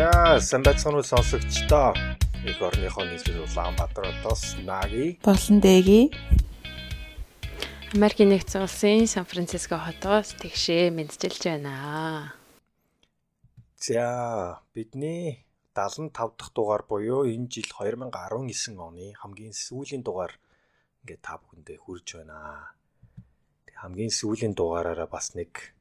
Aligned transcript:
За, 0.00 0.40
уу 0.96 1.02
сонсогчдоо. 1.02 1.92
Их 2.48 2.62
орныхоо 2.62 3.04
нийслэл 3.04 3.44
Улаанбаатар 3.44 4.08
хотоос 4.08 4.56
Наги 4.64 5.20
болон 5.20 5.60
Дэги 5.60 6.08
Америкийн 7.92 8.32
нэгдсэн 8.32 8.64
улсын 8.64 9.04
Сан 9.04 9.28
Франциско 9.28 9.76
хотоос 9.76 10.32
тэгшээ 10.40 10.88
мэдчилж 10.96 11.42
байна. 11.44 12.32
За, 13.76 14.64
бидний 14.72 15.44
75 15.76 16.16
дахь 16.16 16.52
дугаар 16.56 16.82
буюу 16.88 17.28
энэ 17.28 17.52
жил 17.52 17.68
2019 17.68 18.80
оны 18.80 19.12
хамгийн 19.20 19.52
сүүлийн 19.52 20.00
дугаар 20.00 20.32
ингээд 21.04 21.20
та 21.20 21.36
бүхэндээ 21.36 21.76
хүрж 21.76 22.24
байна. 22.24 22.72
Тэг 23.68 23.76
хамгийн 23.76 24.08
сүүлийн 24.08 24.56
дугаараараа 24.56 25.12
бас 25.12 25.36
нэг 25.36 25.76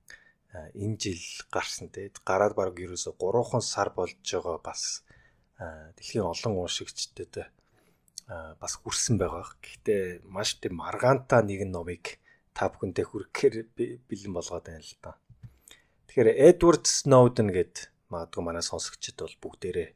энэ 0.54 0.98
жил 0.98 1.22
гарсан 1.54 1.94
те 1.94 2.10
гараад 2.26 2.58
баг 2.58 2.74
ерөөсө 2.74 3.14
3хан 3.14 3.62
сар 3.62 3.90
болж 3.94 4.18
байгаа 4.18 4.58
бас 4.58 5.06
дэлхийн 5.60 6.26
олон 6.26 6.58
уншигчдэд 6.66 7.54
бас 8.62 8.74
хүрсэн 8.82 9.18
байгаа. 9.18 9.46
Гэхдээ 9.62 10.26
маш 10.26 10.58
тийм 10.58 10.82
маргаантай 10.82 11.42
нэгэн 11.46 11.70
номыг 11.74 12.18
та 12.54 12.70
бүхэндээ 12.70 13.06
хүргэхээр 13.06 13.56
бэлэн 14.10 14.34
болгоод 14.34 14.66
байна 14.66 14.86
л 14.86 14.98
да. 15.02 15.12
Тэгэхээр 16.10 16.30
Эдвард 16.50 16.86
Сноуден 16.90 17.50
гэд 17.54 17.94
магадгүй 18.10 18.44
манай 18.46 18.66
сонсогчид 18.66 19.22
бол 19.22 19.38
бүгдээрээ 19.38 19.90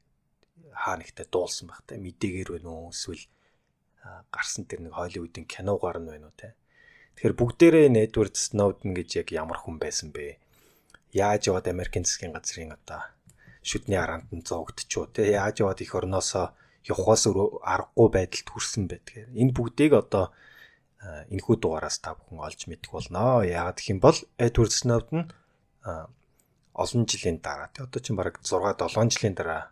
хаа 0.74 0.98
нэгтээ 1.02 1.28
дуулсан 1.34 1.70
байх 1.70 1.82
та 1.86 1.98
мэдээгээр 1.98 2.50
байна 2.58 2.70
уу 2.70 2.94
эсвэл 2.94 3.26
гарсан 4.30 4.70
тэр 4.70 4.86
нэг 4.86 4.94
Холливуудын 4.94 5.50
киногаар 5.50 5.98
нь 6.02 6.10
байна 6.10 6.30
уу 6.30 6.38
те. 6.38 6.54
Тэгэхээр 7.18 7.38
бүгдээрээ 7.38 7.86
энэ 7.90 8.04
Эдвард 8.10 8.36
Сноуден 8.38 8.94
гэж 8.98 9.10
яг 9.22 9.28
ямар 9.34 9.58
хүн 9.62 9.78
байсан 9.78 10.10
бэ? 10.14 10.43
Яаж 11.14 11.48
яваад 11.50 11.68
Америкийн 11.70 12.06
засгийн 12.06 12.34
газрын 12.34 12.74
одоо 12.74 13.02
шүдний 13.62 13.98
хараанд 13.98 14.28
нь 14.34 14.44
зоогдчихоо 14.44 15.08
тий 15.14 15.38
яаж 15.38 15.62
яваад 15.64 15.80
их 15.82 15.94
орноосоо 15.96 16.52
явахаас 16.84 17.24
аргагүй 17.30 18.10
байдалд 18.12 18.48
хүрсэн 18.50 18.84
байдгээр 18.92 19.30
энэ 19.32 19.56
бүгдийг 19.56 19.94
одоо 19.94 20.34
энэхүү 21.32 21.56
дугаараас 21.60 22.00
та 22.00 22.16
бүхэн 22.16 22.44
олж 22.44 22.62
мэдэх 22.68 22.92
болно. 22.92 23.44
Яагаад 23.44 23.78
гэх 23.80 23.92
юм 23.92 24.00
бол 24.04 24.18
Edward 24.40 24.74
Snowden 24.74 25.32
олон 26.74 27.04
жилийн 27.08 27.40
дараа 27.44 27.70
тий 27.72 27.84
одоо 27.84 28.00
чинь 28.00 28.18
бараг 28.20 28.40
6 28.44 28.60
7 28.80 29.12
жилийн 29.12 29.36
дараа 29.36 29.72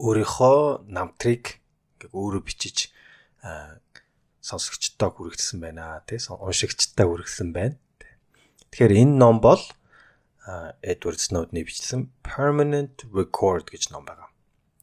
өөрийнхөө 0.00 0.88
намтрыг 0.88 1.60
өөрөө 2.12 2.42
бичиж 2.44 2.92
сонсогчтой 4.44 5.10
хүргэсэн 5.12 5.58
байна 5.60 6.04
тий 6.06 6.20
уншигчтай 6.20 7.06
хүргэсэн 7.08 7.50
байна. 7.52 7.76
Тэгэхээр 8.70 9.04
энэ 9.04 9.16
ном 9.20 9.40
бол 9.40 9.60
Edward 10.44 11.20
Snowden-ы 11.20 11.64
бичсэн 11.64 12.12
Permanent 12.20 13.08
Record 13.08 13.72
гэж 13.72 13.88
ном 13.96 14.04
байгаа. 14.04 14.28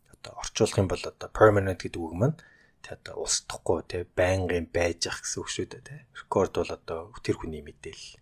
Одоо 0.09 0.33
орчуулах 0.41 0.77
юм 0.81 0.89
бол 0.89 1.03
одоо 1.05 1.29
permanent 1.29 1.77
гэдэг 1.77 2.01
үг 2.01 2.13
маань 2.17 2.37
тэ 2.81 2.97
одоо 2.97 3.21
устдахгүй 3.21 3.85
тэ 3.85 4.09
байнгын 4.17 4.73
байж 4.73 5.05
ах 5.05 5.21
гэсэн 5.21 5.37
үг 5.37 5.49
шүү 5.53 5.65
дээ 5.69 5.85
тэ. 5.85 6.05
Record 6.17 6.57
бол 6.57 6.71
одоо 6.73 6.99
тэр 7.21 7.37
хүний 7.37 7.61
мэдээлэл. 7.61 8.17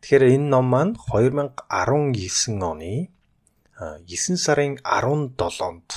Тэгэхээр 0.00 0.40
энэ 0.40 0.48
ном 0.48 0.72
маань 0.72 0.96
2019 0.96 2.64
оны 2.64 3.12
9 3.76 4.40
сарын 4.40 4.80
17-нд 4.80 5.88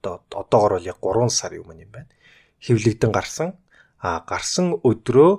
одоо 0.00 0.24
одоогор 0.32 0.80
бол 0.80 0.88
яг 0.88 1.04
3 1.04 1.28
сар 1.28 1.52
юм 1.52 1.68
юм 1.68 1.92
байна. 1.92 2.08
Хэвлэгдэн 2.64 3.12
гарсан. 3.12 3.60
А 4.00 4.24
гарсан 4.24 4.72
өдрөө 4.80 5.32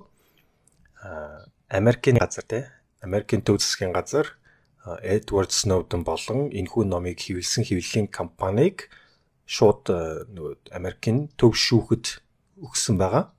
Америкийн 1.74 2.22
газар 2.22 2.46
те 2.46 2.70
Америкийн 3.02 3.42
төв 3.42 3.58
засгийн 3.58 3.92
газар 3.92 4.38
Эдвард 4.86 5.52
Сноуден 5.56 6.04
болон 6.04 6.52
энэхүү 6.52 6.84
номыг 6.84 7.24
хэвлсэн 7.24 7.64
хэвлэлийн 7.64 8.12
компанийг 8.12 8.92
шууд 9.48 9.88
нөгөө 9.88 10.76
Америкийн 10.76 11.32
төв 11.40 11.56
шүүхэд 11.56 12.20
өгсөн 12.60 13.00
байгаа. 13.00 13.32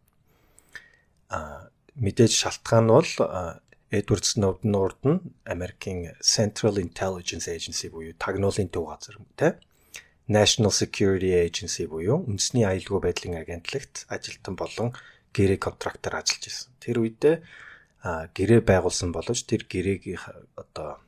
А 1.29 1.69
мэдээж 2.01 2.33
шалтгаан 2.33 2.89
бол 2.89 3.13
Эдвард 3.93 4.25
Сноуден 4.25 4.75
урд 4.75 5.01
нь 5.05 5.21
Америкийн 5.45 6.17
Central 6.25 6.81
Intelligence 6.81 7.45
Agency 7.53 7.93
буюу 7.93 8.17
тагнуулын 8.17 8.73
төв 8.73 8.89
газар 8.89 9.21
тэ 9.37 9.61
National 10.25 10.73
Security 10.73 11.37
Agency 11.37 11.85
буюу 11.85 12.25
үндэсний 12.25 12.65
аюулгүй 12.65 13.01
байдлын 13.05 13.45
агентлагт 13.45 14.09
ажилтан 14.09 14.57
болон 14.57 14.97
гэрээ 15.37 15.61
контрактор 15.61 16.17
ажиллаж 16.17 16.49
байсан. 16.49 16.73
Тэр 16.81 17.05
үедээ 17.05 17.37
гэрээ 18.33 18.61
байгуулсан 18.65 19.13
боловч 19.13 19.45
тэр 19.45 19.69
гэрээг 19.69 20.03
одоо 20.57 21.05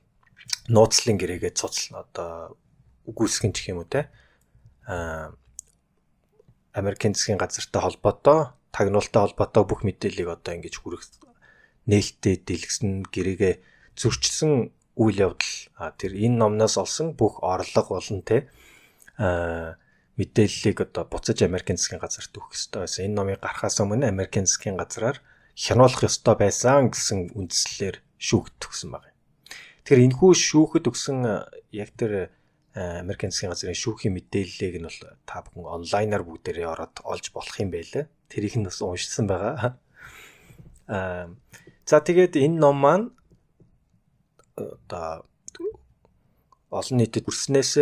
нууцлын 0.68 1.16
гэрээгээ 1.18 1.52
цуцлна 1.54 2.04
одоо 2.06 2.58
үгүйсгэн 3.06 3.52
гэх 3.54 3.70
юм 3.70 3.82
уу 3.82 3.88
те 3.88 4.10
а 4.86 5.32
Америкийн 6.74 7.14
засгийн 7.14 7.40
газартай 7.40 7.80
холбоотой 7.82 8.52
тагнуултай 8.74 9.20
холбоотой 9.22 9.64
бүх 9.64 9.80
мэдээллийг 9.86 10.28
одоо 10.28 10.52
ингэж 10.58 10.74
хүрэх 10.82 11.02
нээлттэй 11.86 12.42
дэлгэсэн 12.42 13.06
гэрээгээ 13.14 13.54
зөрчилсөн 13.96 14.74
үйл 14.98 15.18
явдал 15.22 15.94
тэр 16.00 16.12
энэ 16.12 16.36
номноос 16.42 16.76
олсон 16.82 17.14
бүх 17.14 17.40
орлого 17.40 17.96
болон 17.96 18.20
те 18.26 18.50
а 19.16 19.78
мэдээллийг 20.16 20.80
одоо 20.80 21.04
буцаж 21.04 21.44
Америкийн 21.44 21.76
засгийн 21.76 22.00
газарт 22.00 22.32
өгөх 22.32 22.56
ёстой 22.56 22.80
байсан. 22.84 23.04
Энэ 23.04 23.16
номыг 23.16 23.38
гаргахаас 23.40 23.80
өмнө 23.84 24.08
Америкийн 24.08 24.48
засгийн 24.48 24.80
газраар 24.80 25.20
хянуулах 25.52 26.08
ёстой 26.08 26.34
байсан 26.40 26.88
гэсэн 26.88 27.36
үндслэлээр 27.36 27.96
шүүгдэх 28.16 28.70
гэсэн 28.72 28.90
байна. 28.96 29.15
Тэгэхээр 29.86 30.02
энэхүү 30.10 30.32
шүүхэд 30.34 30.90
өгсөн 30.90 31.18
яг 31.70 31.94
тэр 31.94 32.34
Америкийн 32.74 33.30
засгийн 33.30 33.54
газрын 33.54 33.78
шүүхийн 33.78 34.18
мэдээллийг 34.18 34.82
нь 34.82 34.88
бол 34.90 35.00
та 35.22 35.46
бүхэн 35.46 35.62
онлайнаар 35.62 36.26
бүгдээрээ 36.26 36.66
ороод 36.66 37.06
олж 37.06 37.30
болох 37.30 37.54
юм 37.62 37.70
байлаа. 37.70 38.10
Тэрийг 38.26 38.58
нь 38.58 38.66
бас 38.66 38.82
уншсан 38.82 39.30
байгаа. 39.30 39.78
Аа 40.90 41.30
за 41.88 42.02
тэгээд 42.02 42.34
энэ 42.34 42.58
ном 42.58 42.82
маань 42.82 43.14
одоо 44.58 45.22
олон 46.74 46.96
нийтэд 46.98 47.30
хүрснээс 47.30 47.72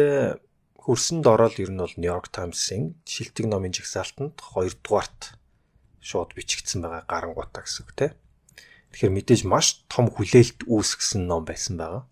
хөрсөнд 0.85 1.25
ороод 1.25 1.57
ер 1.57 1.73
нь 1.73 1.81
бол 1.81 1.97
Нью-Йорк 1.97 2.29
Таймс-ын 2.29 3.01
шилдэг 3.09 3.49
номын 3.49 3.73
жагсаалтанд 3.73 4.37
2 4.45 4.77
дугаарт 4.85 5.41
шууд 6.05 6.37
бичигдсэн 6.37 6.85
байгаа 6.85 7.09
гарангуутаа 7.09 7.65
гэсэн 7.65 7.81
үг 7.89 7.93
тийм. 7.97 8.13
Тэгэхээр 8.95 9.11
мэдээж 9.11 9.43
маш 9.51 9.83
том 9.91 10.07
хүлээлт 10.07 10.71
үүсгэсэн 10.71 11.27
ном 11.27 11.43
байсан 11.43 11.75
байгаа. 11.83 12.07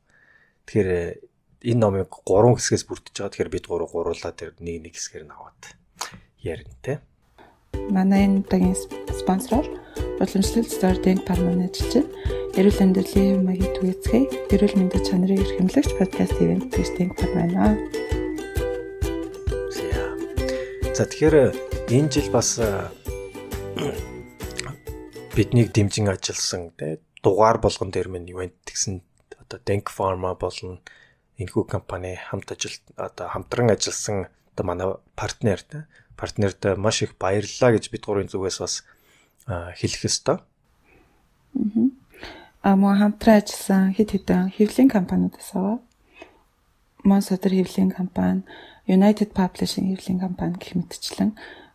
Тэгэхээр 0.66 0.90
э, 0.90 1.22
энэ 1.70 1.78
номыг 1.78 2.10
3 2.26 2.58
хэсгээс 2.58 2.90
бүрдэж 2.90 3.14
байгаа. 3.22 3.30
Тэгэхээр 3.30 3.54
бид 3.54 3.66
гурав 3.70 3.94
гуруулаа 3.94 4.34
тэр 4.34 4.58
нэг 4.58 4.90
нэг 4.90 4.98
хэсгээр 4.98 5.30
нь 5.30 5.30
аваад 5.30 5.62
ярина 6.42 6.74
те. 6.82 6.98
Манай 7.86 8.26
энэ 8.26 8.42
удаагийн 8.42 8.74
спонсор 9.14 9.62
уламжлалт 10.18 10.74
Starting 10.74 11.22
Parman 11.22 11.70
ажиллаж 11.70 12.02
эрүүл 12.58 12.82
амьдралын 12.82 13.46
маягийн 13.46 13.74
түгээцгээ 13.78 14.22
эрүүл 14.50 14.74
мэндийн 14.82 15.06
чанарыг 15.06 15.38
эрхэмлэгч 15.38 15.90
подкаст 16.02 16.34
ивент 16.42 16.74
Starting 16.74 17.14
Parman. 17.14 17.78
За 20.98 21.06
тэгэхээр 21.06 21.54
энэ 21.94 22.10
жил 22.10 22.26
бас 22.34 22.58
э, 22.58 22.90
биднийг 25.36 25.72
дэмжин 25.72 26.08
ажилласан 26.12 26.70
те 26.76 27.00
дугаар 27.22 27.58
болгон 27.58 27.90
дээр 27.90 28.08
минь 28.08 28.28
ивент 28.28 28.60
гэсэн 28.68 29.00
одоо 29.40 29.58
Denk 29.64 29.88
Pharma 29.88 30.36
болон 30.36 30.80
энэхүү 31.40 31.64
компани 31.68 32.16
хамт 32.16 32.52
ажил 32.52 32.76
одоо 32.96 33.28
хамтран 33.28 33.72
ажилласан 33.72 34.28
одоо 34.52 34.64
манай 34.66 34.88
партнер 35.16 35.60
те 35.62 35.86
партнерт 36.16 36.60
маш 36.76 37.02
их 37.02 37.16
баярлалаа 37.16 37.72
гэж 37.72 37.88
бид 37.90 38.04
гурийн 38.04 38.28
зүгээс 38.28 38.58
бас 38.60 38.74
хэлэх 39.48 40.04
ёстой. 40.04 40.38
Аа 42.62 42.76
мөн 42.76 42.98
хамтран 43.00 43.40
ажилласан 43.40 43.96
хэд 43.96 44.10
хэдэн 44.12 44.52
хэвлэлийн 44.52 44.90
компаниудаас 44.92 45.50
аваа. 45.56 45.78
Monster 47.02 47.50
хэвлэлийн 47.50 47.90
компани, 47.90 48.46
United 48.86 49.34
Publishing 49.34 49.90
хэвлэлийн 49.90 50.20
компани 50.20 50.54
гэх 50.60 50.78
мэтчлэн 50.78 51.34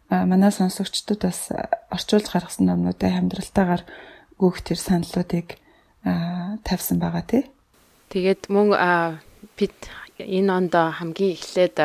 манай 0.09 0.51
сонсогчдод 0.51 1.21
бас 1.27 1.51
орчуулж 1.91 2.27
гаргасан 2.31 2.67
номнуудаа 2.67 3.11
хамдралтаагаар 3.11 3.83
гүөх 4.39 4.61
тэр 4.63 4.79
саналуудыг 4.79 5.59
тавьсан 6.63 6.97
байгаа 6.99 7.23
тий. 7.27 7.43
Тэгээд 8.13 8.47
мөн 8.47 8.71
бид 9.57 9.75
энэ 10.21 10.51
онд 10.53 10.73
хамгийн 10.73 11.35
эхлээд 11.35 11.77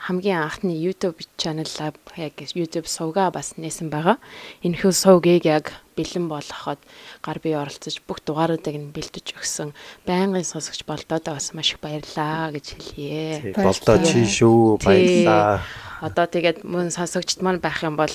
хамгийн 0.00 0.40
анхны 0.48 0.72
YouTube 0.72 1.20
channel 1.36 1.68
яг 2.16 2.34
YouTube 2.40 2.88
сувга 2.88 3.28
бас 3.30 3.60
нээсэн 3.60 3.92
байгаа. 3.92 4.16
Энэхүү 4.64 4.92
сувгийг 4.96 5.44
яг 5.44 5.76
бэлэн 5.92 6.24
болгоход 6.32 6.80
гар 7.20 7.38
бие 7.44 7.60
оролцож 7.60 8.00
бүх 8.08 8.24
дугааруудыг 8.24 8.76
нь 8.80 8.92
бэлдэж 8.96 9.36
өгсөн 9.36 9.76
байнгын 10.08 10.48
сонсогч 10.48 10.88
болдоодоо 10.88 11.36
бас 11.36 11.52
маш 11.52 11.76
их 11.76 11.84
баярлаа 11.84 12.48
гэж 12.48 12.66
хэлье. 12.80 13.52
Болдоо 13.52 14.00
чи 14.00 14.24
шүү 14.24 14.80
баярлаа 14.80 15.60
одоо 16.00 16.24
тэгээд 16.24 16.64
мөн 16.64 16.88
сонсогчд 16.88 17.44
маань 17.44 17.60
байх 17.60 17.84
юм 17.84 18.00
бол 18.00 18.12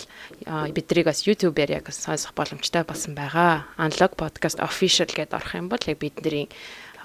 биднийг 0.73 1.05
бас 1.05 1.21
YouTube-ээр 1.29 1.85
яг 1.85 1.93
сонсох 1.93 2.33
боломжтой 2.33 2.81
болсон 2.81 3.13
байгаа. 3.13 3.69
Unlock 3.77 4.17
podcast 4.17 4.57
official 4.57 5.05
гэдээ 5.05 5.37
орох 5.37 5.53
юм 5.53 5.69
бол 5.69 5.81
яг 5.85 5.97
бидний 6.01 6.49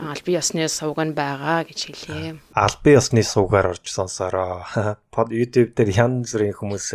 албан 0.01 0.35
ёсны 0.41 0.65
сувг 0.69 0.99
нь 1.05 1.13
байгаа 1.13 1.69
гэж 1.69 1.81
хэлье. 1.93 2.41
Албан 2.57 2.93
ёсны 2.97 3.23
сувгаар 3.23 3.77
орж 3.77 3.85
сонсороо. 3.85 4.65
Под 5.15 5.29
YouTube 5.29 5.77
дээр 5.77 5.91
янз 5.93 6.33
бүрийн 6.33 6.57
хүмүүс 6.57 6.87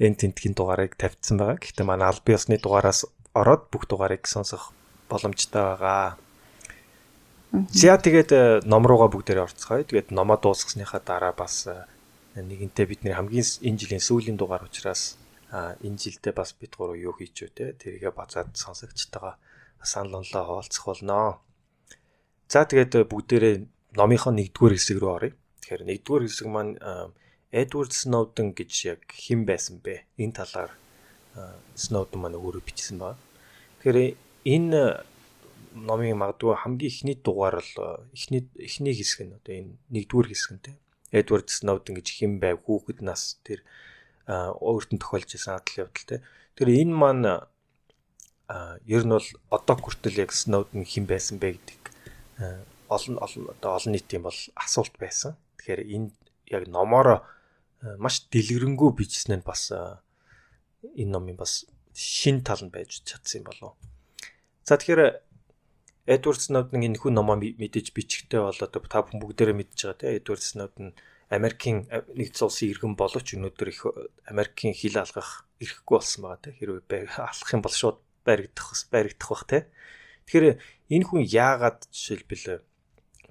энэ 0.00 0.16
тентгийн 0.16 0.56
дугаарыг 0.56 0.96
тавьсан 0.96 1.36
байгаа. 1.36 1.60
Гэхдээ 1.60 1.84
манай 1.84 2.08
албан 2.08 2.34
ёсны 2.40 2.56
дугаараас 2.56 3.04
ороод 3.36 3.68
бүх 3.68 3.84
дугаарыг 3.84 4.24
сонсох 4.24 4.72
боломжтой 5.10 5.62
байгаа. 5.76 6.16
За 7.72 7.96
тэгээд 7.96 8.64
ном 8.64 8.84
руугаа 8.84 9.08
бүгдээрээ 9.12 9.46
орцгоё. 9.48 9.84
Тэгээд 9.84 10.12
номоо 10.12 10.36
дуусгасныхаа 10.40 11.00
дараа 11.04 11.32
бас 11.32 11.68
нэгэнтээ 12.36 12.86
бидний 12.86 13.14
хамгийн 13.16 13.44
энэ 13.64 13.78
жилийн 13.80 14.04
сүүлийн 14.04 14.36
дугаар 14.36 14.68
учраас 14.68 15.16
энэ 15.52 15.96
жилдээ 15.96 16.36
бас 16.36 16.52
бид 16.52 16.76
гурав 16.76 16.96
юу 16.96 17.16
хийж 17.16 17.36
вэ 17.40 17.48
те 17.56 17.64
тэрийгэ 17.72 18.12
базаад 18.12 18.52
сонсогчтойгоо 18.52 19.40
санал 19.82 20.20
онлоо 20.20 20.44
хуваалцах 20.44 20.84
болно. 20.84 21.40
За 22.48 22.64
тэгээд 22.64 23.04
бүгдээрээ 23.12 23.54
номынхоо 23.92 24.32
нэгдүгээр 24.32 24.74
хэсэг 24.80 24.96
рүү 25.04 25.12
оръё. 25.12 25.32
Тэгэхээр 25.60 25.84
нэгдүгээр 25.84 26.24
хэсэг 26.24 26.48
маань 26.48 26.80
Эдвард 27.52 27.92
Сноуден 27.92 28.56
гэж 28.56 28.72
яг 28.88 29.04
хэн 29.04 29.44
байсан 29.44 29.84
бэ? 29.84 30.08
Энэ 30.16 30.32
талаар 30.32 30.72
Сноуден 31.76 32.24
маань 32.24 32.40
өөрөө 32.40 32.64
бичсэн 32.64 32.96
байна. 33.04 33.20
Тэгэхээр 33.84 34.16
энэ 34.48 35.04
номын 35.76 36.16
магадгүй 36.16 36.56
хамгийн 36.56 36.88
ихний 36.88 37.16
дугаар 37.20 37.60
л 37.60 37.76
ихний 38.16 38.48
ихний 38.56 38.96
хэсэг 38.96 39.28
нь 39.28 39.36
одоо 39.36 39.52
энэ 39.52 39.76
нэгдүгээр 39.92 40.28
хэсэг 40.32 40.50
нь 40.56 40.64
те. 40.64 40.72
Эдвард 41.12 41.52
Сноуден 41.52 42.00
гэж 42.00 42.08
хэн 42.16 42.40
байв? 42.40 42.64
Хүүхэд 42.64 43.04
нас 43.04 43.36
тэр 43.44 43.60
өөртөө 44.24 44.96
тохиолж 44.96 45.36
исэн 45.36 45.60
адал 45.60 45.84
явдал 45.84 46.08
те. 46.08 46.24
Тэр 46.56 46.72
энэ 46.72 46.96
маань 46.96 47.28
ер 48.88 49.04
нь 49.04 49.12
бол 49.12 49.28
одоо 49.52 49.76
хүртэл 49.76 50.24
яг 50.24 50.32
Snowden 50.32 50.88
хэн 50.88 51.04
байсан 51.04 51.36
бэ 51.36 51.60
гэдэг 51.60 51.97
олон 52.88 53.16
олон 53.18 53.44
одоо 53.52 53.70
олон 53.76 53.92
нийтийн 53.92 54.22
бол 54.22 54.38
асуулт 54.54 54.94
байсан. 54.98 55.36
Тэгэхээр 55.58 55.80
энэ 55.94 56.10
яг 56.48 56.64
номоор 56.68 57.26
маш 57.98 58.26
дэлгэрэнгүй 58.32 58.90
бичсэн 58.96 59.38
нь 59.38 59.46
бас 59.46 59.70
энэ 59.70 61.12
номын 61.12 61.36
бас 61.36 61.66
шин 61.94 62.42
тал 62.46 62.62
нь 62.64 62.74
байж 62.74 63.02
чадсан 63.04 63.42
юм 63.42 63.46
болов. 63.50 63.72
За 64.64 64.76
тэгэхээр 64.76 65.28
Эдвард 66.08 66.40
Сноуден 66.40 66.86
энэ 66.88 66.98
хүн 66.98 67.14
номоо 67.20 67.36
мэдээж 67.36 67.92
бичихтэй 67.92 68.40
бол 68.40 68.56
одоо 68.56 68.80
та 68.80 69.04
бүхэн 69.04 69.20
бүгдээрээ 69.20 69.56
мэдж 69.60 69.78
байгаа 69.84 70.00
тийм 70.00 70.16
Эдвард 70.16 70.44
Сноуден 70.46 70.88
Америкийн 71.28 71.84
нэгдсэн 72.16 72.48
улсын 72.48 72.72
иргэн 72.72 72.96
боловч 72.96 73.36
өнөөдөр 73.36 73.68
их 73.68 73.84
Америкийн 74.24 74.72
хил 74.72 74.96
алгах 74.96 75.44
ирэхгүй 75.60 75.96
болсон 76.00 76.24
байгаа 76.24 76.40
тийм 76.40 76.56
хэрвээ 76.56 77.12
алах 77.20 77.50
юм 77.52 77.60
бол 77.60 77.76
шууд 77.76 77.98
баригдах 78.24 78.68
баригдах 78.88 79.28
бах 79.28 79.44
те. 79.44 79.58
Тэгэхээр 80.28 80.60
энэ 80.92 81.06
хүн 81.08 81.24
яагаад 81.24 81.88
жишээлбэл 81.88 82.60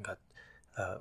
ингээд 0.01 0.21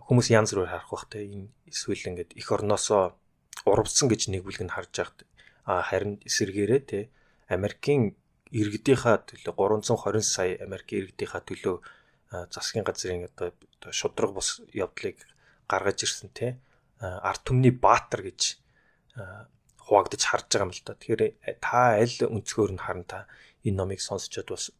хүмүүс 0.04 0.28
янз 0.28 0.52
бүрээр 0.52 0.72
харах 0.76 0.92
бах 0.92 1.08
те. 1.08 1.24
Энэ 1.24 1.48
эсвэл 1.72 2.12
ингээд 2.12 2.36
эх 2.36 2.48
орносоо 2.52 3.16
урвцсан 3.64 4.12
гэж 4.12 4.28
нэг 4.28 4.44
бүлэг 4.44 4.68
нь 4.68 4.74
харж 4.76 4.92
байхад 4.92 5.18
харин 5.64 6.20
эсэргээрээ 6.28 6.82
те 6.84 7.00
Америкийн 7.48 8.12
иргэдийнхаа 8.52 9.24
төлөө 9.24 9.56
320 9.56 10.20
сая 10.20 10.60
Америкийн 10.60 11.08
иргэдийнхаа 11.08 11.42
төлөө 11.48 11.76
засгийн 12.52 12.84
газрын 12.84 13.26
одоо 13.32 13.56
шудраг 13.90 14.36
бус 14.36 14.60
явдлыг 14.76 15.16
гаргаж 15.64 15.98
ирсэн 16.04 16.30
те 16.36 16.60
арт 17.00 17.42
түмний 17.48 17.72
баатар 17.72 18.20
гэж 18.20 18.60
хуваагдаж 19.80 20.22
харж 20.22 20.46
байгаа 20.52 20.66
юм 20.68 20.72
л 20.76 20.82
да. 20.84 20.94
Тэгэхээр 20.94 21.22
та 21.60 21.96
аль 21.98 22.18
өнцгөр 22.28 22.70
нь 22.74 22.84
харна 22.84 23.06
та 23.06 23.18
энэ 23.66 23.76
номыг 23.76 24.00
сонсчод 24.00 24.50
бас 24.50 24.70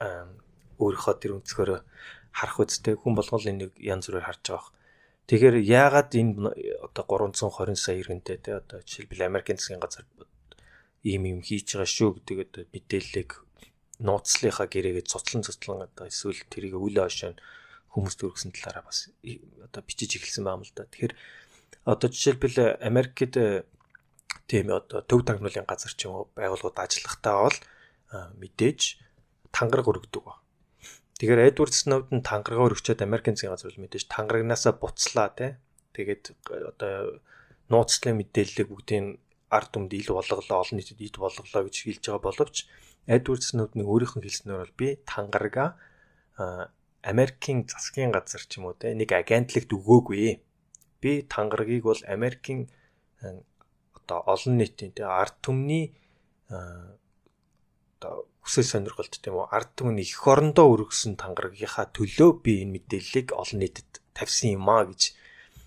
өөрийнхөө 0.00 1.14
тэр 1.20 1.32
өнцгөрөө 1.38 1.80
харах 2.32 2.58
үстэй 2.60 2.96
хүн 2.96 3.14
болгол 3.18 3.44
энийг 3.44 3.72
янз 3.76 4.08
бүрээр 4.08 4.28
харж 4.28 4.44
байгаа. 4.48 4.72
Тэгэхээр 5.28 5.56
яагаад 5.62 6.10
энэ 6.16 6.32
одоо 6.82 7.04
320 7.06 7.76
сая 7.76 8.00
иргэнтэй 8.00 8.38
те 8.40 8.58
одоо 8.58 8.80
жишээлбэл 8.82 9.28
Америкийн 9.28 9.58
засгийн 9.60 9.82
газар 9.82 10.06
ийм 11.04 11.22
юм 11.28 11.40
хийж 11.44 11.76
байгаа 11.76 11.86
шүү 11.86 12.10
гэдэг 12.18 12.38
одоо 12.48 12.62
мэдээллийг 12.74 13.30
нууцлынхаа 14.00 14.66
гэрээгээ 14.66 15.06
цуцлан 15.06 15.44
цуцлан 15.44 15.86
одоо 15.86 16.06
эсвэл 16.08 16.40
тэрийг 16.48 16.74
үүлээ 16.80 17.04
хошоо 17.06 17.32
хүмүүст 17.92 18.20
өргөсөн 18.24 18.52
талаараа 18.56 18.84
бас 18.88 19.12
одоо 19.64 19.82
бичиж 19.84 20.16
эхэлсэн 20.16 20.44
байна 20.46 20.64
л 20.64 20.72
да. 20.74 20.88
Тэгэхээр 20.88 21.14
одоо 21.84 22.08
жишээлбэл 22.08 22.58
Америкт 22.80 23.36
тийм 24.50 24.66
одоо 24.74 25.00
төв 25.06 25.20
тагнуулын 25.26 25.68
газар 25.68 25.92
ч 25.94 26.08
юм 26.08 26.14
уу 26.14 26.24
байгууллагууд 26.34 26.78
ажиллахтаа 26.78 27.36
бол 27.46 27.58
мэдээж 28.40 28.80
тангараг 29.52 29.86
өргөдөг 29.90 30.22
ба. 30.24 30.40
Тэгэхээр 31.20 31.52
Эдвард 31.52 31.74
Сноуден 31.76 32.24
тангараг 32.24 32.72
өргөчөөд 32.72 33.04
Америкийн 33.04 33.36
засгийн 33.36 33.54
газар 33.54 33.76
мэдээж 33.76 34.08
тангарагнаасаа 34.08 34.72
буцлаа 34.80 35.28
те. 35.36 35.60
Тэгээд 35.92 36.32
одоо 36.48 37.20
нууцлын 37.68 38.16
мэдээллийг 38.16 38.68
бүгдийг 38.72 39.20
ард 39.50 39.68
түмэд 39.74 39.92
ил 39.98 40.16
болголоо, 40.16 40.62
олон 40.62 40.76
нийтэд 40.78 41.02
ид 41.02 41.16
болголоо 41.18 41.62
гэж 41.66 41.76
хэлж 41.76 42.02
байгаа 42.06 42.24
боловч 42.24 42.56
Эдвард 43.04 43.42
Сноудны 43.42 43.82
өөрийнх 43.84 44.14
нь 44.16 44.24
хэлснээр 44.24 44.62
бол 44.62 44.74
би 44.78 44.88
тангарага 45.04 45.76
Америкийн 47.02 47.66
засгийн 47.66 48.12
газар 48.14 48.42
ч 48.46 48.60
юм 48.60 48.70
уу 48.70 48.76
те 48.78 48.94
нэг 48.94 49.10
агентлагт 49.12 49.72
өгөөгүй. 49.72 50.40
Би 51.02 51.12
тангарагийг 51.26 51.84
бол 51.84 52.00
Америкийн 52.06 52.68
одоо 53.98 54.18
олон 54.24 54.54
нийтийн 54.60 54.92
те 54.92 55.02
ард 55.04 55.36
түмний 55.42 55.96
одоо 56.48 58.29
хүсэл 58.44 58.66
сонирхолт 58.66 59.14
тийм 59.20 59.36
үү? 59.36 59.48
Ард 59.52 59.70
түмэн 59.76 60.00
их 60.00 60.20
орондоо 60.26 60.66
өргөсөн 60.74 61.16
тангарагийнхаа 61.20 61.92
төлөө 61.92 62.30
би 62.44 62.64
энэ 62.64 62.74
мэдээллийг 62.80 63.36
олон 63.36 63.58
нийтэд 63.60 64.00
тавьсан 64.16 64.56
юм 64.56 64.66
аа 64.68 64.88
гэж 64.88 65.16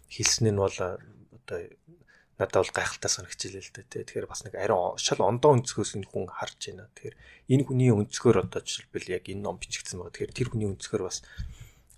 хэлсэн 0.10 0.52
нь 0.52 0.62
бол 0.62 0.74
одоо 0.74 1.60
надад 2.42 2.58
бол 2.66 2.74
гайхалтай 2.74 3.12
санагчлаа 3.14 3.62
л 3.62 3.74
дээ. 3.78 4.06
Тэгэхээр 4.10 4.28
бас 4.28 4.42
нэг 4.44 4.58
ариун 4.58 4.98
шал 4.98 5.22
ондоо 5.22 5.54
өнцгөөс 5.54 6.02
энэ 6.02 6.10
хүн 6.10 6.28
харж 6.34 6.60
байна. 6.74 6.90
Тэгэхээр 6.98 7.16
энэ 7.54 7.64
хүний 7.70 7.92
өнцгөр 7.94 8.42
одоо 8.42 8.62
жишээлбэл 8.66 9.14
яг 9.14 9.26
энэ 9.30 9.46
ном 9.46 9.62
бичигдсэн 9.62 10.02
байгаа 10.02 10.14
тэгэхээр 10.18 10.34
тэр 10.34 10.50
хүний 10.50 10.68
өнцгөр 10.74 11.02
бас 11.06 11.22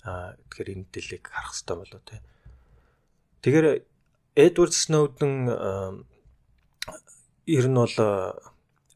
аа 0.04 0.36
тэгэхээр 0.52 0.72
энэ 0.76 0.82
мэдээллийг 0.84 1.24
харах 1.24 1.56
хэрэгтэй 1.56 1.78
болоо 1.80 2.02
тий 2.04 2.20
Тэгэхээр 3.46 3.86
Эдвард 4.34 4.74
Сноуден 4.74 5.46
ер 7.46 7.66
нь 7.70 7.78
бол 7.78 7.98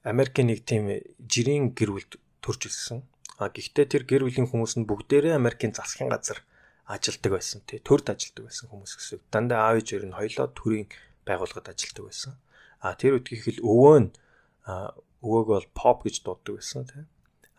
Америкийн 0.03 0.47
нэг 0.47 0.63
тийм 0.63 0.87
жирийн 1.27 1.75
гэр 1.75 1.91
бүлд 1.91 2.13
төрж 2.39 2.71
ирсэн. 2.71 3.03
А 3.39 3.51
гэхдээ 3.51 3.85
тэр 3.87 4.03
гэр 4.07 4.23
бүлийн 4.27 4.47
хүмүүс 4.47 4.79
нь 4.79 4.87
бүгдээрээ 4.87 5.35
Америкийн 5.35 5.75
засгийн 5.75 6.11
газар 6.11 6.43
ажилдаг 6.87 7.31
байсан 7.35 7.61
тий. 7.67 7.79
Төрд 7.79 8.11
ажилдаг 8.11 8.47
байсан 8.47 8.67
хүмүүс 8.71 8.93
гэсэн. 8.95 9.19
Дандаа 9.31 9.71
аав 9.71 9.79
ээж 9.79 9.87
хоёр 9.91 10.05
нь 10.07 10.17
хоёлоо 10.17 10.47
төрийн 10.55 10.87
байгууллагад 11.27 11.71
ажилдаг 11.71 12.03
байсан. 12.07 12.33
А 12.79 12.95
тэр 12.95 13.19
үдгийх 13.19 13.59
л 13.59 13.63
өвөө 13.63 13.97
нь 13.99 14.09
өвөөг 15.23 15.47
бол 15.51 15.67
pop 15.75 16.07
гэж 16.07 16.23
дууддаг 16.23 16.59
байсан 16.59 16.87
тий. 16.87 17.03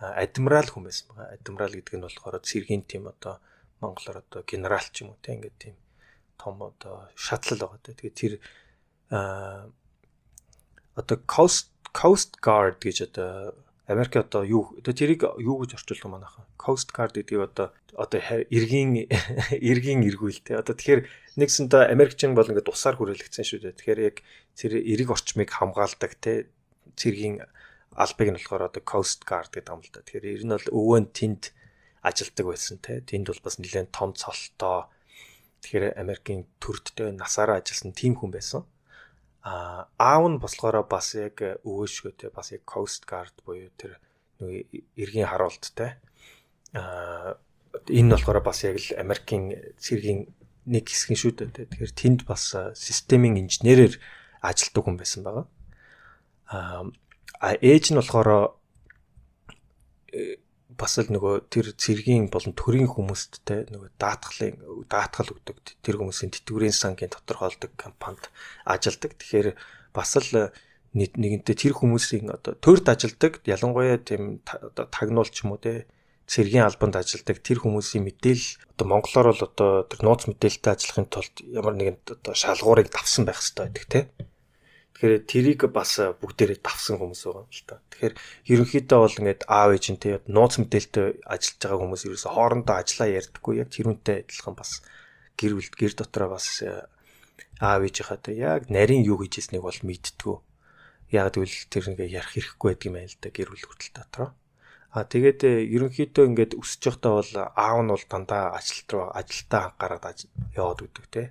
Адмирал 0.01 0.69
хүн 0.69 0.85
байсан 0.89 1.07
байгаа. 1.13 1.37
Адмирал 1.37 1.77
гэдэг 1.77 1.95
нь 1.97 2.05
болохоор 2.05 2.41
цэргийн 2.41 2.83
тим 2.89 3.07
одоо 3.07 3.41
монголоор 3.85 4.25
одоо 4.25 4.41
генерал 4.49 4.87
ч 4.93 5.05
юм 5.05 5.13
уу 5.13 5.21
тий 5.21 5.37
ингээд 5.37 5.57
тийм 5.61 5.77
том 6.41 6.57
одоо 6.61 7.09
шатлал 7.15 7.69
байгаа 7.69 7.81
тий. 7.85 7.95
Тэгээ 7.95 8.17
тэр 8.17 8.33
одоо 10.97 11.17
coast 11.29 11.70
Coast 11.93 12.39
Guard 12.41 12.79
гэж 12.79 13.11
одоо 13.11 13.55
Америк 13.91 14.15
одоо 14.17 14.47
юу 14.47 14.71
одоо 14.79 14.95
тэрийг 14.95 15.27
юу 15.43 15.59
гэж 15.67 15.75
орчуулдаг 15.75 16.11
манайхан 16.11 16.47
Coast 16.55 16.95
Guard 16.95 17.19
гэдгийг 17.19 17.51
одоо 17.51 17.75
одоо 17.99 18.21
эргийн 18.47 19.11
эргийн 19.59 20.07
эргүүлтэй 20.07 20.55
одоо 20.55 20.79
тэгэхээр 20.79 21.11
нэгсэндээ 21.35 21.91
Америкчин 21.91 22.39
бол 22.39 22.47
ингээд 22.47 22.71
тусаар 22.71 22.95
хүрээлэгдсэн 22.95 23.43
шүү 23.43 23.61
дээ. 23.67 23.79
Тэгэхээр 23.83 24.01
яг 24.07 24.17
тэр 24.55 24.79
эрэг 24.79 25.11
орчмыг 25.11 25.51
хамгаалдаг 25.51 26.13
те 26.23 26.47
цэргийн 26.95 27.43
албыг 27.99 28.29
нь 28.31 28.39
болохоор 28.39 28.71
одоо 28.71 28.83
Coast 28.87 29.27
Guard 29.27 29.51
гэдэг 29.51 29.75
юм 29.75 29.83
л 29.83 29.91
да 29.91 30.07
тэгэхээр 30.07 30.31
ер 30.39 30.43
нь 30.47 30.55
бол 30.55 30.71
өвөө 30.71 30.99
нь 31.03 31.11
тэнд 31.11 31.43
ажилдаг 32.07 32.47
байсан 32.47 32.79
те. 32.79 33.03
Тэнд 33.03 33.27
бол 33.27 33.43
бас 33.43 33.59
нэлээд 33.59 33.91
том 33.91 34.15
цолтой. 34.15 34.87
Тэгэхээр 35.67 35.99
Америкийн 35.99 36.47
төрдтэй 36.63 37.11
насаараа 37.11 37.59
ажилласан 37.59 37.91
тийм 37.91 38.15
хүн 38.15 38.31
байсан 38.31 38.63
а 39.43 39.89
аав 39.97 40.25
нь 40.29 40.41
болохоор 40.43 40.85
бас 40.85 41.15
яг 41.17 41.41
өвөөшгөө 41.65 42.13
те 42.17 42.27
бас 42.29 42.53
яг 42.53 42.63
coast 42.69 43.09
guard 43.09 43.35
буюу 43.45 43.73
тэр 43.81 43.97
нэг 44.41 44.69
эргийн 44.97 45.29
харуулттай 45.33 45.97
а 46.77 47.37
энэ 47.89 48.07
нь 48.07 48.13
болохоор 48.13 48.41
бас 48.45 48.65
яг 48.65 48.77
л 48.77 49.01
Америкийн 49.01 49.75
цэргийн 49.81 50.29
нэг 50.69 50.85
хэсэг 50.87 51.17
шүү 51.17 51.33
дээ 51.41 51.73
тэгэхээр 51.73 51.93
тэнд 51.97 52.21
бас 52.29 52.53
системийн 52.77 53.41
инженерээр 53.41 53.97
ажилладаг 54.45 54.85
хүн 54.85 54.97
байсан 55.01 55.23
байгаа. 55.25 55.47
А 57.41 57.49
ээж 57.61 57.93
нь 57.93 57.99
болохоор 58.01 58.55
бас 60.81 60.97
л 60.97 61.13
нөгөө 61.13 61.53
тэр 61.53 61.77
цэргийн 61.77 62.33
болон 62.33 62.57
төрийн 62.57 62.89
хүмүүст 62.89 63.45
те 63.45 63.69
нөгөө 63.69 63.91
даатгалын 64.01 64.57
даатгал 64.89 65.37
өгдөг 65.37 65.57
тэр 65.85 66.01
хүмүүсийн 66.01 66.33
тэтгэврийн 66.33 66.73
сангийн 66.73 67.13
тодорхойлдог 67.13 67.77
компанид 67.77 68.25
ажилдаг. 68.65 69.13
Тэгэхээр 69.21 69.61
бас 69.93 70.17
л 70.17 70.49
нэгэнтээ 70.97 71.57
тэр 71.69 71.75
хүмүүсийн 71.77 72.33
одоо 72.33 72.57
төрд 72.57 72.89
ажилдаг 72.89 73.45
ялангуяа 73.45 74.01
тийм 74.01 74.41
одоо 74.49 74.89
тагнуулч 74.89 75.45
юм 75.45 75.53
уу 75.55 75.61
те 75.61 75.85
цэргийн 76.31 76.65
албанд 76.65 76.97
ажилладаг 76.97 77.39
тэр 77.45 77.59
хүмүүсийн 77.61 78.07
мэдээлэл 78.07 78.75
одоо 78.75 78.87
монголоор 78.89 79.27
бол 79.31 79.47
одоо 79.51 79.71
тэр 79.85 80.01
нууц 80.01 80.27
мэдээлэлтэй 80.27 80.73
ажиллахын 80.73 81.13
тулд 81.13 81.35
ямар 81.45 81.75
нэгэн 81.77 81.99
одоо 82.09 82.35
шалгуурыг 82.35 82.89
давсан 82.91 83.29
байх 83.29 83.39
хэрэгтэй 83.39 83.67
байдаг 83.67 83.85
тийм. 83.91 84.07
Тэгэхээр 85.01 85.25
тэрийг 85.25 85.61
бас 85.73 85.97
бүгдээрээ 85.97 86.61
давсан 86.61 87.01
хүмүүс 87.01 87.25
байгаа 87.25 87.49
юм 87.49 87.57
л 87.57 87.65
та. 87.65 87.81
Тэгэхээр 87.89 88.15
ерөнхийдөө 88.53 88.99
бол 89.01 89.17
ингээд 89.25 89.43
аав 89.49 89.71
ээжинтэй 89.73 90.21
нууц 90.29 90.61
мэдээлэлтэй 90.61 91.25
ажиллаж 91.25 91.57
байгаа 91.65 91.81
хүмүүс 91.81 92.03
ерөөсө 92.05 92.29
хоорондоо 92.29 92.77
ажиллаа 92.77 93.09
ярьдаггүй 93.09 93.55
яг 93.65 93.69
тэрүүнтэй 93.73 94.17
адилхан 94.29 94.55
бас 94.61 94.85
гэр 95.41 95.57
бүл 95.57 95.73
гэр 95.73 95.93
дотроо 95.97 96.29
бас 96.37 96.61
аав 97.65 97.81
ээжийнхээ 97.81 98.37
яг 98.37 98.69
нарийн 98.69 99.09
юу 99.09 99.25
хийж 99.25 99.41
ирснийг 99.41 99.65
бол 99.65 99.81
мэдтгүү. 99.81 100.37
Яг 101.17 101.33
тэгвэл 101.33 101.57
тэр 101.73 101.85
ингээ 101.97 102.21
ярих 102.21 102.37
хэрэггүй 102.37 102.69
байдаг 102.69 102.85
юм 102.85 102.95
байна 103.01 103.09
л 103.09 103.21
да 103.25 103.29
гэр 103.33 103.49
бүл 103.57 103.65
хүртэл 103.73 103.97
дотроо. 103.97 104.29
А 104.91 105.07
тэгээд 105.09 105.41
э, 105.49 105.65
ерөнхийдөө 105.81 106.25
ингээд 106.29 106.53
өсөж 106.61 106.83
явахдаа 106.93 107.13
бол 107.17 107.33
аав 107.57 107.79
нь 107.81 107.93
бол 107.95 108.07
дандаа 108.11 108.53
ажилт 108.59 108.89
руу 108.91 109.07
ажилтаа 109.15 109.71
анхаарал 109.71 110.03
яваад 110.53 110.83
өгдөг 110.83 111.07
те. 111.09 111.31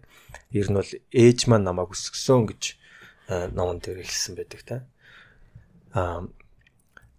Ер 0.56 0.72
нь 0.72 0.80
бол 0.80 0.92
ээж 1.12 1.40
маань 1.52 1.68
намайг 1.68 1.92
өсгсөн 1.92 2.48
гэж 2.48 2.64
э, 2.72 2.79
номон 3.30 3.80
дээр 3.80 4.02
хэлсэн 4.02 4.34
байдаг 4.36 4.62
те. 4.66 4.78
А 5.94 6.26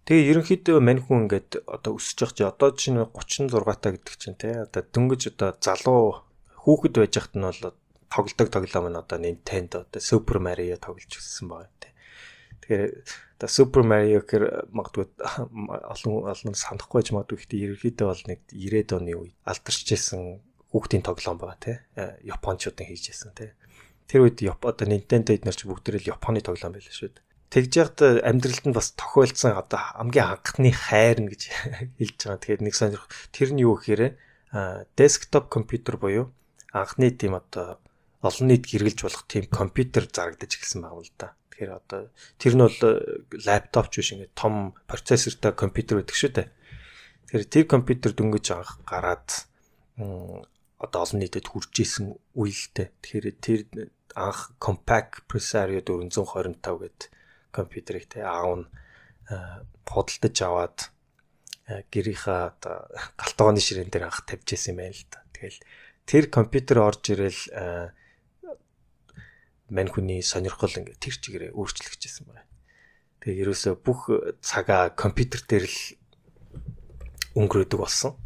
тэгээ 0.05 0.29
ерөнхийдөө 0.35 0.77
мань 0.83 0.99
хүн 0.99 1.27
ингээд 1.27 1.63
одоо 1.63 1.95
өсөж 1.95 2.19
явах 2.19 2.35
чи 2.35 2.43
одоо 2.43 2.69
чинь 2.75 2.99
36 2.99 3.79
та 3.79 3.89
гэдэг 3.95 4.15
чинь 4.19 4.35
те. 4.35 4.67
Одоо 4.67 4.83
дөнгөж 4.83 5.31
одоо 5.31 5.55
залуу 5.59 6.27
хүүхэд 6.67 6.95
байж 6.99 7.15
хат 7.15 7.35
нь 7.39 7.47
бол 7.47 7.75
тоглодог 8.11 8.47
тоглоом 8.51 8.91
нь 8.91 8.99
одоо 8.99 9.17
Nintendo 9.23 9.87
одоо 9.87 10.01
Super 10.03 10.37
Mario 10.43 10.75
тоглож 10.75 11.15
өссөн 11.15 11.47
байгаа 11.47 11.71
те. 11.79 11.89
Тэгэхээр 12.59 12.91
одоо 13.39 13.49
Super 13.49 13.83
Mario 13.87 14.19
гэхэр 14.19 14.67
магадгүй 14.75 15.05
олон 15.15 16.27
олон 16.27 16.53
санахгүй 16.59 17.01
ч 17.07 17.15
магадгүй 17.15 17.39
гэхдээ 17.39 17.63
ерөнхийдөө 17.65 18.07
бол 18.11 18.23
нэг 18.27 18.39
90-ад 18.51 18.91
оны 18.99 19.11
үед 19.15 19.35
алдарч 19.47 19.87
ирсэн 19.95 20.43
хүүхдийн 20.75 21.03
тоглоом 21.07 21.39
байгаа 21.39 21.59
тий. 21.59 21.77
Э, 21.95 22.19
Япончуудын 22.27 22.87
хийжсэн 22.91 23.31
тий. 23.31 23.55
Тэр 24.11 24.27
үед 24.27 24.43
одоо 24.43 24.85
Nintendo 24.91 25.31
эднэр 25.31 25.55
ч 25.55 25.63
бүгдээрээ 25.63 26.11
Японы 26.11 26.43
тоглоом 26.43 26.75
байлаа 26.75 26.91
шүү 26.91 27.15
дээ. 27.15 27.23
Тэгж 27.47 27.71
яхад 27.79 27.99
амьдралд 28.27 28.65
нь 28.67 28.75
бас 28.75 28.91
тохиолдсон 28.99 29.55
одоо 29.55 29.79
хамгийн 29.79 30.35
анхны 30.35 30.71
хайр 30.75 31.23
нь 31.23 31.31
гэж 31.31 31.41
хэлж 31.99 32.19
байгаа. 32.19 32.39
Тэгэхээр 32.43 32.63
нэг 32.67 32.75
сонирх 32.75 33.07
тэр 33.31 33.55
нь 33.55 33.63
юу 33.63 33.79
гэхээр 33.79 34.19
десктоп 34.99 35.47
компьютер 35.47 35.95
буюу 35.95 36.27
анхны 36.75 37.11
тийм 37.15 37.39
одоо 37.39 37.79
олон 38.19 38.47
нийт 38.51 38.67
гэргэлж 38.67 38.99
болох 39.07 39.23
тийм 39.31 39.47
компьютер 39.47 40.11
зарагдаж 40.11 40.59
эхэлсэн 40.59 40.83
байгаа 40.83 40.99
юм 40.99 41.07
л 41.07 41.15
да. 41.15 41.29
Тэгэхээр 41.55 41.71
одоо 41.71 42.01
тэр 42.35 42.53
нь 42.55 42.63
бол 42.67 42.79
лаптоп 43.47 43.87
ч 43.91 43.93
биш 43.99 44.11
ингээд 44.11 44.35
том 44.35 44.75
процессортой 44.91 45.55
компьютер 45.55 46.03
байдаг 46.03 46.15
шүү 46.19 46.31
дээ. 46.35 46.47
Тэгэхээр 47.31 47.47
тэр 47.47 47.65
компьютер 47.67 48.11
дөнгөж 48.11 48.47
анх 48.51 48.83
гараад 48.83 49.27
одоо 50.81 50.99
олон 51.05 51.19
нийтэд 51.19 51.47
хүрж 51.47 51.73
исэн 51.79 52.15
үеэлтэй. 52.35 52.91
Тэгэхээр 52.99 53.27
тэр 53.39 53.59
анх 54.15 54.53
compact 54.59 55.25
Presario 55.27 55.81
425 55.81 56.59
гэдэг 56.61 57.01
компьютерийг 57.51 58.05
те 58.07 58.23
аав 58.23 58.63
нь 58.63 58.67
худалдаж 59.87 60.37
аваад 60.41 60.77
гэрийнхаа 61.91 62.55
одоо 62.55 62.77
галтгооны 63.19 63.59
ширээн 63.59 63.91
дээр 63.91 64.07
анх 64.07 64.23
тавьж 64.27 64.55
исэн 64.55 64.75
юм 64.75 64.79
байна 64.83 64.95
л 64.95 65.05
да. 65.11 65.19
Тэгэл 65.31 65.59
тэр 66.07 66.23
компьютер 66.27 66.77
орж 66.83 67.03
ирэл 67.11 67.41
мань 69.71 69.91
хүний 69.91 70.19
сонирхол 70.19 70.75
ингээ 70.75 70.99
тэр 70.99 71.15
чигээрээ 71.15 71.55
өөрчлөгдөжсэн 71.55 72.25
байна. 72.27 72.43
Тэгээ 73.23 73.41
ерөөсөө 73.47 73.73
бүх 73.79 74.09
цагаа 74.43 74.91
компьютер 74.91 75.47
дээр 75.47 75.65
л 75.67 75.79
өнгөрөөдөг 77.39 77.79
болсон. 77.79 78.19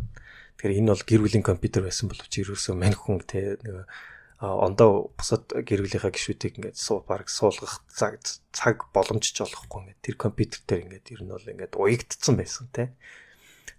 Тэгэхээр 0.58 0.80
энэ 0.82 0.89
бол 0.89 1.06
гэр 1.06 1.22
бүлийн 1.22 1.46
компьютер 1.46 1.86
байсан 1.86 2.10
боловч 2.10 2.34
ерөөсөө 2.42 2.74
мань 2.74 2.98
хүн 2.98 3.22
те 3.30 3.62
нэг 3.62 3.86
ондоо 4.46 5.16
бусад 5.18 5.50
гэр 5.50 5.86
бүлийнхаа 5.86 6.14
гишүүдийг 6.14 6.60
ингээд 6.62 6.78
суу 6.78 7.02
баг 7.02 7.32
суулгах 7.32 7.82
цаг 7.90 8.22
цаг 8.54 8.86
боломжч 8.94 9.42
олохгүй 9.42 9.96
ингээд 9.96 10.04
тэр 10.06 10.16
компьютер 10.20 10.62
дээр 10.68 10.84
ингээд 10.86 11.14
ер 11.16 11.22
нь 11.24 11.34
бол 11.34 11.50
ингээд 11.50 11.74
уягдцсан 11.80 12.36
байсан 12.38 12.68
те. 12.70 12.94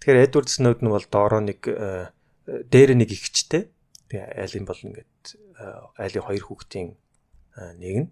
Тэгэхээр 0.03 0.25
Эдвард 0.27 0.49
Сноуден 0.51 0.91
бол 0.91 1.07
доороо 1.07 1.41
нэг 1.45 1.61
дээр 2.47 2.91
нэг 2.97 3.11
ихчтэй. 3.13 3.71
Тэгээ 4.09 4.39
айлын 4.43 4.67
бол 4.67 4.81
ингээд 4.81 5.15
айлын 5.99 6.25
хоёр 6.27 6.45
хүүхдийн 6.47 6.89
нэг 7.79 7.95
нь. 8.07 8.09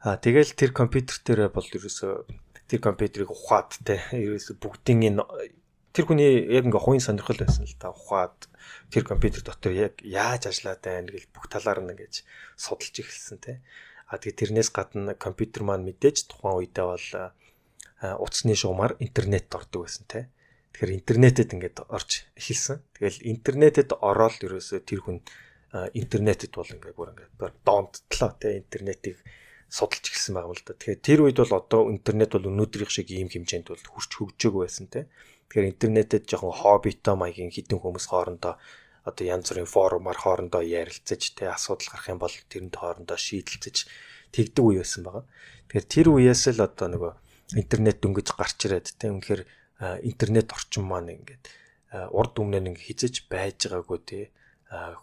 А 0.00 0.16
тэгэл 0.16 0.54
тэр 0.54 0.70
компьютер 0.70 1.18
дээр 1.24 1.40
бол 1.50 1.66
ерөөсөө 1.66 2.14
тэр 2.66 2.80
компьютерийг 2.82 3.30
ухаад 3.30 3.78
те 3.82 4.02
ерөөсөө 4.14 4.58
бүгдийн 4.58 5.14
энэ 5.14 5.22
тэр 5.96 6.04
хүний 6.12 6.44
яг 6.52 6.68
ингээ 6.68 6.84
хувийн 6.84 7.00
сонирхол 7.00 7.40
байсан 7.40 7.64
л 7.64 7.80
та 7.80 7.88
ухаад 7.88 8.52
тэр 8.92 9.08
компьютер 9.08 9.40
дотор 9.48 9.72
яг 9.72 10.04
яаж 10.04 10.52
ажиллаад 10.52 10.84
байна 10.84 11.08
гэж 11.08 11.24
бүх 11.32 11.48
талаар 11.48 11.80
нь 11.80 11.96
ингэж 11.96 12.20
судалж 12.60 13.00
эхэлсэн 13.00 13.40
те. 13.40 13.64
А 14.12 14.20
тэгээ 14.20 14.60
тэрнээс 14.60 14.68
гадна 14.76 15.16
компьютер 15.16 15.64
маань 15.64 15.88
мэдээж 15.88 16.28
тухайн 16.28 16.60
үедээ 16.60 16.84
бол 16.84 17.08
утасны 18.20 18.52
шугамар 18.52 19.00
интернет 19.00 19.48
ордог 19.48 19.88
байсан 19.88 20.04
те. 20.04 20.28
Тэгэхээр 20.76 21.00
интернетэд 21.00 21.56
ингээд 21.56 21.88
орж 21.88 22.28
эхэлсэн. 22.36 22.84
Тэгэл 22.92 23.24
интернетэд 23.32 23.96
ороод 23.96 24.36
ерөөсөө 24.44 24.80
тэр 24.84 25.00
хүн 25.00 25.24
интернетэд 25.96 26.52
бол 26.52 26.68
ингээ 26.76 26.92
бүр 26.92 27.16
ингээ 27.16 27.56
донттлоо 27.64 28.30
те 28.36 28.60
интернетийг 28.60 29.16
судалж 29.72 30.04
эхэлсэн 30.12 30.36
байгаа 30.36 30.52
юм 30.52 30.60
л 30.60 30.64
да. 30.68 30.76
Тэгэхээр 30.76 31.00
тэр 31.00 31.20
үед 31.24 31.38
бол 31.40 31.56
одоо 31.56 31.80
интернет 31.88 32.30
бол 32.36 32.52
өнөөдрийнх 32.52 32.92
шиг 32.92 33.08
ийм 33.10 33.32
хэмжээнд 33.32 33.72
бол 33.72 33.80
хүрч 33.80 34.10
хөгжөөгүй 34.12 34.62
байсан 34.62 34.86
те. 34.92 35.08
Тэгэхээр 35.50 35.70
интернетэд 35.72 36.24
жоохон 36.26 36.54
хоббитой 36.54 37.14
маягийн 37.16 37.54
хідэн 37.54 37.78
хүмүүс 37.80 38.06
хоорондоо 38.10 38.54
одоо 39.06 39.24
янз 39.24 39.54
бүрийн 39.54 39.70
форумаар 39.70 40.18
хоорондоо 40.18 40.62
ярилцаж 40.66 41.22
те 41.38 41.46
асуудал 41.54 41.94
гарах 41.94 42.10
юм 42.10 42.18
бол 42.18 42.34
тэрэнд 42.34 42.74
хоорондоо 42.74 43.14
шийдэлцэж 43.14 43.76
тэгдэг 44.34 44.64
үе 44.66 44.82
байсан 44.82 45.02
байгаа. 45.06 45.24
Тэгэхээр 45.70 45.86
тэр 45.86 46.06
үеэс 46.10 46.42
л 46.50 46.66
одоо 46.66 46.86
нөгөө 46.90 47.12
интернет 47.54 48.02
дөнгөж 48.02 48.28
гарч 48.34 48.58
ирээд 48.66 48.98
те 48.98 49.06
үнэхээр 49.14 49.42
интернет 50.02 50.50
орчин 50.50 50.84
маань 50.90 51.14
ингээд 51.14 51.44
урд 52.10 52.34
өмнө 52.42 52.60
нэг 52.66 52.82
хизэж 52.82 53.30
байж 53.30 53.70
байгаагүй 53.70 53.98
те 54.02 54.20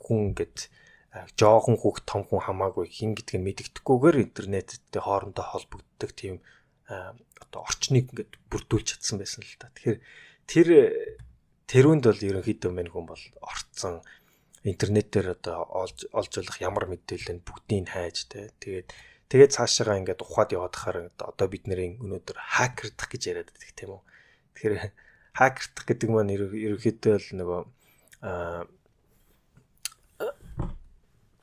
хүн 0.04 0.36
гэд 0.36 0.68
жоохон 1.40 1.80
хүүхд 1.80 2.04
том 2.04 2.28
хүн 2.28 2.44
хамаагүй 2.44 2.90
хин 2.92 3.16
гэдгийг 3.16 3.44
мэддэхгүйгээр 3.48 4.18
интернеттэй 4.28 5.02
хоорондоо 5.02 5.46
холбогддог 5.48 6.12
тийм 6.12 6.44
одоо 6.90 7.60
орчныг 7.64 8.12
ингээд 8.12 8.34
бүрдүүлж 8.50 8.98
чадсан 8.98 9.22
байсан 9.22 9.46
л 9.46 9.56
да. 9.62 9.72
Тэгэхээр 9.78 10.00
тэр 10.48 10.68
тэрүүнд 11.68 12.04
бол 12.06 12.22
ерөнхийдөө 12.30 12.72
мань 12.74 12.92
хүн 12.92 13.06
бол 13.08 13.24
орцсон 13.42 14.04
интернетээр 14.64 15.36
одоо 15.36 15.68
олж 15.84 16.08
олж 16.16 16.32
болох 16.40 16.58
ямар 16.64 16.86
мэдээлэл 16.88 17.36
нь 17.36 17.46
бүгдийг 17.46 17.88
хайж 17.92 18.32
тэ 18.32 18.52
тэгээд 18.64 18.88
тэгээд 19.28 19.56
цаашаага 19.56 20.00
ингээд 20.00 20.24
ухаад 20.24 20.56
яваад 20.56 20.76
хахаар 20.78 20.98
одоо 21.20 21.48
бид 21.52 21.68
нарын 21.68 22.00
өнөөдөр 22.00 22.38
хакердах 22.38 23.10
гэж 23.12 23.22
яриад 23.28 23.50
байдаг 23.52 23.72
тийм 23.76 23.92
үү. 23.98 24.02
Тэгэхээр 24.56 24.76
хакердах 25.40 25.86
гэдэг 25.90 26.10
маань 26.14 26.32
ерөнхийдөө 26.38 27.16
л 27.18 27.30
нөгөө 27.42 27.62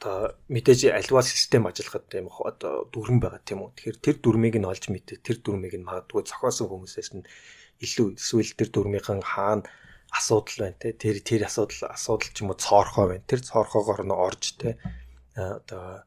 одоо 0.01 0.33
мэдээж 0.49 0.81
альва 0.97 1.21
систем 1.21 1.69
ажиллахад 1.69 2.09
тийм 2.09 2.33
одоо 2.33 2.89
дүрм 2.89 3.21
байгаа 3.21 3.43
тийм 3.45 3.61
үү. 3.69 3.75
Тэгэхээр 3.77 3.99
тэр 4.01 4.17
дүрмийг 4.25 4.57
нь 4.57 4.71
олж 4.71 4.89
мэдээ 4.89 5.21
тэр 5.21 5.37
дүрмийг 5.45 5.77
нь 5.77 5.85
магадгүй 5.85 6.25
зохиосон 6.25 6.73
хүмүүсээс 6.73 7.11
нь 7.21 7.29
илүү 7.81 8.09
эсвэл 8.21 8.53
тэр 8.57 8.69
дүрмийнхэн 8.71 9.25
хаана 9.25 9.65
асуудал 10.13 10.69
байна 10.69 10.79
те 10.79 10.93
тэр 10.93 11.19
тэр 11.25 11.47
асуудал 11.49 11.91
асуудал 11.95 12.31
ч 12.31 12.43
юм 12.43 12.53
уу 12.53 12.59
цоорхоо 12.59 13.07
байна. 13.09 13.25
Тэр 13.25 13.41
цоорхоогоор 13.41 14.03
нь 14.05 14.15
орж 14.15 14.45
те 14.59 14.77
одоо 15.37 16.05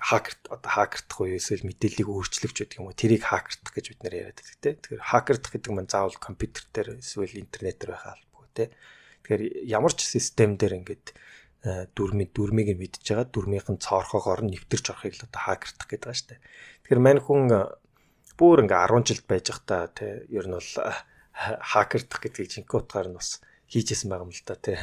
хакерт 0.00 0.42
одоо 0.48 0.70
хакердах 0.70 1.18
уу 1.20 1.36
эсвэл 1.36 1.68
мэдээллийг 1.68 2.08
өөрчлөгч 2.08 2.56
гэдэг 2.56 2.78
юм 2.80 2.88
уу 2.88 2.96
тэрийг 2.96 3.22
хакердах 3.28 3.72
гэж 3.76 3.86
бид 3.92 4.00
нэр 4.00 4.14
яриад 4.16 4.40
байдаг 4.40 4.58
те. 4.64 4.70
Тэгэхээр 4.80 5.08
хакердах 5.12 5.52
гэдэг 5.52 5.70
нь 5.76 5.92
заавал 5.92 6.16
компьютер 6.16 6.64
дээр 6.72 6.88
эсвэл 7.04 7.36
интернет 7.44 7.76
дээр 7.78 7.92
байх 7.92 8.06
албагүй 8.08 8.48
те. 8.56 8.64
Тэгэхээр 9.28 9.42
ямар 9.68 9.92
ч 9.92 10.08
систем 10.08 10.56
дээр 10.56 10.80
ингээд 10.80 11.06
дүрмийн 11.92 12.32
дүрмийг 12.32 12.72
мэдж 12.80 13.04
байгаа 13.04 13.28
дүрмийнх 13.28 13.68
нь 13.68 13.84
цоорхоогоор 13.84 14.48
нь 14.48 14.56
нэвтэрч 14.56 14.86
орохыг 14.88 15.20
л 15.20 15.26
одоо 15.28 15.40
хакердах 15.44 15.88
гэдэг 15.92 16.16
шүү 16.16 16.28
дээ. 16.32 16.40
Тэгэхээр 16.88 17.04
мань 17.04 17.20
хүн 17.20 17.42
бүр 18.40 18.64
ингээ 18.64 18.88
10 18.88 19.04
жилд 19.04 19.26
байж 19.28 19.46
байхдаа 19.52 19.82
тий 19.92 20.12
ер 20.32 20.48
нь 20.48 20.56
бол 20.56 20.72
хакердах 21.36 22.20
гэдгийг 22.24 22.48
жинхэнэ 22.48 22.80
утгаар 22.80 23.08
нь 23.12 23.18
бас 23.20 23.44
хийжсэн 23.68 24.08
байгаа 24.08 24.24
юм 24.24 24.32
л 24.32 24.44
да 24.48 24.56
тий. 24.56 24.78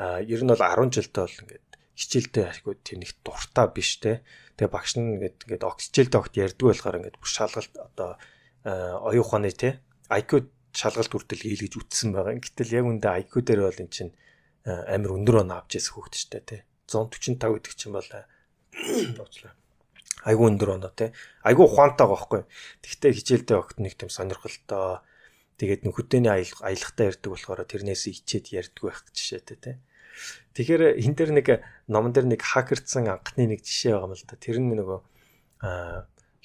А 0.00 0.24
ер 0.24 0.40
нь 0.40 0.48
бол 0.48 0.64
10 0.64 0.96
жилдээ 0.96 1.24
бол 1.28 1.40
ингээд 1.44 1.68
хичээлдээ 2.00 2.46
айгүй 2.48 2.74
тийм 2.80 3.04
нэг 3.04 3.12
дуртай 3.20 3.66
биш 3.68 4.00
те. 4.00 4.24
Тэгээ 4.56 4.72
багш 4.72 4.96
нь 4.96 5.20
ингээд 5.20 5.36
ингээд 5.44 5.64
хичээлдээ 5.68 6.20
огт 6.24 6.34
ярьдгүй 6.40 6.68
болохоор 6.72 6.98
ингээд 7.04 7.20
бүр 7.20 7.28
шалгалт 7.28 7.74
одоо 7.76 8.10
оюун 8.64 9.20
ухааны 9.20 9.52
те 9.52 9.84
IQ 10.08 10.48
шалгалт 10.72 11.12
хүртэл 11.12 11.44
хийлгэж 11.44 11.74
үтсэн 11.76 12.16
байгаа. 12.16 12.40
Гэтэл 12.40 12.72
яг 12.80 12.84
үндэ 12.88 13.08
IQ 13.28 13.44
дээр 13.44 13.68
бол 13.68 13.82
эн 13.84 13.92
чинь 13.92 14.12
амар 14.64 15.12
өндөр 15.12 15.44
он 15.44 15.52
авч 15.52 15.76
хөвгт 15.76 16.16
штэ 16.16 16.40
тий 16.40 16.60
145 16.88 17.36
гэдэг 17.36 17.74
чинь 17.76 17.92
бол 17.92 18.08
уучлаа 19.20 19.52
айгу 20.24 20.48
өндөр 20.50 20.80
оноо 20.80 20.92
тий 20.94 21.10
айгу 21.44 21.68
ухаантай 21.68 22.06
байхгүй 22.08 22.42
тэгтээ 22.82 23.12
хичээлдээ 23.14 23.56
огт 23.58 23.76
нэг 23.78 23.94
тийм 23.94 24.10
сонирхолтой 24.10 25.02
Тэгээд 25.58 25.90
нөхөдөөний 25.90 26.30
аялахтаа 26.30 27.10
ярьдаг 27.10 27.30
болохоор 27.34 27.66
тэрнээс 27.66 28.06
ичээд 28.14 28.54
ярьдаг 28.54 28.78
байх 28.78 29.02
жишээтэй 29.10 29.58
тий. 29.58 29.76
Тэгэхээр 30.54 31.02
хин 31.02 31.14
дээр 31.18 31.30
нэг 31.34 31.46
номон 31.90 32.14
дээр 32.14 32.30
нэг 32.30 32.46
хакердсан 32.46 33.10
анхны 33.10 33.50
нэг 33.50 33.66
жишээ 33.66 33.98
байгаа 33.98 34.06
юм 34.06 34.14
л 34.14 34.22
да. 34.22 34.38
Тэр 34.38 34.62
нь 34.62 34.70
нөгөө 34.70 34.98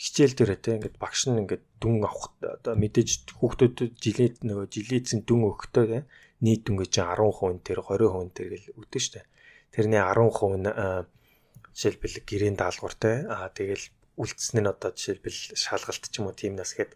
хичээл 0.02 0.34
дээрээ 0.34 0.60
те 0.66 0.70
ингээд 0.82 0.98
багш 0.98 1.30
нь 1.30 1.46
ингээд 1.46 1.62
дүн 1.78 2.10
авах 2.10 2.34
одоо 2.42 2.74
мэдээж 2.74 3.38
хүүхдүүдэд 3.38 3.94
жилийн 4.02 4.34
нөгөө 4.42 4.66
жилийн 4.74 5.22
дүн 5.22 5.42
өгөхдөө 5.46 5.86
те 5.94 6.00
нийт 6.42 6.66
дүнгээ 6.66 6.90
чи 6.90 7.02
10% 7.06 7.62
тэр 7.62 7.86
20% 7.86 8.34
тэр 8.34 8.48
гэл 8.50 8.74
өгдөө 8.82 9.02
штэ. 9.06 9.30
Тэрний 9.70 10.02
10% 10.02 10.58
нь 10.58 10.70
жишээлбэл 11.74 12.26
гэрээний 12.30 12.60
даалгавар 12.62 12.96
те 12.96 13.12
аа 13.30 13.50
тэгэл 13.50 13.86
үлдсэн 14.18 14.62
нь 14.62 14.70
одоо 14.70 14.94
жишээлбэл 14.94 15.58
шалгалт 15.58 16.06
ч 16.10 16.14
юм 16.22 16.30
уу 16.30 16.38
тийм 16.38 16.54
нас 16.56 16.78
гэхэд 16.78 16.94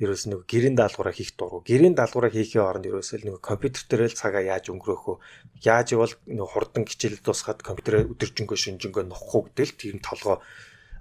ерөөс 0.00 0.32
нэг 0.32 0.48
гэрийн 0.48 0.76
даалгавраа 0.80 1.12
хийх 1.12 1.36
дургу. 1.36 1.60
Гэрийн 1.60 1.92
даалгавраа 1.92 2.32
хийхийн 2.32 2.64
оронд 2.64 2.88
ерөөсөө 2.88 3.20
нэг 3.20 3.44
компьютер 3.44 3.84
дээр 3.84 4.08
л 4.08 4.16
цагаа 4.16 4.40
яаж 4.40 4.72
өнгөрөөх 4.72 5.04
вэ? 5.04 5.20
Яаж 5.60 5.92
явал 5.92 6.16
нэг 6.24 6.48
хурдан 6.48 6.88
хичээл 6.88 7.20
дуусгаад 7.20 7.60
компьютерээ 7.60 8.08
өдөржингөө 8.08 8.56
шинжэнгөө 8.56 9.04
нохох 9.04 9.32
уу 9.36 9.42
гэдэл 9.52 9.76
тийм 9.76 10.00
толгоо 10.00 10.40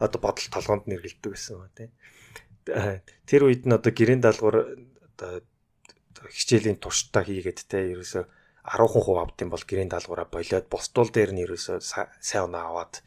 одоо 0.04 0.20
бодол 0.20 0.48
толгоонд 0.52 0.92
нэргэлдэг 0.92 1.32
байсан 1.32 1.64
ба 1.64 1.72
тий. 1.72 1.88
Тэр 3.24 3.42
үед 3.48 3.64
нь 3.64 3.72
одоо 3.72 3.92
гэрийн 3.96 4.20
даалгавар 4.20 4.84
одоо 5.16 5.32
хичээлийн 6.28 6.84
туршдаа 6.84 7.24
хийгээд 7.24 7.72
те 7.72 7.96
ерөөсө 7.96 8.28
10% 8.70 9.18
авд 9.18 9.42
юм 9.42 9.50
бол 9.50 9.66
гэрийн 9.66 9.90
даалгавраа 9.90 10.30
болоод 10.30 10.66
босдуул 10.70 11.10
дээр 11.10 11.34
нь 11.34 11.44
ерөөсө 11.46 11.82
сайн 11.82 12.46
оноо 12.46 12.86
аваад 12.86 13.02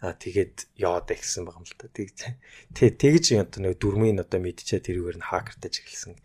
тэгээд 0.00 0.72
яваад 0.80 1.12
ихсэн 1.12 1.44
байгаа 1.44 1.60
юм 1.60 1.68
л 1.68 1.76
та. 1.76 1.86
Тэг 1.92 2.96
тэгж 2.96 3.36
одоо 3.36 3.60
нэг 3.60 3.76
дөрмийн 3.76 4.24
одоо 4.24 4.40
мэдчихээ 4.40 4.82
тэрүүгээр 4.88 5.18
нь 5.20 5.28
хакертаж 5.28 5.74
эхэлсэн 5.78 6.16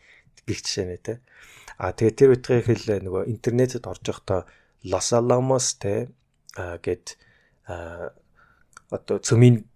гих 0.48 0.64
жишээ 0.64 0.88
нэ 0.88 0.98
те. 1.04 1.14
А 1.78 1.92
тэгээд 1.92 2.18
тэр 2.18 2.32
үеийн 2.34 2.66
хэл 2.66 3.06
нөгөө 3.06 3.30
интернетэд 3.30 3.86
орж 3.86 4.04
явахдаа 4.08 4.48
Los 4.88 5.12
Alamos 5.14 5.78
те 5.78 6.08
гэд 6.56 7.20
одоо 7.68 9.18
цөмийн 9.20 9.68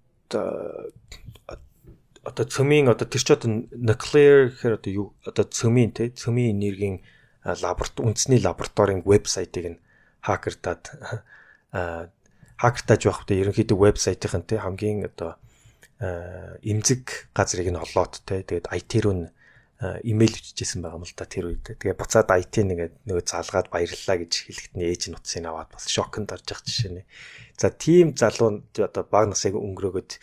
одоо 2.23 2.45
цөмийн 2.47 2.87
одоо 2.87 3.05
тэр 3.05 3.21
ч 3.21 3.29
одоо 3.35 3.49
nuclear 3.75 4.49
гэхээр 4.49 4.77
одоо 4.79 4.91
юу 4.91 5.07
одоо 5.27 5.45
цөмийн 5.45 5.91
те 5.91 6.09
цөмийн 6.15 6.55
энергийн 6.55 7.03
лаборатори 7.45 8.05
үндэсний 8.07 8.39
лабораторийн 8.41 9.01
вебсайтыг 9.05 9.65
нь 9.75 9.81
хакертаад 10.21 10.83
хактаж 12.61 13.01
байхдаа 13.05 13.37
ерөнхийдөө 13.41 13.77
вебсайтын 13.89 14.45
те 14.45 14.61
хамгийн 14.61 15.09
одоо 15.09 15.41
эмзэг 16.01 17.29
газрыг 17.33 17.69
нь 17.73 17.81
олоод 17.81 18.21
те 18.25 18.45
тэгээд 18.45 18.69
IT 18.69 18.91
руу 19.01 19.15
нь 19.17 19.25
имэйл 19.81 20.37
бичижсэн 20.37 20.85
байгаа 20.85 21.01
юм 21.01 21.05
л 21.09 21.17
да 21.17 21.25
тэр 21.25 21.45
үед. 21.49 21.65
Тэгээ 21.65 21.97
буцаад 21.97 22.29
IT 22.29 22.53
нэгээд 22.61 22.93
нөгөө 23.09 23.25
залгаад 23.25 23.67
баярлалаа 23.73 24.17
гэж 24.21 24.33
хэлэхэд 24.45 24.73
нь 24.77 24.85
ээж 24.85 25.01
нь 25.09 25.17
утсыг 25.17 25.41
аваад 25.41 25.73
бас 25.73 25.89
шокнд 25.89 26.29
орж 26.29 26.45
явах 26.53 26.65
жишээ 26.69 27.01
нэ. 27.01 27.03
За 27.57 27.73
тийм 27.73 28.13
залуу 28.13 28.61
одоо 28.77 29.03
баг 29.09 29.33
насыг 29.33 29.57
өнгөрөөгд 29.57 30.21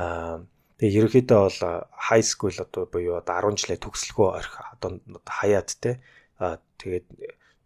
аа 0.00 0.48
тэгээ 0.80 0.96
ерөнхийдөө 0.96 1.40
бол 1.44 1.60
high 2.08 2.24
school 2.24 2.56
одоо 2.56 2.88
буюу 2.88 3.20
одоо 3.20 3.52
10 3.52 3.60
жилээ 3.60 3.84
төгсөлгөө 3.84 4.28
орхи 4.40 4.60
одоо 4.80 4.90
хаяад 5.28 5.68
те 5.76 6.00
аа 6.40 6.58
тэгээд 6.80 7.06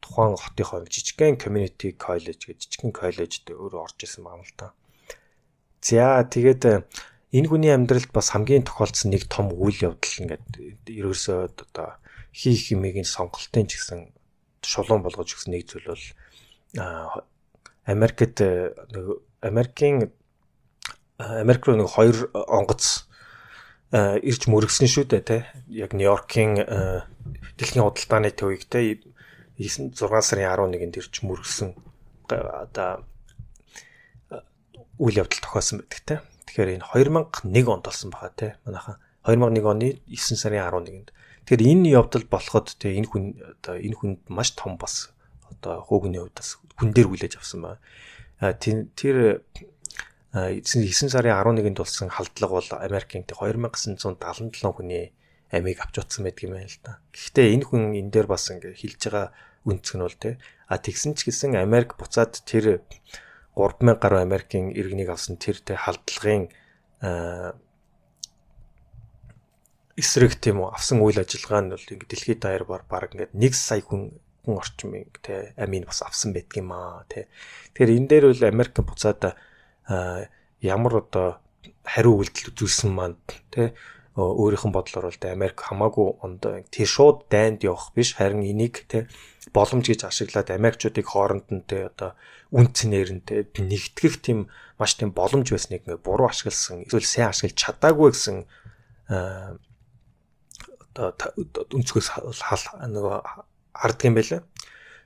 тухайн 0.03 0.37
хотынхоо 0.37 0.85
жижигхэн 0.85 1.41
community 1.41 1.97
college 1.97 2.51
гэж 2.51 2.59
жижигхэн 2.67 2.93
коллежд 2.93 3.49
өөрөө 3.49 3.81
орж 3.87 3.99
исэн 4.05 4.27
байгаа 4.27 4.39
юм 4.39 4.45
л 4.45 4.55
та. 4.59 4.67
За 5.81 6.21
тэгээд 6.27 6.63
э, 6.69 6.75
энэ 7.33 7.49
хүний 7.49 7.73
амьдралд 7.73 8.13
бас 8.13 8.35
хамгийн 8.35 8.69
тохиолдсон 8.69 9.17
нэг 9.17 9.31
том 9.33 9.49
үйл 9.55 9.95
явдал 9.95 10.21
ингээд 10.21 10.47
ерөөсөө 10.91 11.39
одоо 11.49 11.97
хийх 12.37 12.69
хэмээгийн 12.69 13.09
сонголтын 13.09 13.65
ч 13.71 13.81
гэсэн 13.81 14.13
шулуун 14.61 15.01
болгож 15.07 15.33
өгсөн 15.33 15.57
нэг 15.57 15.71
зүйл 15.71 15.89
бол 15.89 16.05
Америкт 17.87 18.41
э, 18.45 18.75
Америкийн 19.41 20.13
Америк 21.19 21.65
руу 21.65 21.77
нэг 21.79 21.89
хоёр 21.89 22.29
онгоц 22.35 23.07
ирж 23.95 24.43
мөргсөн 24.51 24.91
шүү 24.91 25.07
дээ 25.07 25.23
те 25.23 25.39
яг 25.71 25.95
Нью-Йоркийн 25.95 26.59
дэлхийн 27.55 27.87
худалдааны 27.87 28.35
төвийг 28.35 28.67
те 28.67 28.99
6 29.55 29.95
сарын 29.95 30.51
11-нд 30.51 30.99
ирж 30.99 31.23
мөргсөн 31.23 31.79
одоо 32.27 33.07
үйл 34.99 35.19
явдал 35.19 35.41
тохиосон 35.43 35.83
байдаг 35.83 36.03
те. 36.07 36.17
Тэгэхээр 36.47 36.75
энэ 36.79 36.87
2001 36.91 37.71
онд 37.71 37.85
болсон 37.87 38.11
баха 38.11 38.31
те. 38.35 38.59
Манайхан 38.67 38.99
2001 39.27 39.63
оны 39.63 39.89
9 40.07 40.39
сарын 40.39 40.63
11-нд. 40.67 41.09
Тэгэхээр 41.47 41.63
энэ 41.71 41.95
явдал 41.95 42.27
болоход 42.31 42.75
те 42.79 42.95
энэ 42.95 43.11
хүн 43.11 43.25
одоо 43.39 43.75
энэ 43.79 43.95
хүнд 43.95 44.21
маш 44.31 44.55
том 44.55 44.79
бас 44.79 45.11
одоо 45.51 45.83
хөөгний 45.83 46.23
хувьд 46.23 46.35
бас 46.39 46.59
хүн 46.79 46.91
дээр 46.95 47.09
хүлээж 47.11 47.35
авсан 47.39 47.63
байна. 47.63 47.79
Тэр 48.95 49.43
9 50.35 50.67
сарын 51.15 51.31
11-нд 51.31 51.79
болсон 51.79 52.11
халдлага 52.11 52.59
бол 52.59 52.71
Америкийн 52.83 53.23
2977 53.23 54.51
хүний 54.75 55.15
амийг 55.55 55.79
авч 55.79 56.03
утсан 56.03 56.27
байдаг 56.27 56.43
юм 56.43 56.59
байна 56.59 56.67
л 56.67 56.83
да. 56.83 56.99
Гэхдээ 57.15 57.55
энэ 57.55 57.67
хүн 57.71 57.83
энэ 57.95 58.11
дээр 58.11 58.27
бас 58.27 58.51
ингээ 58.51 58.75
хилж 58.75 58.99
байгаа 58.99 59.31
үнцг 59.63 59.95
нь 59.95 60.03
бол 60.03 60.19
те 60.19 60.43
а 60.67 60.83
тэгсэн 60.83 61.15
ч 61.15 61.31
гэсэн 61.31 61.55
Америк 61.55 61.95
буцаад 61.95 62.43
тэр 62.43 62.83
3000 63.55 63.95
гаруй 64.03 64.27
Америкийн 64.27 64.75
иргэнийг 64.75 65.15
авсан 65.15 65.39
тэр 65.39 65.63
те 65.63 65.79
халдлагын 65.79 66.51
эсрэг 69.95 70.35
тийм 70.43 70.67
үү 70.67 70.75
авсан 70.75 70.99
үйл 70.99 71.23
ажиллагаа 71.23 71.63
нь 71.63 71.71
бол 71.71 71.87
ингээ 71.95 72.11
дэлхийд 72.11 72.41
даяар 72.43 72.67
баг 72.67 73.15
ингээ 73.15 73.31
1 73.39 73.55
сая 73.55 73.87
хүн 73.87 74.19
хүн 74.43 74.59
орчмын 74.59 75.07
те 75.23 75.55
амийн 75.55 75.87
бас 75.87 76.03
авсан 76.03 76.35
байдаг 76.35 76.59
юм 76.59 76.75
аа 76.75 77.07
те. 77.07 77.31
Тэгэхээр 77.79 77.97
энэ 78.03 78.09
дээр 78.11 78.25
бол 78.35 78.43
Америк 78.51 78.75
буцаад 78.83 79.39
ямар 79.89 80.95
одоо 81.05 81.41
хариу 81.85 82.21
үйлдэл 82.21 82.53
үзүүлсэн 82.53 82.91
маань 82.93 83.19
те 83.53 83.75
өөрийнх 84.15 84.65
нь 84.71 84.77
бодлоор 84.77 85.11
бол 85.11 85.23
Америк 85.27 85.59
хамаагүй 85.59 86.09
ондоо 86.23 86.63
тэр 86.71 86.87
шууд 86.87 87.27
дайнд 87.27 87.67
явах 87.67 87.91
биш 87.99 88.15
харин 88.15 88.47
энийг 88.47 88.87
те 88.87 89.11
боломж 89.51 89.91
гэж 89.91 90.07
ашиглаад 90.07 90.55
Америкчуудыг 90.55 91.03
хооронд 91.03 91.51
нь 91.51 91.67
те 91.67 91.91
одоо 91.91 92.15
үн 92.55 92.71
цэнээр 92.71 93.11
нь 93.11 93.27
те 93.27 93.43
нэгтгэх 93.43 94.23
тийм 94.23 94.47
маш 94.79 94.95
тийм 94.95 95.11
боломж 95.11 95.51
байсныг 95.51 95.83
ингээ 95.83 95.99
буруу 95.99 96.31
ашигласан 96.31 96.87
эсвэл 96.87 97.03
сайн 97.03 97.35
ашиглаж 97.35 97.59
чадаагүй 97.59 98.15
гэсэн 98.15 98.47
одоо 100.95 101.29
өнцгөөс 101.75 102.09
нөгөө 102.15 103.17
харддаг 103.75 104.07
юм 104.07 104.15
байлаа. 104.15 104.41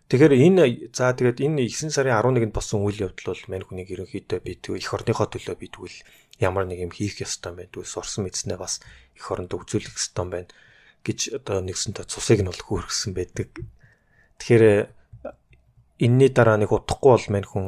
Тэгэхээр 0.08 0.34
энэ 0.40 0.88
за 0.96 1.12
тэгээд 1.12 1.44
энэ 1.44 1.68
9 1.68 1.92
сарын 1.92 2.16
11-нд 2.16 2.56
болсон 2.56 2.80
үйл 2.80 3.12
явдал 3.12 3.36
бол 3.36 3.44
мань 3.52 3.64
хүнийг 3.68 3.92
ерөнхийдөө 3.92 4.40
би 4.40 4.56
тэгвэл 4.56 4.80
эх 4.80 4.96
орныхоо 4.96 5.28
төлөө 5.28 5.56
би 5.60 5.68
тэгвэл 5.68 6.00
ямар 6.40 6.64
нэг 6.64 6.80
юм 6.80 6.92
хийх 6.96 7.20
ёстой 7.20 7.52
байна. 7.52 7.68
Тэгвэл 7.68 7.92
сурсан 7.92 8.24
мэдснээ 8.24 8.56
бас 8.56 8.80
эх 9.12 9.28
оронд 9.28 9.52
өгзүүлэх 9.52 10.00
ёстой 10.00 10.24
байна 10.32 10.48
гэж 11.04 11.36
одоо 11.44 11.60
нэгсэнтэй 11.60 12.08
цусыг 12.08 12.40
нь 12.40 12.48
бол 12.48 12.56
хөөргсөн 12.56 13.12
байдаг. 13.12 13.52
Тэгэхээр 14.40 14.64
энэний 16.00 16.30
дараа 16.32 16.56
нэг 16.56 16.72
удахгүй 16.72 17.12
бол 17.12 17.28
мань 17.28 17.44
хүн 17.44 17.66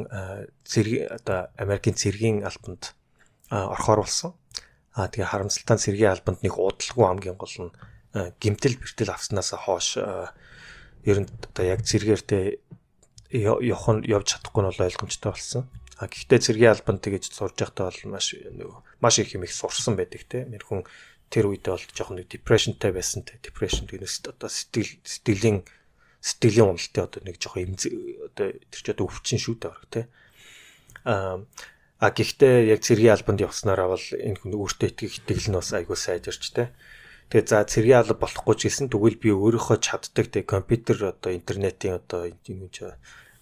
зэрэг 0.64 1.12
одоо 1.20 1.52
Америкийн 1.60 1.92
цэргийн 2.00 2.48
албанд 2.48 2.96
орхоор 3.52 4.08
болсон. 4.08 4.32
Аа 4.96 5.12
тэгээ 5.12 5.28
харамсалтай 5.28 5.76
цэргийн 5.76 6.16
албанд 6.16 6.40
нэг 6.40 6.56
удалгүй 6.56 7.04
хамгийн 7.04 7.36
гол 7.36 7.56
нь 7.68 7.74
гимтэл 8.40 8.80
бэртэл 8.80 9.12
авснаас 9.12 9.52
хойш 9.60 10.00
ер 11.04 11.18
нь 11.24 11.28
одоо 11.28 11.64
яг 11.64 11.80
зэрэгээртэй 11.86 12.60
явах 13.30 13.88
нь 13.94 14.06
явж 14.10 14.26
чадахгүй 14.34 14.62
нь 14.62 14.68
бол 14.70 14.86
ойлгомжтой 14.86 15.30
болсон. 15.32 15.62
А 16.00 16.08
гэхдээ 16.08 16.40
цэргийн 16.40 16.72
албанд 16.74 17.00
тэгэж 17.04 17.30
сурж 17.30 17.56
байхдаа 17.60 17.92
бол 17.92 18.16
маш 18.16 18.34
маш 19.00 19.14
их 19.20 19.36
юм 19.36 19.44
их 19.44 19.52
сурсан 19.52 19.94
байдаг 19.96 20.24
те. 20.26 20.48
Мэр 20.48 20.64
хүн 20.64 20.82
тэр 21.30 21.52
үедээ 21.52 21.72
бол 21.76 21.86
жоохон 21.94 22.16
нэг 22.18 22.32
depressionтэй 22.32 22.90
байсан 22.90 23.22
те. 23.22 23.38
Depression 23.38 23.86
гэнэс 23.86 24.26
одоо 24.26 24.48
сэтгэл 24.50 24.98
сэтгэлийн 25.04 25.62
сэтгэлийн 26.20 26.74
уналтын 26.74 27.04
одоо 27.04 27.20
нэг 27.22 27.36
жоохон 27.38 27.62
им 27.62 27.72
одоо 27.76 28.48
тэр 28.50 28.80
ч 28.82 28.86
одоо 28.90 29.06
өвчин 29.06 29.38
шүү 29.38 29.56
дээ 29.60 29.76
те. 29.92 30.02
А 31.04 31.40
а 32.00 32.08
гэхдээ 32.16 32.72
яг 32.72 32.80
цэргийн 32.80 33.12
албанд 33.12 33.44
явснараа 33.44 33.92
бол 33.92 34.06
энэ 34.16 34.40
хүн 34.40 34.56
өөртөө 34.56 34.88
итгэх 34.88 35.20
итгэл 35.20 35.48
нь 35.52 35.58
бас 35.60 35.70
айгүй 35.76 35.96
сайжирч 36.00 36.56
те. 36.56 36.72
Тэгээ 37.30 37.46
за 37.46 37.62
цэргийн 37.62 38.02
алба 38.02 38.26
болохгүй 38.26 38.54
ч 38.58 38.60
гэсэн 38.66 38.90
тэгвэл 38.90 39.22
би 39.22 39.30
өөрийнхөө 39.30 39.78
чаддаг 39.78 40.34
тэг 40.34 40.50
компьютер 40.50 41.14
одоо 41.14 41.30
интернетийн 41.30 42.02
одоо 42.02 42.26
юм 42.26 42.66
ч 42.74 42.90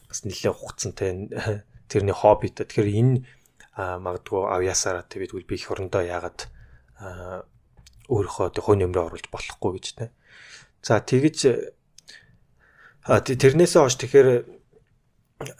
бас 0.05 0.29
нэлээд 0.29 0.53
хугацсан 0.53 0.93
те 0.93 1.17
тэрний 1.91 2.13
хобби 2.13 2.53
та. 2.53 2.69
Тэгэхээр 2.69 2.85
энэ 2.85 3.25
магадгүй 3.77 4.45
авьяасаараа 4.45 5.09
тэг 5.09 5.33
би 5.33 5.55
их 5.57 5.73
орондоо 5.73 6.05
яагаад 6.05 6.53
өөрийнхөө 8.13 8.47
тэг 8.53 8.65
хойно 8.65 8.85
нэмрээ 8.85 9.09
оруулж 9.09 9.27
болохгүй 9.33 9.71
гэж 9.81 9.87
те. 9.97 10.13
За 10.85 11.01
тэгэж 11.01 11.39
тэрнээсээ 13.09 13.81
хойш 13.81 13.97
тэгэхээр 13.97 14.29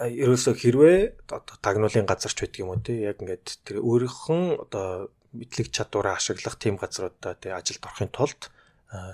ерөөсөө 0.05 0.55
хэрвээ 0.59 0.99
одоо 1.31 1.57
тагнуулын 1.65 2.05
газар 2.05 2.33
ч 2.35 2.45
байдаг 2.45 2.61
юм 2.61 2.77
уу 2.77 2.83
те 2.83 3.09
яг 3.09 3.23
ингээд 3.23 3.63
тэр 3.65 3.81
өөрийнхөө 3.81 4.69
одоо 4.69 5.09
мэдлэг 5.33 5.69
чадвараа 5.73 6.17
ашиглах 6.17 6.57
тийм 6.57 6.77
газруудаа 6.81 7.35
тий 7.37 7.53
ажилд 7.53 7.85
орохын 7.85 8.13
тулд 8.13 8.51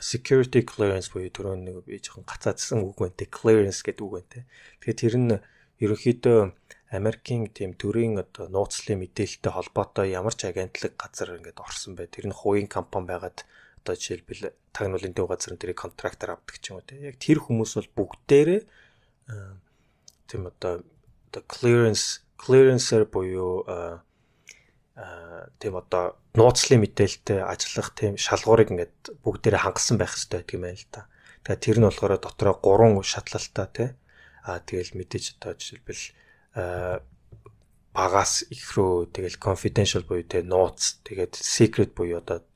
security 0.01 0.63
clearance 0.63 1.11
буюу 1.11 1.33
түрүүн 1.35 1.67
нэг 1.67 1.83
би 1.83 1.99
жоохон 1.99 2.23
гацаадсан 2.23 2.87
үг 2.87 3.03
байна 3.03 3.27
clearance 3.27 3.83
гэдэг 3.83 4.05
үг 4.07 4.13
байна 4.15 4.31
те. 4.31 4.41
Тэгэхээр 4.79 5.01
тэр 5.03 5.15
нь 5.19 5.33
ерөнхийдөө 5.83 6.39
Америкийн 6.95 7.51
тийм 7.51 7.75
төрийн 7.75 8.15
одоо 8.23 8.47
нууцлын 8.47 9.03
мэдээлэлтэй 9.03 9.51
холбоотой 9.51 10.15
ямар 10.15 10.39
ч 10.39 10.47
агентлаг 10.47 10.95
газар 10.95 11.35
ингээд 11.35 11.59
орсон 11.59 11.99
бай. 11.99 12.07
Тэр 12.07 12.31
нь 12.31 12.39
хувийн 12.39 12.71
компани 12.71 13.11
байгаад 13.11 13.43
одоо 13.83 13.95
жишээлбэл 13.99 14.55
тагнуулын 14.71 15.11
төв 15.11 15.27
газар 15.27 15.59
тэрийг 15.59 15.83
контрактор 15.83 16.39
авдаг 16.39 16.55
ч 16.63 16.71
юм 16.71 16.79
уу 16.79 16.87
те. 16.87 16.95
Яг 17.03 17.19
тэр 17.19 17.43
хүмүүс 17.43 17.75
бол 17.75 17.91
бүгдээрээ 17.99 18.63
тийм 20.31 20.43
одоо 20.47 20.87
одоо 21.35 21.43
clearance 21.51 22.23
clearance-ээр 22.39 23.11
буюу 23.11 23.67
тийм 25.59 25.75
одоо 25.75 26.15
нууцлын 26.39 26.79
мэдээлэлтэй 26.87 27.43
ажиллах 27.43 27.91
тийм 27.99 28.15
шалгуурыг 28.15 28.71
ингээд 28.71 29.19
бүгдээрээ 29.27 29.67
хангасан 29.67 29.99
байх 29.99 30.15
хэрэгтэй 30.15 30.39
гэдэг 30.39 30.55
юм 30.55 30.63
байна 30.63 30.79
л 30.79 30.87
да. 30.95 31.03
Тэгэхээр 31.43 31.65
тэр 31.67 31.79
нь 31.83 31.87
болохоор 31.91 32.15
дотроо 32.23 32.55
3 32.63 33.03
шатлалтай 33.03 33.67
тий. 33.75 33.91
Аа 34.47 34.63
тэгэл 34.63 34.95
мэдээж 34.95 35.25
одоо 35.35 35.53
жишээлбэл 35.59 36.05
багаас 37.91 38.47
их 38.55 38.63
рүү 38.79 39.11
тэгэл 39.11 39.43
confidential 39.43 40.07
буюу 40.07 40.23
тий 40.23 40.47
нууц 40.47 41.03
тэгээд 41.03 41.35
secret 41.43 41.91
буюу 41.99 42.23
одоо 42.23 42.47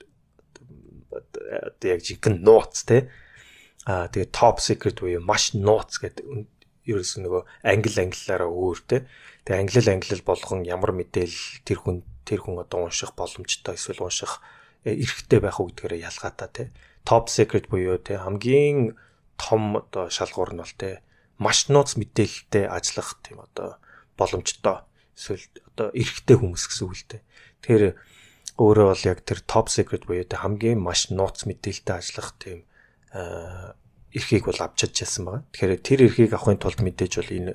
яг 1.82 2.00
жинхэнэ 2.06 2.38
нууц 2.38 2.86
тий. 2.86 3.10
Аа 3.82 4.06
тэгээд 4.06 4.30
top 4.30 4.62
secret 4.62 5.02
буюу 5.02 5.18
маш 5.18 5.58
нууц 5.58 5.98
гэдэг 5.98 6.22
ерөөс 6.86 7.18
нөгөө 7.18 7.42
англи 7.66 7.98
англиараа 7.98 8.46
өөр 8.46 8.78
тий. 8.86 9.00
Тэгээ 9.42 9.58
англи 9.58 9.90
англи 9.90 10.22
болгон 10.22 10.62
ямар 10.62 10.94
мэдээлэл 10.94 11.66
тэр 11.66 11.78
хүн 11.82 12.06
тэр 12.28 12.44
хүн 12.44 12.60
одоо 12.60 12.84
унших 12.84 13.16
боломжтой 13.16 13.80
эсвэл 13.80 14.04
унших 14.04 14.44
э, 14.84 14.92
эрхтэй 14.92 15.40
байх 15.40 15.56
уу 15.56 15.72
гэдгээр 15.72 16.04
ялгаатай 16.04 16.48
тий. 16.52 16.68
Top 17.08 17.32
secret 17.32 17.72
буюу 17.72 17.96
тий 17.96 18.20
хамгийн 18.20 19.00
том 19.40 19.80
одоо 19.80 20.12
шалгуур 20.12 20.52
нь 20.52 20.60
бол 20.60 20.76
тий 20.76 21.00
маш 21.40 21.72
нууц 21.72 21.96
мэдээлэлтэй 21.96 22.68
ажиллах 22.68 23.16
тийм 23.24 23.40
одоо 23.40 23.80
боломжтой 24.20 24.84
эсвэл 25.16 25.48
одоо 25.72 25.88
эрхтэй 25.96 26.36
хүмүүс 26.36 26.64
гэсэн 26.68 26.84
үг 26.84 26.94
л 27.00 27.08
дээ. 27.08 27.22
Тэгэхээр 27.64 27.84
өөрөө 28.60 28.86
бол 28.92 29.04
яг 29.08 29.18
тэр 29.24 29.40
top 29.48 29.72
secret 29.72 30.04
буюу 30.04 30.28
тий 30.28 30.36
хамгийн 30.36 30.76
маш 30.76 31.08
нууц 31.08 31.48
мэдээлэлтэй 31.48 31.96
ажиллах 31.96 32.36
тийм 32.36 32.68
эрхийг 34.12 34.44
бол 34.44 34.60
авч 34.60 34.84
чадчихсан 34.84 35.24
байгаа. 35.24 35.42
Тэгэхээр 35.56 35.80
тэр 35.80 36.00
эрхийг 36.04 36.32
авахын 36.36 36.60
тулд 36.60 36.80
мэдээж 36.84 37.12
бол 37.24 37.32
энэ 37.32 37.54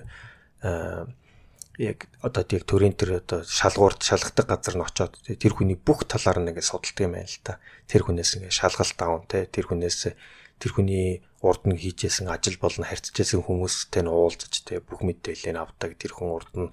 яг 1.78 2.06
одоо 2.22 2.46
яг 2.54 2.64
төрийн 2.70 2.94
тэр 2.94 3.18
одоо 3.18 3.42
шалгуурт 3.42 4.06
шалгадаг 4.06 4.46
газар 4.46 4.78
нь 4.78 4.86
очоод 4.86 5.14
тэр 5.26 5.54
хүний 5.58 5.78
бүх 5.78 6.06
талаар 6.06 6.38
нь 6.38 6.54
ингээд 6.54 6.70
судалдаг 6.70 7.02
юм 7.02 7.18
байна 7.18 7.26
л 7.26 7.42
та. 7.42 7.58
Тэр 7.90 8.06
хүнээс 8.06 8.38
ингээд 8.38 8.54
шалгалт 8.54 9.00
аван 9.02 9.26
те 9.26 9.50
тэр 9.50 9.66
хүнээс 9.66 10.14
тэр 10.62 10.72
хүний 10.72 11.26
урд 11.42 11.66
нь 11.66 11.74
хийжсэн 11.74 12.30
ажил 12.30 12.62
болон 12.62 12.86
харьцажсэн 12.86 13.42
хүмүүстэй 13.42 14.06
нь 14.06 14.14
уулзаж 14.14 14.54
те 14.62 14.86
бүх 14.86 15.02
мэдээллийг 15.02 15.58
авдаг 15.58 15.98
тэр 15.98 16.14
хүн 16.14 16.30
урд 16.30 16.54
нь 16.54 16.70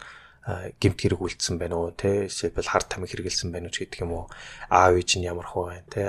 гимт 0.77 1.01
хэрэг 1.01 1.21
үлдсэн 1.21 1.57
байна 1.57 1.81
уу 1.81 1.97
те 1.97 2.29
эсвэл 2.29 2.61
хард 2.61 2.93
тамиг 2.93 3.09
хэрэгэлсэн 3.09 3.49
байна 3.49 3.73
уу 3.73 3.77
гэдэг 3.81 4.05
юм 4.05 4.13
уу? 4.13 4.25
Аав 4.69 5.01
ээж 5.01 5.17
нь 5.17 5.25
ямар 5.25 5.49
хөө 5.49 5.65
байна 5.81 5.89
те 5.89 6.03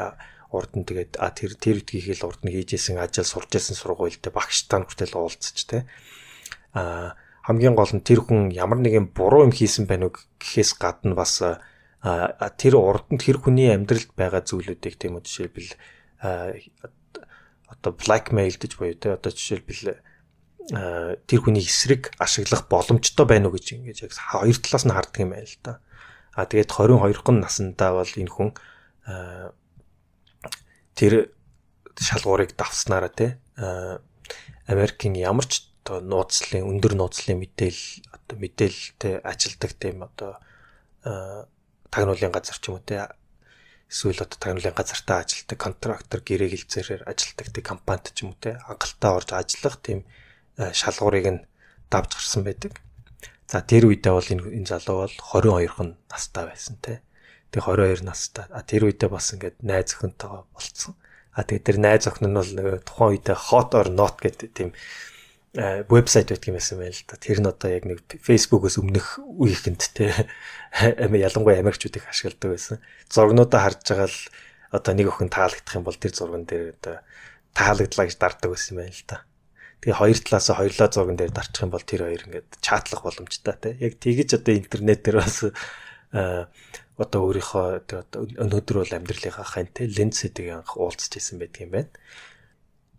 урд 0.51 0.75
нь 0.75 0.83
тэгээд 0.83 1.15
а 1.15 1.31
тэр 1.31 1.55
тэр 1.55 1.79
үтгийхэл 1.79 2.27
урд 2.27 2.43
нь 2.43 2.51
хийжсэн 2.51 2.99
ажил 2.99 3.23
сурч 3.23 3.55
ирсэн 3.55 3.79
сургуульд 3.79 4.23
багш 4.35 4.67
тань 4.67 4.83
хүртэл 4.83 5.15
уулзаж 5.15 5.57
те 5.63 5.87
а 6.75 7.15
хамгийн 7.41 7.75
гол 7.75 7.89
нь 7.93 8.05
тэр 8.05 8.21
хүн 8.21 8.53
ямар 8.53 8.79
нэгэн 8.81 9.13
буруу 9.17 9.49
юм 9.49 9.53
хийсэн 9.53 9.89
байна 9.89 10.09
уу 10.09 10.15
гэхээс 10.37 10.77
гадна 10.77 11.17
бас 11.17 11.41
тэр 11.41 12.73
урд 12.77 13.09
нь 13.09 13.21
тэр 13.21 13.41
хүний 13.41 13.73
амьдралд 13.73 14.13
байгаа 14.13 14.41
зүйлүүдийг 14.45 14.95
тийм 14.97 15.17
үү 15.17 15.25
жишээлбэл 15.25 15.71
одоо 16.21 17.91
blackmail 17.97 18.55
гэж 18.57 18.71
буюу 18.77 18.93
те 18.93 19.17
одоо 19.17 19.33
жишээлбэл 19.33 19.97
тэр 21.25 21.39
хүний 21.41 21.65
эсрэг 21.65 22.13
ашиглах 22.21 22.69
боломжтой 22.69 23.25
байна 23.25 23.49
уу 23.49 23.57
гэж 23.57 23.65
ингэж 23.81 23.97
яг 24.05 24.13
хоёр 24.13 24.57
талаас 24.61 24.85
нь 24.85 24.93
харддаг 24.93 25.21
юм 25.25 25.33
байна 25.33 25.49
л 25.49 25.57
да. 25.65 25.73
А 26.37 26.45
тэгээд 26.45 26.69
22 26.69 27.25
хон 27.25 27.41
наснда 27.41 27.97
бол 27.97 28.05
энэ 28.05 28.29
хүн 28.29 28.49
тэр 30.93 31.33
шалгуурыг 31.97 32.53
давснараа 32.53 33.09
те 33.09 33.41
Америкийн 34.69 35.17
ямар 35.17 35.45
ч 35.49 35.70
одоо 35.81 35.97
нууцлын 36.01 36.63
өндөр 36.69 36.93
нууцлын 36.95 37.41
мэдээл 37.41 37.81
одоо 38.13 38.35
мэдээлэлтэй 38.37 39.25
ажилдаг 39.25 39.71
тийм 39.81 40.05
одоо 40.05 40.37
тагнуулын 41.89 42.31
газар 42.31 42.57
ч 42.61 42.69
юм 42.69 42.77
уу 42.77 42.85
те 42.85 43.09
эсвэл 43.89 44.23
одоо 44.23 44.37
тагнуулын 44.37 44.77
газартаа 44.77 45.25
ажилдаг 45.25 45.57
контрактор 45.57 46.21
гэрээ 46.21 46.53
хилцээрээр 46.53 47.03
ажилдаг 47.09 47.47
тийм 47.49 47.65
компанид 47.65 48.13
ч 48.13 48.23
юм 48.23 48.31
уу 48.31 48.39
те 48.39 48.61
хангалттай 48.61 49.11
орж 49.11 49.29
ажиллах 49.33 49.77
тийм 49.81 50.05
шалгуурыг 50.57 51.27
нь 51.27 51.41
давж 51.91 52.15
гарсан 52.15 52.43
байдаг. 52.47 52.79
За 53.51 53.59
тэр 53.59 53.91
үедээ 53.91 54.13
бол 54.15 54.31
энэ 54.31 54.63
энэ 54.63 54.69
залуу 54.71 55.03
бол 55.03 55.15
22 55.19 55.67
хон 55.67 55.89
настай 56.07 56.47
байсан 56.47 56.79
те. 56.79 57.03
Тэг 57.51 57.67
22 57.67 58.07
настай. 58.07 58.47
А 58.47 58.63
тэр 58.63 58.87
үедээ 58.87 59.11
бас 59.11 59.35
ингээд 59.35 59.59
найз 59.59 59.91
охинтойгоо 59.91 60.47
болцсон. 60.55 60.95
А 61.35 61.43
тэгээд 61.43 61.67
тэр 61.67 61.77
найз 61.83 62.07
охин 62.07 62.31
нь 62.31 62.39
бол 62.39 62.47
нөгөө 62.47 62.87
тухайн 62.87 63.11
үедээ 63.11 63.37
hot 63.51 63.75
or 63.75 63.87
not 63.91 64.15
гэдэг 64.23 64.49
тийм 64.55 64.71
вебсайт 65.53 66.31
байдаг 66.31 66.47
юм 66.47 66.55
байсан 66.55 66.79
байл 66.79 66.95
л 66.95 67.07
да. 67.07 67.19
Тэр 67.19 67.39
нь 67.43 67.51
одоо 67.51 67.69
яг 67.71 67.83
нэг 67.83 67.99
Facebook-оос 68.23 68.79
өмнөх 68.79 69.19
үеийнхэнд 69.19 69.83
те 69.91 70.15
ялангуяа 70.95 71.59
Америкчуудыг 71.59 72.07
ашигладаг 72.07 72.55
байсан. 72.55 72.77
Зургнуудаа 73.11 73.67
харж 73.67 73.83
байгаа 73.83 74.07
л 74.07 74.19
одоо 74.71 74.93
нэг 74.95 75.11
охин 75.11 75.27
таалагдах 75.27 75.75
юм 75.75 75.83
бол 75.83 75.99
тэр 75.99 76.15
зурган 76.15 76.47
дээр 76.47 76.71
одоо 76.79 77.03
таалагдлаа 77.51 78.07
гэж 78.07 78.15
дарддаг 78.15 78.49
байсан 78.55 78.79
байл 78.79 78.95
л 78.95 79.03
да. 79.11 79.27
Тэгээ 79.83 79.99
хоёр 79.99 80.19
талаас 80.23 80.47
хоёулаа 80.55 80.87
зурган 80.87 81.17
дээр 81.19 81.33
дарчих 81.35 81.63
юм 81.67 81.71
бол 81.75 81.83
тэр 81.83 82.01
хоёр 82.07 82.23
ингээд 82.31 82.49
чатлах 82.63 83.03
боломжтой 83.03 83.55
те. 83.59 83.75
Яг 83.83 83.99
тэгэж 83.99 84.39
одоо 84.39 84.55
интернет 84.55 85.03
дээр 85.03 85.19
бас 85.19 85.51
одоо 86.95 87.19
өөрийнхөө 87.27 87.91
өнөөдөр 88.39 88.77
бол 88.79 88.95
амьдралынхаа 88.95 89.43
хань 89.43 89.71
те 89.75 89.83
ленц 89.91 90.23
гэдэг 90.23 90.63
анх 90.63 90.79
уулзч 90.79 91.11
ирсэн 91.19 91.43
байдаг 91.43 91.59
юм 91.59 91.71
байна. 91.75 91.91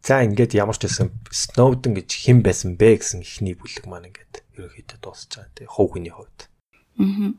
За 0.02 0.18
ингээд 0.26 0.58
ямар 0.58 0.74
ч 0.74 0.90
байсан 0.90 1.14
Snowden 1.30 1.94
гэж 1.94 2.10
хэн 2.26 2.42
байсан 2.42 2.74
бэ 2.74 2.98
гэсэн 2.98 3.22
ихний 3.22 3.54
бүлэг 3.54 3.86
маань 3.86 4.10
ингээд 4.10 4.42
ерөөхдөө 4.58 4.98
дуусч 4.98 5.30
байгаа 5.38 5.54
тий 5.54 5.66
хов 5.70 5.94
хүний 5.94 6.10
хувьд. 6.10 6.50
Аа. 6.98 7.38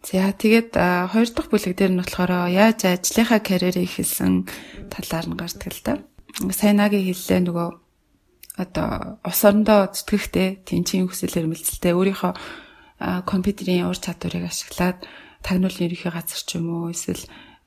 За 0.00 0.32
тэгээд 0.32 0.72
хоёр 1.12 1.28
дахь 1.36 1.50
бүлэг 1.52 1.76
дээр 1.76 1.92
нь 1.92 2.00
болохоор 2.00 2.48
яаж 2.48 2.80
ажлынхаа 2.88 3.44
карьерийг 3.44 3.92
эхэлсэн 3.92 4.48
талаар 4.88 5.26
нь 5.28 5.36
гардаг 5.36 5.68
л 5.68 5.82
да. 5.84 5.94
Сайнагийн 6.48 7.12
хэллээ 7.12 7.40
нөгөө 7.44 7.68
одоо 8.56 9.20
ус 9.20 9.40
орондоо 9.44 9.92
зүтгэхтэй 9.92 10.64
тэнцийн 10.64 11.04
хүсэл 11.12 11.44
эрмэлзэлтэй 11.44 11.92
өөрийнхөө 11.92 12.32
компьютерийн 13.28 13.92
ур 13.92 13.98
чадварыг 14.00 14.48
ашиглаад 14.48 15.04
тагнуулын 15.44 15.92
ерөнхий 15.92 16.08
газар 16.08 16.40
ч 16.40 16.56
юм 16.56 16.72
уу 16.72 16.88
эсвэл 16.96 17.20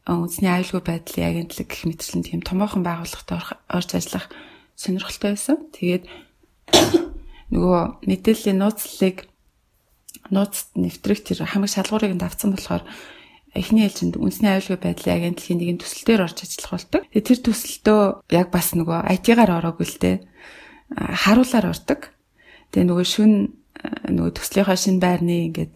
үндэсний 0.09 0.49
аюулгүй 0.49 0.81
байдлын 0.81 1.29
агентлаг 1.29 1.67
гэх 1.69 1.85
мэтчлэн 1.85 2.25
тийм 2.25 2.41
томоохон 2.41 2.81
байгууллагад 2.81 3.61
орж 3.69 3.89
ажиллах 3.93 4.25
сонирхолтой 4.73 5.37
байсан. 5.37 5.57
Тэгээд 5.69 6.03
нөгөө 7.53 7.81
мэдээллийн 8.09 8.57
нууцлалыг 8.57 9.29
нууцт 10.33 10.73
нэвтрэх 10.73 11.21
тэр 11.25 11.45
хамаг 11.45 11.69
шалгуурыг 11.69 12.17
давцсан 12.17 12.53
болохоор 12.53 12.83
эхний 13.53 13.85
ээлжинд 13.85 14.17
үндэсний 14.17 14.49
аюулгүй 14.49 14.77
байдлын 14.77 15.15
агентлагийн 15.17 15.59
нэгэн 15.61 15.79
төсөл 15.81 16.05
дээр 16.05 16.25
орж 16.25 16.37
ажиллах 16.45 16.73
болдог. 16.73 17.01
Тэгээд 17.09 17.27
тэр 17.29 17.39
төсөлтөө 17.45 18.01
яг 18.33 18.47
бас 18.53 18.67
нөгөө 18.77 18.99
IT-гаар 19.13 19.51
ороогүй 19.57 19.87
л 19.89 19.97
дээ. 20.01 20.17
Харуулаар 20.97 21.65
ордог. 21.73 22.13
Тэгээ 22.73 22.89
нөгөө 22.89 23.07
шүн 23.09 23.33
нөгөө 24.09 24.31
төслийнхаа 24.37 24.77
шин 24.77 25.01
байрны 25.01 25.49
ингээд 25.49 25.73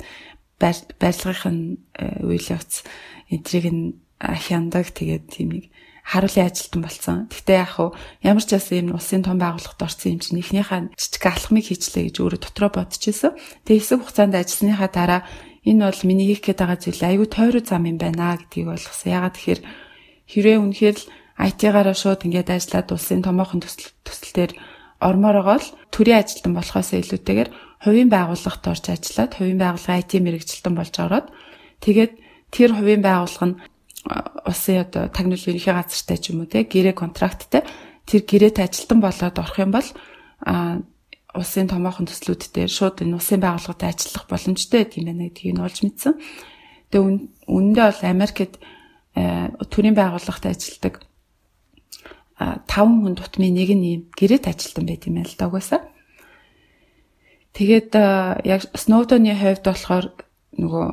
барилгын 0.62 1.82
үйл 2.22 2.48
явц 2.54 2.86
энтрийг 3.34 3.65
нь 3.74 4.03
хяндаг 4.24 4.88
тэгээд 4.96 5.24
тийм 5.28 5.50
нэг 5.52 5.66
харуулын 6.04 6.48
ажилтан 6.52 6.82
болсон. 6.84 7.18
Гэхдээ 7.32 7.58
яг 7.64 7.72
хуу 7.80 7.90
ямар 8.24 8.44
ч 8.44 8.56
яасан 8.56 8.92
юм 8.92 9.00
улсын 9.00 9.24
том 9.24 9.40
байгууллагад 9.40 9.88
орсон 9.88 10.20
юм 10.20 10.20
чинь 10.20 10.40
эхнийхээ 10.44 10.92
жижиг 11.00 11.24
алхмыг 11.24 11.64
хийчлээ 11.64 12.12
гэж 12.12 12.16
өөрөө 12.20 12.40
дотроо 12.44 12.72
бодчихсон. 12.76 13.36
Тэгээ 13.64 13.80
хэсэг 13.80 14.00
хугацаанд 14.04 14.36
ажилласныхаа 14.36 14.90
дараа 14.92 15.22
энэ 15.64 15.88
бол 15.88 16.02
миний 16.04 16.28
хийх 16.28 16.44
гээд 16.44 16.60
байгаа 16.60 16.80
зүйл 16.84 17.04
айгүй 17.08 17.28
тойроо 17.32 17.64
зам 17.64 17.88
юм 17.88 17.98
байна 18.00 18.36
гэдгийг 18.36 18.68
ойлгосон. 18.68 19.16
Ягаад 19.16 19.36
тэгэхээр 19.40 19.62
хэрвээ 20.28 20.58
үнэхээр 20.60 20.98
л 21.00 21.08
IT-гаараа 21.40 21.96
шууд 21.96 22.22
ингээд 22.28 22.52
ажиллаад 22.52 22.88
улсын 22.92 23.24
томоохон 23.24 23.64
төсөл 23.64 23.96
төсөлтөөр 24.04 24.52
ормоор 25.02 25.38
байгаа 25.40 25.60
л 25.64 25.74
төрийн 25.92 26.20
ажилтан 26.20 26.54
болохоос 26.56 26.90
илүүтэйгээр 26.94 27.50
хувийн 27.84 28.10
байгууллагт 28.12 28.64
орж 28.64 28.86
ажиллаад 28.92 29.32
хувийн 29.36 29.60
байгууллагын 29.60 30.00
IT 30.04 30.12
мэрэгчлэн 30.24 30.76
болж 30.78 30.96
ороод 31.00 31.28
тэгээд 31.84 32.14
тэр 32.54 32.70
хувийн 32.78 33.04
байгууллага 33.04 33.48
нь 33.50 33.60
улсын 34.04 34.84
одоо 34.84 35.08
тагнуул 35.08 35.39
ерөнхий 35.39 35.72
газартай 35.72 36.18
ч 36.20 36.36
юм 36.36 36.44
уу 36.44 36.52
те 36.52 36.68
гэрээ 36.68 36.92
контракттай 36.92 37.63
тэр 38.04 38.22
гэрээт 38.28 38.60
ажилтан 38.60 39.00
болоод 39.00 39.36
орох 39.39 39.58
юм 39.63 39.72
бол 39.72 39.88
улсын 41.34 41.68
томоохон 41.72 42.06
төслүүд 42.12 42.52
дээр 42.52 42.70
шууд 42.70 43.00
энэ 43.00 43.16
улсын 43.16 43.39
байгууллагад 43.39 43.84
ажиллах 43.88 44.28
боломжтой 44.28 44.84
гэдэг 44.84 45.00
юм 45.00 45.08
байна 45.08 45.26
гэдгийг 45.32 45.54
нь 45.56 45.63
олж 45.63 45.78
мэдсэн. 45.82 46.13
Тэгээ 46.92 47.04
үүндээ 47.48 47.86
бол 47.89 48.02
Америкт 48.04 48.54
төрийн 49.72 49.96
байгууллагад 49.98 50.46
ажилладаг 50.52 50.94
5 52.44 52.68
хүн 52.68 53.16
тутмын 53.16 53.56
нэг 53.56 53.70
нь 53.72 53.88
ийм 53.88 54.02
гэрээт 54.13 54.52
ажилтан 54.52 54.86
байт 54.86 55.08
юм 55.08 55.24
л 55.24 55.36
да 55.39 55.48
угаасаа. 55.48 55.82
Тэгээд 57.56 57.94
яг 58.44 58.62
Snowden-ы 58.76 59.34
хувьд 59.34 59.63
болохоор 59.63 60.06
нөгөө 60.60 60.86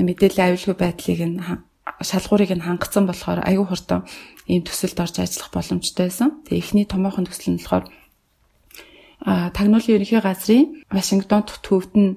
мэдээллийн 0.00 0.46
аюулгүй 0.54 0.74
байдлыг 0.74 1.20
нь 1.22 1.67
шалгуурыг 2.02 2.52
нь 2.54 2.64
хангацсан 2.64 3.04
болохоор 3.06 3.40
аюу 3.44 3.64
хурдан 3.68 4.04
ийм 4.46 4.62
төсөлд 4.64 4.98
орж 5.00 5.16
ажиллах 5.20 5.50
боломжтой 5.52 6.06
байсан. 6.08 6.42
Тэгээ 6.46 6.62
эхний 6.62 6.86
томоохон 6.86 7.26
төсөл 7.26 7.54
нь 7.54 7.60
болохоор 7.60 7.84
а 9.24 9.50
тагнуулын 9.50 9.96
ерөнхий 9.98 10.20
газрын 10.22 10.86
Вашингтон 10.90 11.42
төвд 11.42 11.92
нь 11.96 12.10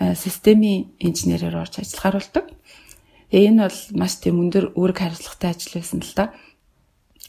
системийн 0.00 0.96
инженерээр 0.98 1.56
орж 1.60 1.78
ажиллахаар 1.78 2.16
болдог. 2.18 2.44
Тэгээ 3.30 3.48
энэ 3.54 3.62
бол 3.68 3.80
маш 4.00 4.12
тийм 4.18 4.42
өндөр 4.42 4.74
үүрэг 4.74 4.98
хариуцлагатай 4.98 5.50
ажил 5.54 5.78
байсан 5.78 6.00
л 6.02 6.14
да. 6.16 6.24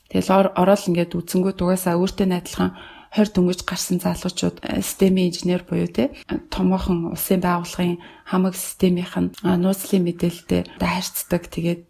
Тэгэл 0.10 0.32
ороод 0.58 0.88
ингээд 0.90 1.16
үцэнгүүд 1.16 1.60
угаасаа 1.62 2.00
өөртөө 2.00 2.28
найдлахын 2.28 2.76
20 3.12 3.36
дөнгөж 3.36 3.68
гарсан 3.68 4.00
залуучууд 4.00 4.64
э, 4.64 4.80
системийн 4.80 5.30
инженер 5.32 5.68
буюу 5.68 5.88
те 5.92 6.16
томоохон 6.48 7.12
улсын 7.12 7.44
байгууллагын 7.44 8.00
хамаг 8.24 8.56
системийнх 8.56 9.16
нь 9.20 9.32
нууцлын 9.44 10.08
мэдээлэлтэй 10.08 10.64
харьцдаг. 10.80 11.52
Тэгээд 11.52 11.82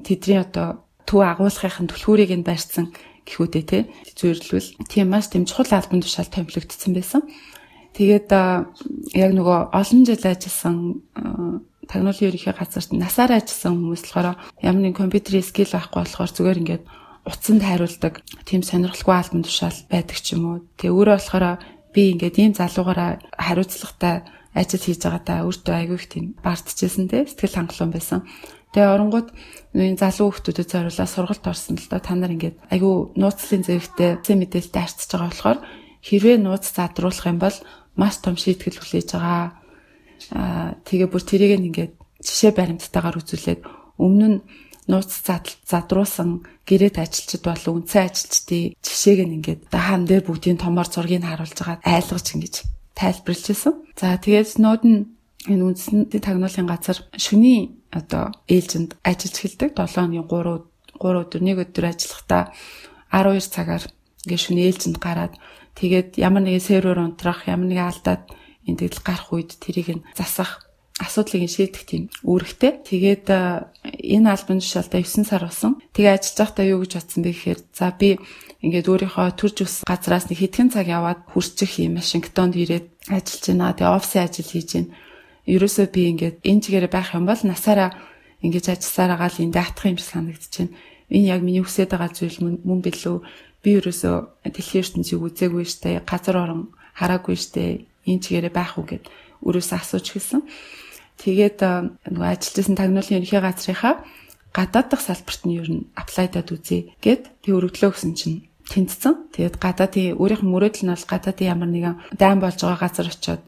тэдний 0.00 0.40
одоо 0.40 0.88
төв 1.04 1.20
агуулгын 1.20 1.84
түлхүүрийг 1.84 2.32
нь 2.32 2.48
барьсан 2.48 2.96
гэхүүдээ 3.28 3.64
те 3.68 3.78
зөвөрлөл 4.16 4.88
тийм 4.88 5.12
маш 5.12 5.28
тийм 5.28 5.44
чухал 5.44 5.68
албан 5.68 6.00
тушаал 6.00 6.32
томилогдсон 6.32 6.96
байсан. 6.96 7.22
Тэгээд 7.92 8.30
яг 8.32 9.30
нөгөө 9.36 9.58
олон 9.76 10.00
жил 10.08 10.24
ажилласан 10.24 10.76
тагнуулын 11.90 12.28
ерөнхий 12.30 12.54
газарт 12.54 12.94
насаараа 12.94 13.42
ажилласан 13.42 13.74
хүмүүс 13.76 14.02
болохоор 14.06 14.38
ямар 14.62 14.82
нэг 14.82 14.94
компьютерийн 14.96 15.42
скил 15.42 15.68
байхгүй 15.74 16.06
болохоор 16.06 16.30
зүгээр 16.30 16.60
ингээд 16.62 16.84
утсанд 17.26 17.62
хариулдаг 17.62 18.24
тийм 18.48 18.62
сонирхолгүй 18.64 19.16
албан 19.16 19.42
тушаал 19.44 19.78
байдаг 19.90 20.18
ч 20.20 20.34
юм 20.34 20.42
уу. 20.46 20.58
Тэгээ 20.80 20.94
өөрөө 20.94 21.16
болохоор 21.18 21.46
би 21.92 22.02
ингээд 22.14 22.36
ийм 22.40 22.52
залуугаараа 22.56 23.18
хариуцлагатай 23.36 24.24
ажил 24.54 24.82
хийж 24.82 25.00
байгаадаа 25.04 25.46
өөртөө 25.46 25.74
айгүй 25.74 25.98
их 25.98 26.06
тийм 26.10 26.24
бардчихсэн 26.42 27.06
те 27.10 27.26
сэтгэл 27.26 27.56
хангалуун 27.58 27.92
байсан. 27.94 28.20
Тэгээ 28.74 28.94
оронгууд 28.94 29.28
энэ 29.74 29.98
залуу 29.98 30.30
хүмүүстэд 30.30 30.70
зориулаад 30.70 31.10
сургалт 31.10 31.44
орсон 31.46 31.78
л 31.78 31.90
да 31.90 31.98
та 31.98 32.14
нар 32.14 32.34
ингээд 32.34 32.56
айгүй 32.70 33.14
нууцлын 33.18 33.62
зэвэгтэй 33.66 34.10
зэ 34.22 34.32
мэдээлэлтэй 34.38 34.82
харьцаж 34.82 35.10
байгаа 35.10 35.30
болохоор 35.30 35.58
хэрвээ 36.06 36.36
нууц 36.38 36.64
задруулах 36.70 37.26
юм 37.26 37.38
бол 37.42 37.56
маш 37.98 38.14
том 38.22 38.38
шийтгэл 38.38 38.78
хүлээж 38.78 39.08
байгаа. 39.14 39.58
Аа 40.34 40.78
тэгээ 40.86 41.08
бүр 41.10 41.22
тэрийг 41.26 41.58
ингээд 41.58 41.92
жишээ 42.22 42.52
баримттайгаар 42.54 43.18
үзүүлээд 43.18 43.60
өмнө 43.98 44.28
нь 44.30 44.38
нууц 44.90 45.10
задруулсан 45.70 46.42
гэрээт 46.66 46.96
ажилчид 46.98 47.42
бол 47.46 47.64
үндсэн 47.78 48.02
ажилчдын 48.10 48.74
жишээг 48.82 49.20
нь 49.24 49.36
ингээд 49.38 49.62
хаан 49.70 50.04
дээр 50.04 50.26
бүгдийн 50.26 50.58
томор 50.58 50.90
зургийг 50.90 51.22
харуулж 51.22 51.54
байгаа 51.54 51.78
айлгаж 51.86 52.26
ингэж 52.34 52.54
тайлбарлажсэн. 52.98 53.74
За 53.96 54.18
тэгээд 54.18 54.52
Snowden 54.58 55.16
энэ 55.48 55.64
үндсэн 55.64 56.10
тагнуулын 56.20 56.68
газар 56.68 56.98
шөнийн 57.16 57.80
одоо 57.94 58.34
ээлжинд 58.44 58.98
ажиллаж 59.00 59.36
эхэлдэг 59.40 59.70
7 59.72 60.04
оны 60.04 60.20
3 60.20 60.68
3 61.00 61.22
өдөр 61.24 61.42
нэг 61.42 61.56
өдөр 61.64 61.84
ажиллахдаа 61.88 62.52
12 63.08 63.48
цагаар 63.48 63.84
ингээд 64.28 64.44
шөнийн 64.44 64.68
ээлжинд 64.68 64.98
гараад 65.00 65.34
тэгээд 65.80 66.20
ямар 66.20 66.44
нэгэн 66.44 66.60
сервер 66.60 67.00
унтрах, 67.00 67.48
ямар 67.48 67.72
нэгэн 67.72 67.88
алдаад 67.88 68.22
энэ 68.68 68.78
тэгэл 68.84 69.00
гарах 69.00 69.32
үед 69.32 69.56
тэрийг 69.56 69.88
нь 69.96 70.04
засах 70.12 70.69
асуудлыг 71.00 71.48
шийдэх 71.48 71.84
тийм 71.88 72.12
үүрэгтэй. 72.28 72.84
Тэгээд 72.84 73.26
энэ 73.32 74.28
албан 74.28 74.60
тушаалдаа 74.60 75.00
9 75.00 75.24
сар 75.24 75.48
болсон. 75.48 75.80
Тэгээ 75.96 76.12
ажиллаж 76.12 76.38
байхдаа 76.44 76.66
юу 76.68 76.80
гэж 76.84 76.92
бодсон 77.00 77.20
бэ 77.24 77.32
гэхээр 77.32 77.60
за 77.72 77.88
би 77.96 78.20
ингээд 78.60 78.86
өөрийнхөө 78.92 79.28
төрж 79.40 79.56
ус 79.64 79.74
газраас 79.88 80.28
нэг 80.28 80.38
хэдхэн 80.44 80.68
цаг 80.68 80.86
яваад 80.92 81.24
хурцчих 81.32 81.80
юм 81.80 81.96
Вашингтонд 81.96 82.54
ирээд 82.60 82.86
ажиллаж 83.08 83.44
байна. 83.48 83.72
Тэгээ 83.72 83.96
офисын 83.96 84.24
ажил 84.28 84.50
хийж 84.52 84.70
байна. 84.76 84.92
Ерөөсөө 85.48 85.86
би 85.88 86.00
ингээд 86.12 86.36
энэ 86.44 86.62
чигээрээ 86.68 86.92
байх 86.92 87.08
юм 87.16 87.24
бол 87.24 87.40
насаараа 87.40 87.90
ингэж 88.44 88.64
ажилласаар 88.76 89.10
байгаа 89.16 89.30
л 89.32 89.42
энд 89.48 89.54
даатах 89.56 89.88
юм 89.88 89.96
шиг 89.96 90.12
байна. 90.20 90.76
Энэ 91.08 91.30
яг 91.32 91.40
миний 91.40 91.64
хүсэж 91.64 91.88
байгаа 91.88 92.12
зүйл 92.12 92.60
мөн 92.60 92.80
билүү? 92.84 93.16
Би 93.64 93.70
ерөөсөө 93.80 94.46
дэлхийн 94.52 94.84
ертөнцийг 94.84 95.20
үзээгүй 95.20 95.64
штэ, 95.66 96.04
газар 96.04 96.36
орон 96.38 96.70
хараагүй 96.94 97.36
штэ. 97.36 97.88
Энэ 98.04 98.22
чигээрээ 98.24 98.54
байх 98.54 98.78
уу 98.78 98.86
гэд 98.86 99.04
өрөөсөө 99.44 99.76
асууж 99.80 100.06
хэлсэн. 100.06 100.40
Тэгээд 101.20 101.60
нөгөө 101.60 102.28
ажиллажсэн 102.32 102.76
тагнуулын 102.80 103.20
ерөнхий 103.20 103.40
газрынхаа 103.44 103.94
гадаад 104.56 104.88
дахь 104.88 105.04
салбарт 105.04 105.42
нь 105.44 105.56
ер 105.60 105.68
нь 105.68 105.86
аплайдад 105.92 106.48
үзье 106.48 106.96
гэд 107.04 107.44
тэг 107.44 107.52
өргөдлөө 107.54 107.90
гэсэн 107.92 108.12
чинь 108.16 108.48
тэнцсэн. 108.66 109.30
Тэгээд 109.36 109.56
гадаадын 109.60 110.16
өөрийнх 110.16 110.42
нь 110.42 110.52
мөрөөдөл 110.52 110.84
нь 110.88 110.92
бол 110.96 111.06
гадаадын 111.12 111.50
ямар 111.52 111.70
нэгэн 111.70 111.96
дайн 112.16 112.38
болж 112.40 112.58
байгаа 112.58 112.80
газар 112.80 113.08
очиод 113.12 113.42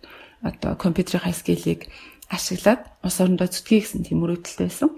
одоо 0.45 0.77
компьютерийн 0.77 1.33
скиллийг 1.33 1.89
ашиглаад 2.29 2.83
ус 3.07 3.17
орондоо 3.19 3.49
зүтгэе 3.49 3.81
гэсэн 3.83 4.03
тийм 4.05 4.21
мөрөөдөлтэй 4.21 4.67
байсан. 4.69 4.91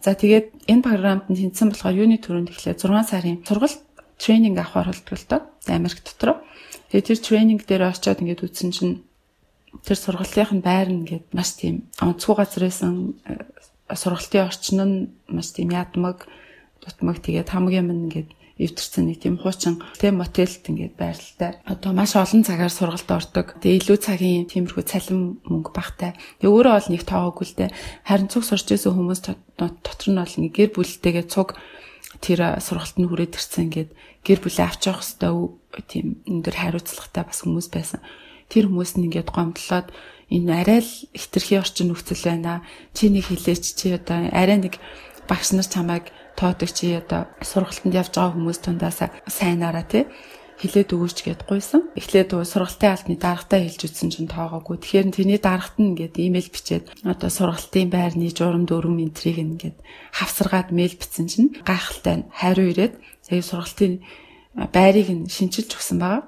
За 0.00 0.14
тэгээд 0.14 0.70
энэ 0.70 0.86
програмд 0.86 1.28
нь 1.30 1.38
тэнцсэн 1.38 1.70
болохоор 1.70 2.00
юуны 2.02 2.18
төрөнд 2.18 2.50
эхлээ 2.50 2.76
6 2.78 3.10
сарын 3.10 3.42
сургалт 3.46 3.80
тренинг 4.18 4.58
л 4.58 5.24
доо 5.28 5.40
Америк 5.68 6.00
дотор. 6.04 6.44
Тэгээд 6.90 7.08
тэр 7.08 7.18
тренинг 7.18 7.62
дээр 7.66 7.82
очиод 7.90 8.20
ингээд 8.20 8.44
үзсэн 8.44 8.70
чинь 8.70 8.94
тэр 9.82 9.98
сургалтын 9.98 10.62
байр 10.62 10.88
нь 10.92 11.02
ингээд 11.02 11.26
маш 11.34 11.58
тийм 11.58 11.90
онцгой 11.98 12.38
газар 12.38 12.70
байсан 12.70 13.18
э, 13.26 13.42
сургалтын 13.90 14.46
орчин 14.46 14.78
нь 14.84 14.96
маш 15.26 15.50
тийм 15.50 15.74
ядмаг 15.74 16.28
дутмаг 16.78 17.18
тэгээд 17.18 17.50
хамгийн 17.50 17.88
юм 17.88 18.06
ингээд 18.06 18.30
эвдэрсэн 18.54 19.10
нэг 19.10 19.18
тийм 19.18 19.34
хуучин 19.42 19.82
тэ 19.98 20.14
мотелт 20.14 20.62
ингээд 20.62 20.94
байрлалтай. 20.94 21.58
Одоо 21.66 21.90
маш 21.90 22.14
олон 22.14 22.46
цагаар 22.46 22.70
сургалт 22.70 23.10
ордог. 23.10 23.58
Тэгээ 23.58 23.82
илүү 23.82 23.98
цагийн 23.98 24.46
тиймэрхүү 24.46 24.84
цалин 24.86 25.42
мөнгө 25.42 25.74
багтай. 25.74 26.14
Тэгээ 26.38 26.54
өөрөө 26.54 26.74
бол 26.78 26.90
нэг 26.94 27.02
тоогоогүй 27.02 27.46
л 27.50 27.58
дээ. 27.58 27.70
Харин 28.06 28.30
цуг 28.30 28.46
сурч 28.46 28.70
исэн 28.70 28.94
хүмүүс 28.94 29.20
дотор 29.58 30.06
нь 30.06 30.22
бол 30.22 30.36
нэг 30.38 30.52
гэр 30.54 30.70
бүлтэйгээ 30.70 31.26
цуг 31.26 31.58
тэр 32.22 32.62
сургалт 32.62 32.94
нь 32.94 33.10
хүрээд 33.10 33.34
ирсэн 33.34 33.66
ингээд 33.66 33.90
гэр 34.22 34.38
бүлээ 34.38 34.66
авч 34.70 34.82
явах 34.86 35.02
хэвээр 35.02 35.50
тийм 35.90 36.06
өндөр 36.30 36.54
хариуцлагатай 36.54 37.24
бас 37.26 37.42
хүмүүс 37.42 37.68
байсан 37.74 38.00
тэр 38.54 38.70
хүмүүс 38.70 38.94
нь 38.94 39.10
ингээд 39.10 39.34
гомдлоод 39.34 39.90
энэ 40.30 40.50
арай 40.54 40.80
л 40.86 40.92
хитрхи 41.10 41.58
орчин 41.58 41.90
нөхцөл 41.90 42.22
байна. 42.22 42.62
Чи 42.94 43.10
нэг 43.10 43.26
хилээч 43.26 43.64
чи 43.74 43.98
одоо 43.98 44.30
арай 44.30 44.62
нэг 44.62 44.78
багш 45.26 45.52
нар 45.52 45.66
чамайг 45.66 46.14
тоодог 46.38 46.70
чи 46.70 46.94
одоо 46.94 47.26
сургалтанд 47.42 47.98
явж 47.98 48.14
байгаа 48.14 48.34
хүмүүс 48.38 48.58
тундаасаа 48.62 49.10
сайнаараа 49.26 49.84
тий 49.84 50.06
хилээд 50.58 50.94
өгөөч 50.94 51.18
гэд 51.26 51.40
гуйсан. 51.50 51.90
Эхлээд 51.98 52.30
сургалтын 52.34 52.94
албаны 52.94 53.18
дарагтаа 53.18 53.58
хэлж 53.58 53.80
үтсэн 53.90 54.08
чинь 54.14 54.30
тоогоогүй. 54.30 54.78
Тэгэхээр 54.78 55.06
тэрний 55.10 55.40
дарагт 55.42 55.76
нь 55.82 55.92
ингээд 55.94 56.14
имэйл 56.22 56.50
бичээд 56.54 56.84
одоо 57.02 57.30
сургалтын 57.30 57.90
байрны 57.90 58.30
журам 58.30 58.64
дөрөв 58.64 58.94
энтрийг 58.94 59.38
ингээд 59.42 59.76
хавсаргаад 60.14 60.70
мэйл 60.70 60.94
бичсэн 60.94 61.26
чинь 61.26 61.50
гайхалтай 61.66 62.30
хариу 62.30 62.70
ирээд 62.70 62.94
сая 63.26 63.42
сургалтын 63.42 63.92
байрыг 64.70 65.08
нь 65.10 65.26
шинчилж 65.26 65.74
өгсөн 65.74 65.98
байгаа. 65.98 66.22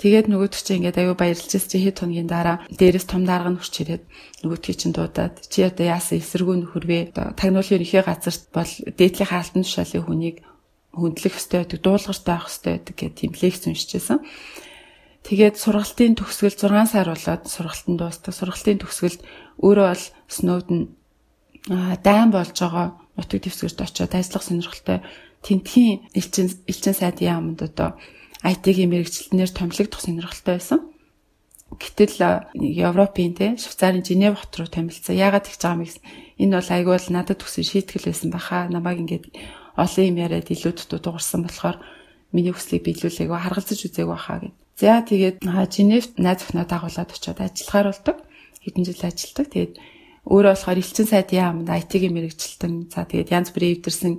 Тэгээд 0.00 0.26
нөгөөдөг 0.28 0.60
чинь 0.62 0.76
ингээд 0.86 1.00
аюу 1.00 1.16
баярлж 1.16 1.48
чи 1.52 1.78
хэд 1.78 2.00
хоногийн 2.00 2.30
дараа 2.30 2.64
дээрээс 2.72 3.06
том 3.06 3.28
дарга 3.28 3.52
нь 3.52 3.58
хурч 3.60 3.74
ирээд 3.82 4.04
нөгөөдгийг 4.42 4.78
чинь 4.80 4.96
дуудаад 4.96 5.34
чи 5.46 5.62
одоо 5.62 5.86
яасан 5.86 6.18
эсэргүү 6.18 6.56
нөхөрвэ 6.58 6.98
тагнуулын 7.36 7.76
ерөнхий 7.76 8.02
газарт 8.02 8.42
бол 8.50 8.72
дээдлийн 8.98 9.30
хаалтан 9.30 9.62
тушаалын 9.62 10.06
хүнийг 10.08 10.36
хөндлөх 10.96 11.38
ёстой 11.38 11.58
байдаг 11.62 11.80
дуулгартай 11.80 12.34
авах 12.34 12.50
ёстой 12.50 12.72
байдаг 12.76 12.94
гэх 12.96 13.16
тийм 13.16 13.32
лекц 13.36 13.62
уншижсэн. 13.68 14.18
Тэгээд 15.22 15.56
сургалтын 15.56 16.18
төгсгөл 16.18 16.56
6 16.58 16.92
сар 16.92 17.08
болоод 17.08 17.42
сургалтын 17.46 17.96
дуустал. 17.96 18.34
Сургалтын 18.34 18.82
төгсгөлд 18.82 19.20
өөрөө 19.62 19.86
бол 19.94 20.04
Snowden 20.26 20.80
дайн 22.02 22.30
болж 22.34 22.58
байгаа 22.58 22.98
нутаг 23.16 23.38
дэвсгэрт 23.38 23.80
очиод 23.86 24.14
ажиллах 24.18 24.42
сонирхолтой 24.42 24.98
тентхийн 25.46 26.10
элчин 26.14 26.50
элчин 26.66 26.94
сайдын 26.94 27.28
яамд 27.28 27.62
одоо 27.62 27.94
IT-ийн 28.42 28.90
мэрэгчлэнээр 28.90 29.50
томилогдох 29.54 30.00
сонирхолтой 30.02 30.58
байсан. 30.58 30.80
Гэтэл 31.72 32.50
Европын 32.58 33.32
те 33.32 33.56
Швейцарын 33.56 34.04
Женев 34.04 34.36
хот 34.36 34.52
руу 34.58 34.68
томилцсан. 34.68 35.16
Яагаад 35.16 35.48
тэгж 35.48 35.62
байгаа 35.62 35.78
юм 35.78 35.84
гэсэн. 35.86 36.04
Энэ 36.42 36.56
бол 36.58 36.70
айгүй 36.74 36.92
бол 36.98 37.08
надад 37.14 37.38
төсөн 37.40 37.64
шийтгэл 37.64 38.10
байсан 38.12 38.28
баха. 38.28 38.68
Намайг 38.68 39.00
ингээд 39.00 39.26
олон 39.78 40.04
юм 40.04 40.16
яриад 40.20 40.52
илүү 40.52 40.72
дутуу 40.76 41.00
дуурсан 41.00 41.48
болохоор 41.48 41.80
миний 42.34 42.52
хүслийг 42.52 42.84
биелүүлээгөө 42.84 43.38
харгалзаж 43.40 43.80
үзээг 43.88 44.08
баха 44.10 44.44
гэд. 44.44 44.54
За 44.76 45.00
тэгээд 45.00 45.36
Женевт 45.72 46.12
найз 46.20 46.44
охиноо 46.44 46.66
дагуулад 46.68 47.08
очиод 47.08 47.40
ажиллахаар 47.40 47.88
болдог. 47.88 48.16
Хэдэн 48.60 48.84
жил 48.84 49.00
ажилладаг. 49.00 49.46
Тэгээд 49.48 49.72
өөрөө 50.28 50.52
болохоор 50.52 50.80
элчин 50.82 51.06
сайдын 51.08 51.40
яамд 51.40 51.68
IT-ийн 51.72 52.12
мэрэгчлэн 52.12 52.74
за 52.92 53.08
тэгээд 53.08 53.32
янз 53.32 53.48
бүрийн 53.50 53.80
эвдэрсэн 53.80 54.12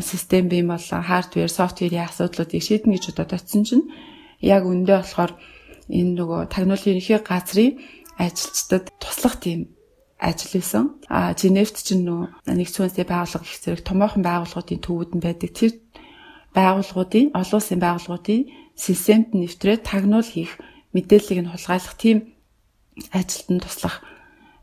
систем 0.00 0.48
бий 0.48 0.62
болон 0.62 1.02
хардвер, 1.02 1.48
софтверийн 1.48 2.04
асуудлуудыг 2.04 2.62
шийднэ 2.62 2.96
гэж 2.96 3.04
бодоод 3.16 3.32
очисон 3.36 3.64
чинь 3.64 3.84
яг 4.40 4.62
үндэ 4.68 5.00
болохоор 5.00 5.32
энэ 5.88 6.12
нөгөө 6.18 6.40
тагнуулын 6.52 6.90
ерөнхий 6.92 7.20
газрын 7.20 7.80
ажилчдад 8.18 8.92
туслах 9.00 9.40
тийм 9.40 9.74
ажил 10.18 10.60
байсан. 10.60 10.84
А 11.08 11.34
Женевт 11.34 11.76
ч 11.80 11.96
нөө 11.96 12.44
нэгдсэн 12.48 12.82
үндэсний 12.88 13.08
байгууллага 13.08 13.44
их 13.44 13.60
зэрэг 13.60 13.82
томоохон 13.84 14.22
байгууллагуудын 14.24 14.80
төвүүд 14.80 15.10
нь 15.16 15.24
байдаг. 15.24 15.50
Тэр 15.52 15.72
байгууллагуудын 16.56 17.26
олон 17.34 17.58
улсын 17.58 17.80
байгууллагуудын 17.82 18.42
системд 18.76 19.34
нэвтрээд 19.34 19.82
тагнуул 19.84 20.24
хийх 20.24 20.56
мэдээллийг 20.94 21.40
нь 21.44 21.52
хулгайлах 21.52 21.96
тийм 21.98 22.18
ажилтан 23.10 23.58
туслах 23.60 23.96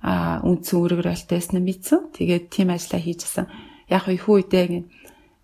а 0.01 0.41
үндсэн 0.41 0.77
үүрэг 0.81 1.01
ролтойсэн 1.05 1.59
нь 1.59 1.65
мэдсэн. 1.67 1.99
Тэгээд 2.15 2.49
тийм 2.49 2.73
ажиллаа 2.73 3.01
хийжсэн. 3.03 3.45
Яг 3.91 4.07
их 4.07 4.25
үедээ 4.31 4.65
ингэ 4.65 4.81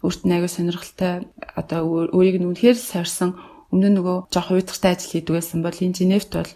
өөрт 0.02 0.22
нь 0.24 0.34
аягүй 0.34 0.52
сонирхолтой 0.52 1.28
одоо 1.60 1.80
өөрийг 2.16 2.40
нь 2.40 2.48
үнэхээр 2.48 2.78
сорьсон 2.80 3.36
өмнө 3.74 3.90
нь 3.92 3.98
нөгөө 4.00 4.18
жоох 4.32 4.56
уйдгартай 4.56 4.96
ажил 4.96 5.12
хийдэг 5.12 5.34
байсан 5.36 5.60
бол 5.60 5.76
энэ 5.76 5.98
Женевт 6.00 6.32
бол 6.32 6.52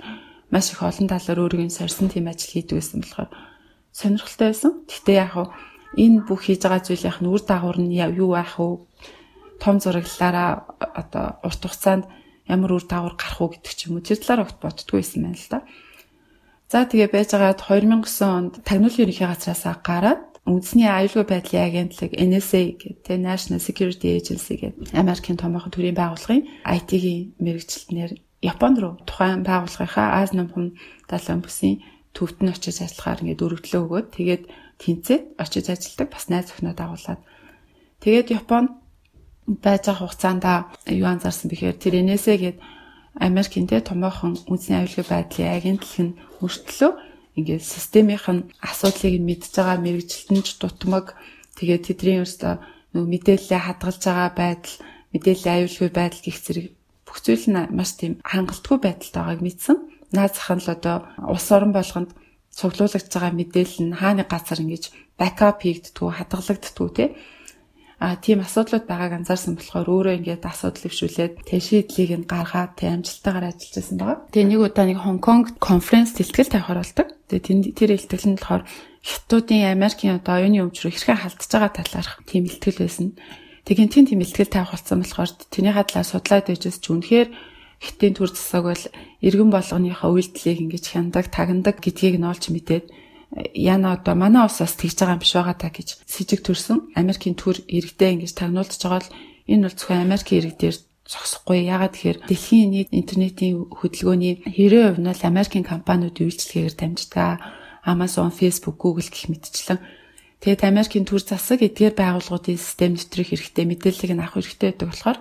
маш 0.54 0.72
их 0.72 0.80
олон 0.80 1.08
талаар 1.12 1.40
өөрийг 1.44 1.68
нь 1.68 1.76
сорьсон 1.76 2.08
тийм 2.08 2.32
ажил 2.32 2.54
хийдэг 2.54 2.80
байсан 2.80 3.04
болохоор 3.04 3.30
сонирхолтой 3.92 4.48
байсан. 4.56 4.72
Гэхдээ 4.88 5.18
яг 5.20 5.34
энэ 6.00 6.24
бүх 6.24 6.48
хийж 6.48 6.64
байгаа 6.64 6.82
зүйлийнх 6.88 7.20
нь 7.20 7.32
үр 7.32 7.42
дагавар 7.44 7.80
нь 7.84 7.92
юу 7.92 8.32
байх 8.32 8.56
вэ? 8.56 8.88
Том 9.60 9.76
зураглалаараа 9.84 10.52
одоо 10.80 11.26
урт 11.44 11.62
хугацаанд 11.62 12.06
ямар 12.48 12.72
үр 12.72 12.86
дагавар 12.88 13.16
гарах 13.20 13.42
уу 13.42 13.52
гэдэг 13.52 13.74
ч 13.76 13.92
юм 13.92 14.00
уу 14.00 14.06
тэр 14.06 14.20
талаар 14.24 14.48
огт 14.48 14.58
боддггүй 14.64 15.04
байсан 15.04 15.20
байна 15.28 15.36
л 15.36 15.52
да. 15.52 15.60
За 16.72 16.88
тэгээ 16.88 17.12
байж 17.12 17.30
байгаад 17.36 17.60
2009 17.60 18.24
онд 18.24 18.54
тагнуулын 18.64 19.04
ерөнхий 19.04 19.28
газраас 19.28 19.68
гараад 19.84 20.31
үндэсний 20.50 20.90
аюулгүй 20.90 21.26
байдлын 21.30 21.66
агентлаг 21.70 22.12
NSA 22.18 22.74
гэдэг 22.82 23.18
National 23.22 23.62
Security 23.62 24.18
Agency 24.18 24.58
гэдэг 24.58 24.98
Америкийн 24.98 25.38
томоохон 25.38 25.70
төрийн 25.70 25.98
байгууллагын 25.98 26.50
IT-ийн 26.66 27.38
мэрэгчлэлтнэр 27.38 28.12
Японд 28.42 28.78
руу 28.82 28.94
тухайн 29.06 29.46
байгууллагынхаа 29.46 30.26
Аз 30.26 30.34
намхан 30.34 30.74
далайн 31.06 31.46
бүсийн 31.46 31.86
төвд 32.18 32.42
нь 32.42 32.50
очиж 32.50 32.82
ажиллахаар 32.82 33.22
ингээд 33.22 33.46
өргөдлөө 33.46 33.82
өгөөд 33.86 34.08
тэгээд 34.18 34.44
тэнцээд 34.82 35.24
очиж 35.38 35.66
ажилладаг 35.70 36.10
бас 36.10 36.26
найз 36.26 36.50
өхнөө 36.50 36.74
дагуулад. 36.74 37.22
Тэгээд 38.02 38.34
Японд 38.34 38.70
байж 39.46 39.86
байгаа 39.86 40.10
хугацаанд 40.10 40.44
юу 40.90 41.06
анзаарсан 41.06 41.54
бэхээр 41.54 41.78
тэр 41.78 42.02
NSA 42.02 42.34
гэдэг 42.42 42.60
Америкийн 43.22 43.70
тэ 43.70 43.86
томоохон 43.86 44.42
үндэсний 44.50 44.82
аюулгүй 44.82 45.06
байдлын 45.06 45.54
агентлаг 45.54 46.00
нь 46.02 46.18
мөртлөө 46.42 46.92
ингээд 47.38 47.64
системийнх 47.64 48.28
нь 48.32 48.48
асуудлыг 48.60 49.16
нь 49.20 49.28
мэдж 49.30 49.52
байгаа 49.56 49.78
мэрэгжилтэнч 49.80 50.48
дутмаг 50.60 51.06
тэгээд 51.58 51.84
тэдний 51.88 52.18
өөртөө 52.22 52.54
нөгөө 52.92 53.10
мэдээлэлээ 53.14 53.62
хадгалж 53.64 54.02
байгаа 54.04 54.30
байдал 54.36 54.76
мэдээллийн 55.16 55.56
аюулгүй 55.56 55.90
байдал 55.96 56.22
гих 56.24 56.38
зэрэг 56.44 56.68
бүх 57.08 57.18
зүйл 57.24 57.46
нь 57.52 57.72
маш 57.76 57.92
тийм 58.00 58.14
хангалтгүй 58.24 58.78
байдалтай 58.84 59.22
байгааг 59.24 59.42
мэдсэн. 59.44 59.78
Наад 60.16 60.34
зах 60.36 60.52
нь 60.56 60.64
л 60.64 60.74
одоо 60.76 60.96
улс 61.28 61.48
орон 61.56 61.72
болгонд 61.76 62.12
цуглуулж 62.52 63.08
байгаа 63.12 63.32
мэдээлэл 63.36 63.80
нь 63.88 63.98
хааны 64.00 64.24
газар 64.28 64.60
ингэж 64.64 64.84
бакап 65.20 65.64
хийгддгүү 65.64 66.10
хадгалагддгүү 66.20 66.90
тий 66.96 67.10
а 68.02 68.18
тийм 68.18 68.42
асуудлууд 68.42 68.90
байгааг 68.90 69.22
анзаарсан 69.22 69.54
болохоор 69.62 69.86
өөрөө 69.86 70.14
ингээд 70.18 70.42
асуудал 70.42 70.90
өвшүүлээд 70.90 71.46
тэг 71.46 71.62
шийдлийг 71.62 72.12
нь 72.18 72.26
гаргаад 72.26 72.74
тэг 72.74 72.98
амжилттайгаар 72.98 73.54
ажиллаж 73.54 73.74
байсан 73.78 73.98
байгаа. 74.02 74.18
Тэгээ 74.34 74.50
нэг 74.50 74.62
удаа 74.66 74.86
нэг 74.90 75.00
Хонконг 75.06 75.46
конференц 75.62 76.18
тэлтгэл 76.18 76.50
тавихаар 76.50 76.82
болдог. 76.82 77.08
Тэгээ 77.30 77.78
тэр 77.78 77.90
илтгэл 77.94 78.26
нь 78.26 78.38
болохоор 78.42 78.64
хятадын 79.06 79.70
Америкийн 79.70 80.18
одоо 80.18 80.34
оюуны 80.42 80.66
өмч 80.66 80.82
рүү 80.82 80.98
хэрхэн 80.98 81.22
халтж 81.22 81.46
байгаа 81.46 81.72
талаарх 81.78 82.14
тийм 82.26 82.50
илтгэл 82.50 82.82
байсан. 82.82 83.08
Тэгээ 83.70 83.94
тийм 83.94 84.06
тийм 84.10 84.20
илтгэл 84.26 84.50
тавих 84.50 84.74
болсон 84.74 84.98
болохоор 85.06 85.32
тэрний 85.54 85.74
хадлаа 85.78 86.02
судлаад 86.02 86.46
байжс 86.50 86.82
ч 86.82 86.86
үнэхээр 86.90 87.30
хитийн 87.82 88.14
төр 88.18 88.30
засаг 88.34 88.66
бол 88.66 88.84
иргэн 89.22 89.50
болгоныхоо 89.54 90.10
үйлдэлийг 90.14 90.70
ингэж 90.70 90.86
хяндаг, 90.90 91.30
тагнадаг 91.30 91.78
гэдгийг 91.82 92.18
нь 92.18 92.30
олж 92.30 92.50
мэдээд 92.50 92.86
яна 93.56 93.96
одоо 93.96 94.16
манай 94.16 94.46
усаас 94.46 94.76
тэгж 94.76 94.96
байгаа 95.00 95.16
юм 95.16 95.24
биш 95.24 95.34
байгаа 95.36 95.56
та 95.56 95.70
гэж 95.72 96.04
сэжиг 96.04 96.44
төрсөн 96.44 96.92
Америкийн 97.00 97.40
төр 97.40 97.64
иргэдээ 97.64 98.14
ингэж 98.20 98.32
тагнуулж 98.36 98.76
байгаа 98.76 99.02
л 99.08 99.14
энэ 99.48 99.64
бол 99.68 99.78
зөвхөн 99.78 100.06
Америкийн 100.06 100.40
иргэдээр 100.44 100.76
зогсохгүй. 101.08 101.68
Ягаад 101.68 101.96
тэгэхээр 101.96 102.20
дэлхийн 102.28 102.70
нийт 102.72 102.90
интернетийн 102.92 103.72
хөдөлгөөний 103.72 104.34
90% 104.48 105.00
нь 105.00 105.08
бол 105.08 105.24
Америкийн 105.32 105.66
компаниудын 105.68 106.28
үйлчлэгээр 106.28 106.76
дамждаг. 106.76 107.40
Amazon, 107.82 108.30
Facebook, 108.30 108.78
Google 108.78 109.10
гэх 109.10 109.26
мэтчлэн 109.32 109.82
тэгээд 110.44 110.62
Америкийн 110.70 111.06
төр 111.08 111.22
засаг 111.26 111.66
эдгээр 111.66 111.98
байгууллагуудын 111.98 112.62
систем 112.62 112.94
нэвтрэх 112.94 113.34
хэрэгтэй, 113.34 113.66
мэдээллийг 113.66 114.12
нь 114.14 114.22
авах 114.22 114.38
хэрэгтэй 114.38 114.70
байдаг 114.70 114.88
болохоор 114.94 115.20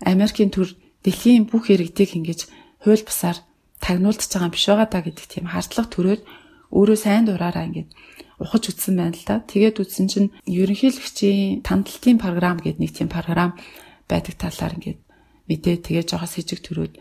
Америкийн 0.00 0.48
төр 0.48 0.68
дэлхийн 1.04 1.44
бүх 1.44 1.68
иргэдийг 1.68 2.16
ингэж 2.16 2.40
хууль 2.80 3.04
бусаар 3.04 3.38
тагнуулж 3.84 4.20
байгаа 4.24 4.48
юм 4.48 4.54
биш 4.56 4.64
байгаа 4.64 4.88
даа 4.88 5.02
гэдэг 5.04 5.26
тийм 5.28 5.46
хардлага 5.52 5.92
төрөөд 5.92 6.22
өөрөө 6.74 6.98
сайн 6.98 7.24
дураараа 7.30 7.64
ингээд 7.70 7.90
ухаж 8.42 8.74
үтсэн 8.74 8.94
байна 8.98 9.14
л 9.14 9.24
да. 9.24 9.46
Тэгээд 9.46 9.78
үтсэн 9.78 10.06
чинь 10.10 10.28
ерөнхийлөгчийн 10.50 11.62
тандалтын 11.62 12.18
програм 12.18 12.58
гэдэг 12.58 12.82
нэг 12.82 12.92
тийм 12.92 13.08
програм 13.08 13.54
байдаг 14.10 14.34
талаар 14.34 14.74
ингээд 14.74 15.00
мэдээ 15.46 15.76
тэгээд 15.86 16.10
жоохон 16.10 16.28
с 16.28 16.36
хижиг 16.36 16.60
төрөөд 16.66 16.94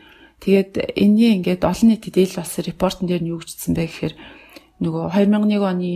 тэгээд 0.45 0.71
энэний 0.93 1.41
ингээд 1.41 1.65
олон 1.65 1.89
нийтэд 1.89 2.17
ил 2.21 2.37
бас 2.37 2.53
репортон 2.61 3.07
дээр 3.09 3.23
нь 3.25 3.31
юу 3.33 3.41
гэжсэн 3.41 3.73
бэ 3.73 3.87
гэхээр 3.87 4.13
нөгөө 4.83 5.03
2001 5.15 5.63
оны 5.63 5.91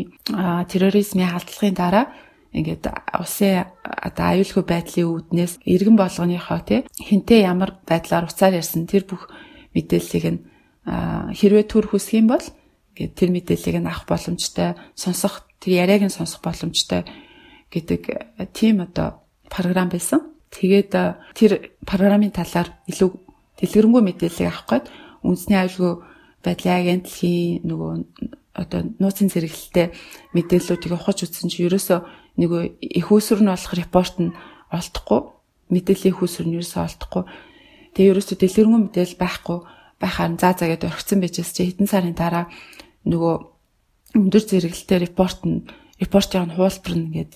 терроризмын 0.72 1.32
халдлагын 1.32 1.76
дараа 1.76 2.06
ингээд 2.56 2.84
усын 3.20 3.68
одоо 3.84 4.26
аюулгүй 4.32 4.64
байдлын 4.64 5.12
үүднээс 5.12 5.54
иргэн 5.68 5.98
болгоныхоо 6.00 6.60
тий 6.64 6.80
хинтээ 6.96 7.46
ямар 7.52 7.76
байдлаар 7.84 8.32
уцаар 8.32 8.56
ярьсан 8.56 8.88
тэр 8.88 9.04
бүх 9.04 9.28
мэдээллийг 9.76 10.26
нь 10.32 10.40
хэрвээ 11.36 11.66
төр 11.68 11.86
хүсэх 11.92 12.24
юм 12.24 12.32
бол 12.32 12.46
Гэт 12.98 13.14
тэр 13.14 13.30
мэдээллийг 13.30 13.78
нь 13.78 13.86
авах 13.86 14.10
боломжтой, 14.10 14.74
сонсох 14.98 15.46
тэр 15.62 15.86
яриаг 15.86 16.10
нь 16.10 16.16
сонсох 16.18 16.42
боломжтой 16.42 17.06
гэдэг 17.70 18.02
э, 18.10 18.46
тийм 18.50 18.82
одоо 18.82 19.22
програм 19.46 19.90
байсан. 19.94 20.34
Тэгээд 20.50 20.92
э, 20.98 21.16
тэр 21.38 21.78
програмын 21.86 22.34
талаар 22.34 22.74
илүү 22.90 23.10
дэлгэрэнгүй 23.62 24.02
мэдээллийг 24.02 24.50
авах 24.50 24.66
гээд 24.66 24.86
үндэсний 25.22 25.60
аюулгүй 25.62 25.94
байдлын 26.42 26.78
агентлагийн 26.82 27.62
нөгөө 27.70 27.92
одоо 28.58 28.82
нууцын 28.98 29.30
зэрэглэлтэй 29.30 29.94
мэдээллүүдийг 30.34 30.94
ухаж 30.98 31.30
үзсэн 31.30 31.50
чинь 31.54 31.70
ерөөсөө 31.70 32.00
нөгөө 32.42 32.62
их 32.82 33.08
усүр 33.14 33.46
нь 33.46 33.52
болох 33.54 33.74
репорт 33.78 34.16
нь 34.18 34.34
олдохгүй 34.74 35.22
мэдээллийн 35.70 36.14
их 36.14 36.22
усүр 36.26 36.46
нь 36.50 36.58
ерөөсөө 36.58 36.82
олдохгүй 36.82 37.24
тэгээ 37.94 38.12
ерөөсөө 38.18 38.38
дэлгэрэнгүй 38.42 38.82
мэдээлэл 38.90 39.22
байхгүй 39.22 39.58
байхаар 40.02 40.34
заа 40.42 40.54
заа 40.58 40.68
гэдээ 40.74 40.90
орхисон 40.90 41.20
байжээс 41.22 41.52
чи 41.54 41.62
хэдэн 41.70 41.90
сарын 41.90 42.18
дараа 42.18 42.46
нөгөө 43.08 43.34
өндөр 44.20 44.44
зэрэгэлтэй 44.44 45.08
репорт 45.08 45.42
нь 45.48 45.66
репортын 46.00 46.54
хуулбар 46.54 46.94
нь 46.96 47.06
ингээд 47.12 47.32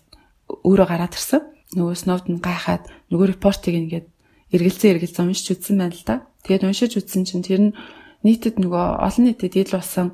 өөрөө 0.68 0.88
гараад 0.88 1.16
ирсэн. 1.16 1.42
Нөгөө 1.76 1.96
Snowden 1.96 2.38
гайхаад 2.44 2.92
нөгөө 3.10 3.40
репортыг 3.40 3.76
ингээд 3.76 4.08
эргэлзээ 4.52 4.92
эргэлзээ 5.00 5.24
уншиж 5.24 5.48
үзсэн 5.56 5.76
байна 5.80 5.96
л 5.96 6.04
да. 6.04 6.16
Тэгээд 6.44 6.68
уншиж 6.68 6.92
үзсэн 7.00 7.24
чинь 7.24 7.46
тэр 7.48 7.62
нь 7.72 7.76
нийтэд 8.28 8.60
нөгөө 8.60 8.86
олон 9.00 9.24
нийтэд 9.32 9.56
ил 9.56 9.72
болсон 9.72 10.12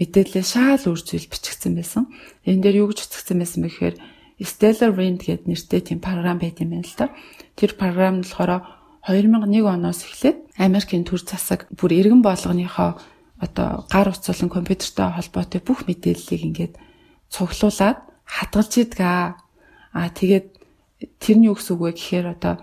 мэдээлэл 0.00 0.46
шаал 0.46 0.84
үр 0.88 1.00
зүйл 1.02 1.28
бичигдсэн 1.28 1.74
байсан. 1.76 2.08
Энэ 2.48 2.62
дээр 2.64 2.86
юу 2.86 2.88
гэж 2.94 3.04
утгсан 3.04 3.36
байсан 3.42 3.60
бэ 3.66 3.68
гэхээр 3.68 3.96
Stellar 4.40 4.96
Wind 4.96 5.20
гэдэг 5.20 5.44
нэртэй 5.44 5.80
тийм 5.84 6.00
програм 6.00 6.40
байт 6.40 6.64
юм 6.64 6.72
байна 6.72 6.88
л 6.88 6.96
да. 6.96 7.12
Тэр 7.60 7.76
програм 7.76 8.16
нь 8.16 8.24
болохоор 8.24 8.64
2001 9.04 9.60
оноос 9.68 10.00
эхлээд 10.08 10.56
Америкийн 10.56 11.04
төр 11.04 11.20
засаг 11.20 11.68
бүр 11.76 11.92
иргэн 11.92 12.24
болгоныхоо 12.24 12.96
одоо 13.40 13.88
гар 13.88 14.12
утсуулан 14.12 14.52
компьютертэй 14.52 15.08
холбоотой 15.08 15.60
бүх 15.64 15.88
мэдээллийг 15.88 16.42
ингээд 16.44 16.74
цуглуулад 17.32 17.98
хадгалж 18.28 18.72
идэг 18.76 19.00
аа. 19.00 19.40
Аа 19.96 20.12
тэгээд 20.12 20.46
тэрний 21.18 21.50
гэсэн 21.50 21.74
үг 21.74 21.80
вэ 21.80 21.90
гэхээр 21.96 22.26
одоо 22.36 22.60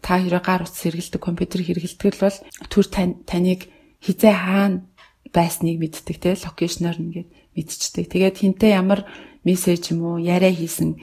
та 0.00 0.16
хэрэг 0.16 0.44
гар 0.44 0.64
утас 0.64 0.80
хэрэгэлдэг 0.80 1.20
компьютер 1.20 1.60
хэрэгэлдэг 1.60 2.08
л 2.16 2.22
бол 2.24 2.38
төр 2.72 2.86
таныг 3.28 3.60
хизээ 4.00 4.34
хаана 4.34 4.88
байсныг 5.28 5.76
мэддэг 5.76 6.16
те 6.16 6.32
локейшноор 6.34 6.96
ингээд 6.96 7.28
мэдчихдэг. 7.52 8.06
Тэгээд 8.08 8.36
хинтээ 8.40 8.80
ямар 8.80 9.04
мессеж 9.44 9.92
юм 9.92 10.08
уу 10.08 10.16
яриа 10.16 10.52
хийсэн 10.54 10.96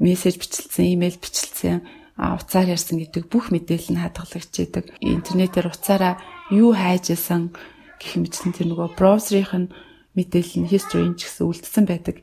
мессеж 0.00 0.40
бичлсэн, 0.40 0.94
имэйл 0.94 1.18
бичлсэн, 1.20 1.84
уцаар 2.16 2.72
ярьсан 2.72 2.98
гэдэг 3.02 3.28
бүх 3.28 3.50
мэдээлэл 3.50 3.92
нь 3.94 4.02
хадгалагдж 4.02 4.54
идэг. 4.62 4.84
Интернетээр 5.02 5.68
уцаараа 5.68 6.22
юу 6.54 6.72
хайж 6.72 7.12
исэн 7.12 7.52
гэх 7.98 8.14
мэтсэн 8.18 8.54
тэр 8.54 8.72
нөгөө 8.72 8.96
браузерийнх 8.96 9.54
нь 9.54 9.72
мэдээлэл 10.16 10.58
нь 10.64 10.70
history 10.70 11.10
ч 11.18 11.26
гэсэн 11.26 11.44
үлдсэн 11.46 11.84
байдаг 11.86 12.16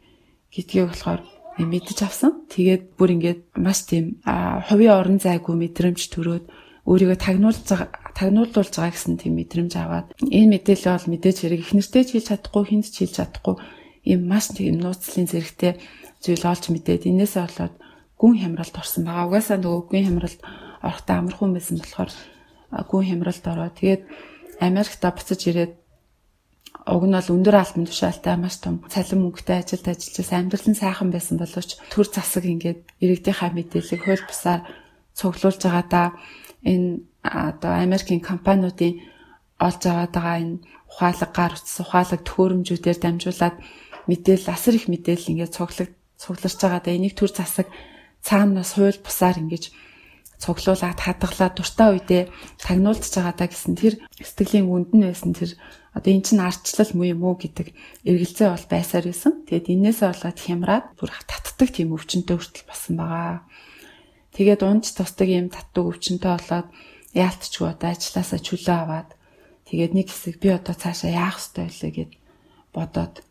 гэдгийг 0.51 0.91
болохоор 0.91 1.21
мэдэж 1.63 1.97
авсан. 2.03 2.43
Тэгээд 2.51 2.99
бүр 2.99 3.15
ингээд 3.15 3.41
маш 3.55 3.87
тийм 3.87 4.19
хувийн 4.25 4.91
орон 4.91 5.17
зайгүй 5.23 5.55
мэдрэмж 5.55 6.01
төрөөд 6.11 6.45
өөрийгөө 6.83 7.17
тагнуулж 7.17 7.63
тагнуулуулж 8.19 8.73
байгаа 8.75 8.91
гэсэн 8.91 9.15
тийм 9.17 9.39
мэдрэмж 9.39 9.73
аваад 9.79 10.07
энэ 10.19 10.59
мэдээлэл 10.59 10.91
бол 10.91 11.11
мэдээж 11.15 11.37
хэрэг 11.41 11.61
их 11.63 11.71
нэртэй 11.73 12.03
хийж 12.03 12.25
чадахгүй 12.29 12.63
хүнд 12.67 12.85
ч 12.91 12.95
хийж 13.07 13.11
чадахгүй 13.17 13.55
ийм 14.03 14.27
маш 14.27 14.51
тийм 14.51 14.83
нууцлын 14.83 15.25
зэрэгтэй 15.31 15.73
зүйл 16.21 16.45
олж 16.45 16.63
мэдээд 16.69 17.09
энээсээ 17.09 17.43
болоод 17.47 17.75
гүн 18.19 18.35
хямралд 18.37 18.75
орсон 18.75 19.03
байгаа. 19.07 19.27
Угаасаа 19.27 19.57
нөгөө 19.57 19.81
гүн 19.89 20.03
хямралд 20.05 20.39
орохдоо 20.85 21.15
амархан 21.17 21.51
байсан 21.55 21.75
болохоор 21.81 22.11
гүн 22.85 23.05
хямралд 23.09 23.45
ороо. 23.49 23.69
Тэгээд 23.73 24.01
Америкта 24.59 25.11
буцаж 25.11 25.41
ирээд 25.47 25.73
уг 26.85 27.03
нь 27.07 27.17
бол 27.17 27.33
өндөр 27.33 27.55
алтан 27.57 27.85
тушаалтай 27.89 28.35
маш 28.37 28.61
том 28.61 28.83
цалин 28.93 29.25
мөнгөтэй 29.25 29.57
ажилд 29.63 29.87
ажиллаж 29.89 30.29
амьдрал 30.31 30.67
нь 30.69 30.81
сайхан 30.81 31.09
байсан 31.11 31.37
боловч 31.41 31.69
төр 31.89 32.07
засаг 32.07 32.45
ингээд 32.45 32.79
иргэдийнхаа 33.03 33.51
мэдээллийг 33.57 34.01
хууль 34.05 34.27
бусаар 34.29 34.61
цуглуулж 35.17 35.61
байгаадаа 35.65 36.07
энэ 36.61 37.01
одоо 37.25 37.73
Америкийн 37.85 38.21
компаниудын 38.21 39.01
олж 39.59 39.81
аваад 39.87 40.13
байгаа 40.13 40.37
энэ 40.43 40.61
ухаалаг 40.91 41.31
гар 41.33 41.53
утас 41.57 41.77
ухаалаг 41.81 42.21
төхөөрөмжүүдээр 42.23 42.97
дамжуулаад 43.01 43.55
мэдээлэл 44.09 44.53
асар 44.53 44.73
их 44.77 44.85
мэдээлэл 44.91 45.31
ингээд 45.31 45.55
цуглаг 45.57 45.89
цугларч 46.21 46.59
байгаадаа 46.61 46.93
энийг 46.93 47.13
төр 47.17 47.31
засаг 47.33 47.67
цаанаас 48.21 48.77
хууль 48.77 48.99
бусаар 49.01 49.41
ингэж 49.41 49.63
цуглуулад 50.41 50.99
хадгалаад 50.99 51.53
дуртай 51.55 51.89
үедээ 51.95 52.23
тагнуулж 52.61 53.03
байгаадаа 53.03 53.47
гэсэн 53.49 53.73
тэр 53.79 53.93
сэтгэлийн 54.19 54.67
үнд 54.67 54.91
нь 54.93 55.05
байсан 55.07 55.31
тэр 55.33 55.55
одоо 55.95 56.11
эн 56.11 56.21
чинь 56.21 56.43
арчлал 56.43 56.91
муу 56.91 57.07
юм 57.07 57.23
уу 57.23 57.39
гэдэг 57.39 57.71
эргэлзээ 58.03 58.49
бол 58.51 58.67
байсаар 58.67 59.05
байсан. 59.07 59.47
Тэгээд 59.47 59.71
энээсээ 59.71 60.11
болоод 60.11 60.39
хямраад 60.43 60.85
бүр 60.99 61.11
татдаг 61.23 61.69
тийм 61.71 61.95
өвчнөд 61.95 62.27
хүртэл 62.27 62.67
басан 62.67 62.95
байгаа. 62.99 63.47
Тэгээд 64.35 64.61
унж 64.67 64.91
тусдаг 64.91 65.29
юм 65.31 65.47
татдаг 65.47 65.83
өвчнөд 65.87 66.23
болоод 66.27 66.67
яалтчгүй 67.15 67.67
одоо 67.71 67.89
ажилласаа 67.95 68.39
чөлөө 68.43 68.75
аваад 68.75 69.09
тэгээд 69.71 69.91
нэг 69.95 70.11
хэсэг 70.11 70.35
би 70.43 70.51
одоо 70.51 70.75
цаашаа 70.75 71.15
яах 71.15 71.39
ёстой 71.39 71.71
вэ 71.71 71.89
гэд 71.95 72.11
бодоод 72.75 73.23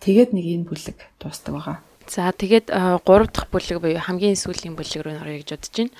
тэгээд 0.00 0.32
нэг 0.32 0.44
энэ 0.48 0.64
бүлэг 0.72 0.98
дуустдаг 1.20 1.52
байгаа. 1.52 1.78
За 2.08 2.32
тэгээд 2.32 2.72
3 2.72 3.04
дахь 3.04 3.52
бүлэг 3.52 3.78
буюу 3.84 4.00
хамгийн 4.00 4.40
сүүлийн 4.40 4.72
бүлэг 4.72 5.04
рүү 5.04 5.20
орё 5.20 5.36
гэж 5.44 5.48
бодож 5.52 5.74
байна. 5.76 5.92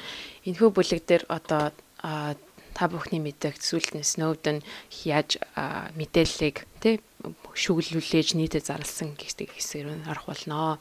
Энэхүү 0.47 0.71
бүлэг 0.73 1.05
дээр 1.05 1.25
одоо 1.29 1.73
та 2.01 2.89
бүхний 2.89 3.21
мэддэг 3.21 3.61
зүйлт 3.61 3.93
нь 3.93 4.07
Snowden 4.07 4.65
яаж 5.05 5.37
мэдээллийг 5.99 6.65
тий 6.81 7.03
шүглүүлж 7.53 8.33
нийтэд 8.39 8.65
зарласан 8.65 9.13
гэдэг 9.21 9.53
хэсгээр 9.53 10.09
орох 10.09 10.33
болно. 10.33 10.81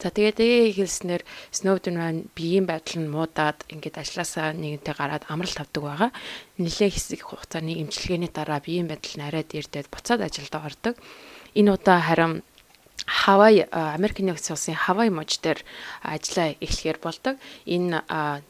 За 0.00 0.08
тэгээд 0.08 0.40
ээ 0.40 0.72
хэлснээр 0.72 1.22
Snowden 1.52 2.00
маань 2.00 2.20
биеийн 2.32 2.64
байдал 2.64 3.04
нь 3.04 3.12
муудаад 3.12 3.68
ингээд 3.68 4.00
ажилласаа 4.00 4.56
нэгэнтэй 4.56 4.94
гараад 4.96 5.28
амралт 5.28 5.60
авдаг 5.60 5.82
байгаа. 5.84 6.10
Нилээ 6.56 6.88
хэсэг 6.88 7.20
хугацааны 7.28 7.76
эмчилгээний 7.76 8.32
дараа 8.32 8.64
биеийн 8.64 8.88
байдал 8.88 9.14
нь 9.20 9.26
арай 9.28 9.44
дээрдээд 9.44 9.92
буцаад 9.92 10.24
ажилдаа 10.24 10.64
ордог. 10.64 10.96
Энэ 11.52 11.76
удаа 11.76 12.00
харин 12.00 12.40
Хавай 13.04 13.68
Америкийн 13.68 14.32
нэгдсэн 14.32 14.56
улсын 14.56 14.78
Хавай 14.80 15.12
муж 15.12 15.36
дээр 15.44 15.60
ажиллаа 16.00 16.56
эхлэхээр 16.56 16.98
болдог. 17.04 17.36
Энэ 17.68 18.00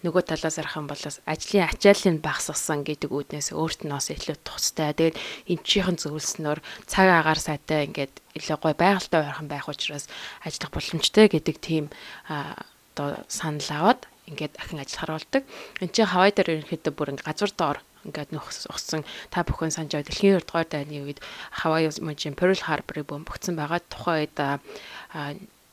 нөгөө 0.05 0.23
талаас 0.31 0.63
арах 0.63 0.79
юм 0.79 0.87
бол 0.87 1.01
ажлын 1.01 1.67
ачааллыг 1.67 2.23
багасгасан 2.23 2.87
гэдэг 2.87 3.11
үүднээс 3.11 3.51
өөрт 3.51 3.83
нь 3.83 3.91
бас 3.91 4.15
илүү 4.15 4.39
тустай. 4.47 4.95
Тэгээд 4.95 5.19
эмчийнхэн 5.51 5.99
зөвлснөөр 5.99 6.63
цаг 6.87 7.09
агаар 7.09 7.41
сайтай 7.43 7.91
ингээд 7.91 8.15
илүү 8.39 8.59
гой 8.63 8.75
байгальтай 8.79 9.27
байрхан 9.27 9.49
байх 9.51 9.67
учраас 9.67 10.07
ажиллах 10.47 10.71
боломжтой 10.71 11.27
гэдэг 11.33 11.57
тийм 11.59 11.85
одоо 12.31 13.27
санал 13.27 13.71
аваад 13.75 14.07
ингээд 14.31 14.55
ахин 14.61 14.79
ажиллахаар 14.79 15.19
болдог. 15.19 15.43
Энд 15.83 15.93
чинь 15.97 16.07
Хавай 16.07 16.31
дээр 16.31 16.63
ерөнхийдөө 16.63 16.93
бүр 16.95 17.11
ингээд 17.17 17.27
газар 17.27 17.53
доор 17.59 17.79
ингээд 18.05 18.31
нөхсөн 18.37 19.03
та 19.33 19.43
бүхэн 19.45 19.73
санаж 19.73 19.97
байгаа 19.97 20.09
дэлхийн 20.09 20.37
2 20.39 20.45
дугаар 20.45 20.69
дайны 20.69 21.05
үед 21.05 21.21
Hawaii 21.65 21.91
мужийн 22.05 22.37
Pearl 22.37 22.57
Harbor-ыг 22.57 23.09
бомбогдсон 23.09 23.57
байгаа. 23.57 23.81
Тухайн 23.89 24.29
үед 24.29 24.37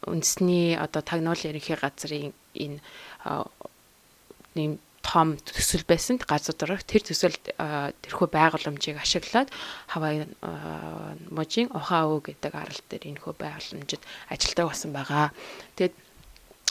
үндэсний 0.07 0.79
одоо 0.79 1.01
тагнуулын 1.05 1.51
ерөнхий 1.53 1.77
газрын 1.77 2.33
энэ 2.55 2.79
нэм 4.55 4.79
том 5.01 5.37
төсөл 5.37 5.83
байсан. 5.85 6.21
Газар 6.21 6.55
дөрөх 6.55 6.85
тэр 6.85 7.01
төсөл 7.05 7.35
тэрхүү 7.35 8.27
байгууламжийг 8.29 9.01
ашиглаад 9.01 9.49
Hawaii 9.93 10.29
мужийн 11.33 11.69
Oahu 11.73 12.21
гэдэг 12.21 12.53
арал 12.53 12.81
дээр 12.89 13.09
энэ 13.09 13.21
хөө 13.21 13.35
байгууламжид 13.37 14.01
ажилтдаг 14.29 14.65
болсон 14.69 14.93
байгаа. 14.93 15.33
Тэгээд 15.75 15.95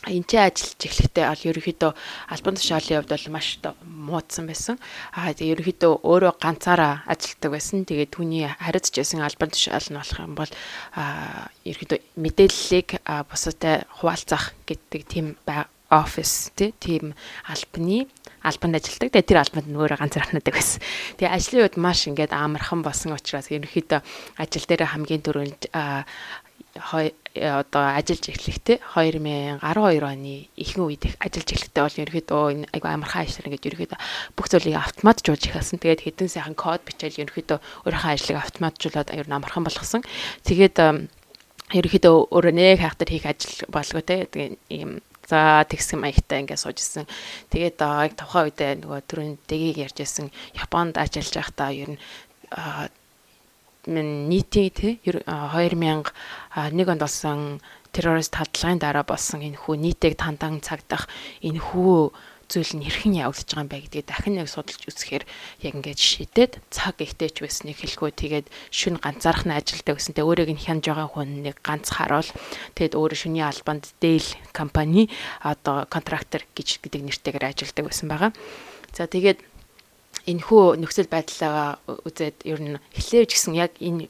энтэй 0.09 0.40
ажиллаж 0.48 0.80
эхлэхдээ 0.80 1.26
бол 1.28 1.48
ерөнхийдөө 1.53 1.92
албан 2.32 2.55
тушаалын 2.57 3.05
хувьд 3.05 3.12
бол 3.12 3.26
маш 3.36 3.48
муудсан 3.84 4.48
байсан. 4.48 4.76
Аа 5.12 5.36
тэгээ 5.36 5.61
ерөнхийдөө 5.61 5.92
өөрөө 6.01 6.32
ганцаараа 6.40 7.05
ажилладаг 7.05 7.51
байсан. 7.53 7.84
Тэгээд 7.84 8.14
түүний 8.16 8.48
харьцаж 8.48 8.96
байсан 8.96 9.20
албан 9.20 9.53
тушаал 9.53 9.88
нь 9.92 10.01
болох 10.01 10.20
юм 10.24 10.34
бол 10.40 10.53
аа 10.96 11.53
ерөнхийдөө 11.68 11.98
мэдээллийг 12.16 12.88
бусадтай 13.28 13.84
хуваалцах 14.01 14.57
гэдэг 14.64 15.03
тийм 15.05 15.36
офис 15.90 16.53
тийм 16.57 17.12
албаны 17.44 18.07
албанд 18.40 18.80
ажилладаг. 18.80 19.11
Тэгээ 19.12 19.28
тэр 19.28 19.42
албанд 19.42 19.68
нөгөө 19.68 20.01
ганцаархнадаг 20.01 20.55
байсан. 20.55 20.80
Тэгээ 21.18 21.34
ажлын 21.34 21.62
үед 21.66 21.76
маш 21.76 22.09
ингээд 22.09 22.32
амархан 22.32 22.80
болсон 22.80 23.12
учраас 23.12 23.51
ерөнхийдөө 23.53 24.01
ажил 24.40 24.64
дээр 24.64 24.86
хамгийн 24.96 25.20
түрүүнд 25.20 25.68
одоо 27.35 27.85
ажиллаж 27.95 28.26
эхлэхтэй 28.26 28.83
2012 28.83 29.62
оны 30.03 30.51
ихэнх 30.59 30.83
үед 30.83 31.05
ажиллаж 31.22 31.49
эхлэхтэй 31.55 31.83
бол 31.87 32.03
ерөөхдөө 32.03 32.43
энэ 32.51 32.66
айгу 32.74 32.89
амархан 32.91 33.22
ажил 33.22 33.47
ингээд 33.47 33.68
ерөөхдөө 33.70 33.99
бүх 34.35 34.47
зүйлийг 34.51 34.74
автоматжуулж 34.74 35.43
ихсэн. 35.47 35.78
Тэгээд 35.78 36.05
хэдэн 36.11 36.26
сайхан 36.26 36.59
код 36.59 36.83
бичээл 36.83 37.22
ерөөхдөө 37.22 37.59
өөрийнхөө 37.87 38.11
ажлыг 38.18 38.39
автоматжуулаад 38.43 39.09
нь 39.14 39.37
амархан 39.39 39.62
болгосон. 39.62 40.03
Тэгээд 40.43 40.76
ерөөхдөө 41.70 42.14
өөрөө 42.35 42.55
нэг 42.59 42.83
хайхтар 42.83 43.09
хийх 43.14 43.26
ажил 43.31 43.62
болго 43.70 44.03
те 44.03 44.26
ийм 44.66 44.99
за 45.31 45.62
тэгсэн 45.70 46.03
маягтай 46.03 46.43
ингээд 46.43 46.59
сууж 46.59 46.83
исэн. 46.83 47.07
Тэгээд 47.55 47.78
яг 47.78 48.18
тухайн 48.18 48.51
үедээ 48.51 48.83
нөгөө 48.83 49.01
түрүүн 49.07 49.33
дэгийг 49.47 49.87
ярьжсэн 49.87 50.35
Японд 50.59 50.99
ажиллаж 50.99 51.35
байхдаа 51.39 51.70
ер 51.70 51.95
нь 51.95 51.99
нийтийн 53.87 54.70
тий 54.74 55.01
2001 55.05 56.12
онд 56.91 57.01
болсон 57.01 57.61
террорист 57.93 58.35
хадлагын 58.37 58.78
дараа 58.78 59.05
болсон 59.07 59.41
энэ 59.41 59.57
хүү 59.57 59.74
нийтийг 59.81 60.14
тандан 60.20 60.61
цагдах 60.61 61.09
энэ 61.41 61.59
хүү 61.59 62.12
зүйл 62.51 62.83
нь 62.83 62.83
хэрхэн 62.83 63.14
явагдаж 63.22 63.47
байгаа 63.47 63.62
юм 63.62 63.70
бэ 63.70 63.78
гэдгийг 63.87 64.07
дахин 64.11 64.35
нэг 64.35 64.51
судалж 64.51 64.83
үзэхээр 64.91 65.24
яг 65.62 65.72
ингээд 65.78 66.01
шидэд 66.03 66.53
цаг 66.74 66.99
ихтэй 66.99 67.31
ч 67.31 67.47
байсныг 67.47 67.78
хэлэхгүй 67.78 68.11
тэгээд 68.11 68.47
шүн 68.74 68.99
ганцаарх 68.99 69.47
нь 69.47 69.55
ажилдаг 69.55 70.03
гэсэнтэй 70.03 70.26
өөрийг 70.26 70.51
нь 70.51 70.59
хянаж 70.59 70.83
байгаа 70.91 71.09
хүн 71.14 71.47
нэг 71.47 71.62
ганц 71.62 71.95
харуул 71.95 72.26
тэгээд 72.74 72.99
өөрөө 72.99 73.18
шүний 73.22 73.47
албанд 73.47 73.95
Dell 74.03 74.26
компани 74.51 75.07
одоо 75.47 75.87
контрактор 75.87 76.43
гэж 76.59 76.83
гэдэг 76.83 77.07
нэртэйгээр 77.07 77.55
ажилдаг 77.55 77.87
байсан 77.87 78.11
байгаа. 78.11 78.35
За 78.91 79.07
тэгээд 79.07 79.39
энэхүү 80.29 80.81
нөхцөл 80.81 81.09
байдлаа 81.09 81.81
үзээд 81.87 82.45
ер 82.45 82.61
нь 82.61 82.77
эхлэвч 82.93 83.31
гэсэн 83.33 83.55
яг 83.57 83.73
энэ 83.81 84.09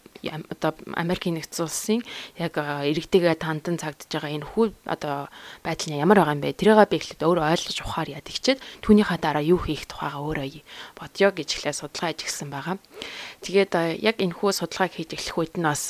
одоо 0.51 0.75
Америкийн 0.95 1.39
нэгдсэн 1.39 1.65
улсын 1.65 2.01
яг 2.37 2.59
иргэдэгээ 2.59 3.39
тандан 3.39 3.79
цагдж 3.79 4.11
байгаа 4.11 4.35
энэ 4.35 4.49
хүү 4.51 4.67
одоо 4.85 5.31
байдал 5.63 5.89
нь 5.95 6.03
ямар 6.03 6.19
байгаа 6.21 6.37
юм 6.37 6.43
бэ? 6.45 6.59
Тэрийгээ 6.59 6.91
би 6.91 6.97
эхлээд 6.99 7.25
өөрөө 7.25 7.47
ойлгож 7.55 7.79
ухаар 7.81 8.09
яд 8.11 8.27
ихчээд 8.29 8.59
түүнийхээ 8.85 9.19
дараа 9.23 9.45
юу 9.45 9.61
хийх 9.63 9.87
тухайгаа 9.87 10.21
өөрөө 10.21 10.61
бодё 10.99 11.29
гэж 11.33 11.49
эхлээд 11.57 11.79
судалгаа 11.79 12.11
хийж 12.13 12.21
гисэн 12.27 12.49
байгаа. 12.53 12.77
Тэгээд 13.41 13.73
яг 14.03 14.17
энэ 14.21 14.37
хүү 14.37 14.51
судалгааг 14.61 14.93
хийж 14.93 15.11
эхлэх 15.17 15.37
үед 15.41 15.55
нь 15.57 15.65
бас 15.65 15.89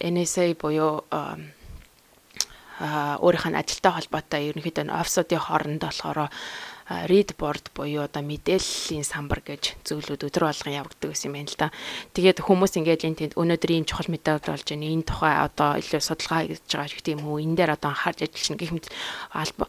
NSA 0.00 0.56
буюу 0.56 1.04
өөрийнх 2.80 3.46
нь 3.52 3.60
ажилтай 3.60 3.92
холбоотой 3.92 4.48
ерөнхийдөө 4.48 4.88
офсуудын 4.88 5.44
хооронд 5.44 5.84
болохоор 5.84 6.32
read 6.90 7.38
board 7.38 7.70
буюу 7.70 8.02
одоо 8.02 8.22
мэдээллийн 8.26 9.06
самбар 9.06 9.46
гэж 9.46 9.78
зөвлөд 9.86 10.26
өдөр 10.26 10.50
болгон 10.50 10.74
явагддаг 10.74 11.14
гэсэн 11.14 11.30
юм 11.30 11.34
байна 11.38 11.50
л 11.54 11.58
да. 11.58 11.68
Тэгээд 12.18 12.42
хүмүүс 12.42 12.74
ингээд 12.82 13.06
энэ 13.06 13.18
тэнд 13.30 13.32
өнөөдөр 13.38 13.70
ийм 13.70 13.86
чухал 13.86 14.10
мэдээлэл 14.10 14.50
болж 14.50 14.66
байна. 14.66 14.90
Энэ 14.90 15.06
тухай 15.06 15.34
одоо 15.38 15.78
илүү 15.78 16.02
судалгаа 16.02 16.50
хийж 16.50 16.66
байгаа 16.66 16.90
гэх 16.90 17.14
юм 17.14 17.22
уу? 17.30 17.38
Энэ 17.38 17.54
дээр 17.54 17.70
одоо 17.78 17.94
анхаарч 17.94 18.26
ажиллана 18.26 18.58
гэх 18.58 18.72
мэт 18.74 18.86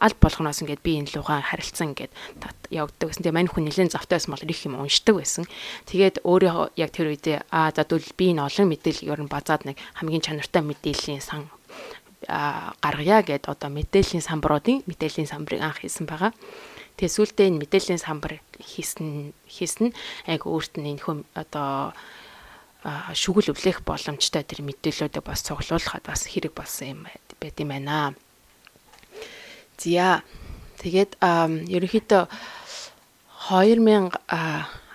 аль 0.01 0.17
болгоноос 0.17 0.59
ингээд 0.65 0.82
би 0.82 0.91
энэ 0.97 1.13
лугаа 1.13 1.45
харилцсан 1.45 1.93
ингээд 1.93 2.13
явагддаг 2.74 3.07
гэсэн. 3.13 3.22
Тэгээд 3.22 3.38
мань 3.38 3.51
хүн 3.53 3.69
нэлээд 3.69 3.93
завтай 3.93 4.17
байсан 4.17 4.34
бол 4.34 4.49
их 4.49 4.65
юм 4.65 4.82
уншдаг 4.82 5.15
байсан. 5.22 5.45
Тэгээд 5.86 6.26
өөрөө 6.26 6.74
яг 6.74 6.89
тэр 6.89 7.13
үедээ 7.13 7.38
аа 7.53 7.69
за 7.69 7.86
тэгвэл 7.86 8.17
би 8.17 8.34
энэ 8.34 8.49
олон 8.49 8.65
мэдээлэл 8.65 9.13
ер 9.13 9.22
нь 9.22 9.30
базаад 9.30 9.69
нэг 9.69 9.78
хамгийн 9.93 10.26
чанартай 10.26 10.65
мэдээллийн 10.65 11.22
сан 11.22 11.53
гаргая 12.28 13.22
гэд 13.26 13.49
одоо 13.49 13.69
мэдээллийн 13.74 14.22
самбаруудын 14.22 14.86
мэдээллийн 14.86 15.30
самбарыг 15.30 15.61
анх 15.61 15.82
хийсэн 15.82 16.05
байгаа. 16.05 16.34
Тэгээ 16.98 17.16
сүултээ 17.16 17.48
энэ 17.50 17.62
мэдээллийн 17.62 18.02
самбар 18.02 18.42
хийсэн 18.58 19.34
хийсэн 19.48 19.94
айг 20.28 20.48
өөрт 20.48 20.80
нь 20.80 20.96
энэ 20.96 21.04
хүм 21.04 21.20
одоо 21.38 21.94
шүгэл 23.14 23.54
өвлөх 23.54 23.86
боломжтой 23.86 24.42
тэр 24.42 24.66
мэдээллүүдээ 24.66 25.22
бас 25.22 25.46
цуглуулахад 25.46 26.06
бас 26.06 26.26
хэрэг 26.26 26.54
болсон 26.58 26.88
юм 26.89 27.02
байт 27.38 27.58
юм 27.62 27.70
байна. 27.70 28.18
Зя. 29.78 30.26
Тэгээд 30.82 31.22
ерөнхийдөө 31.22 32.26
2012 33.54 34.18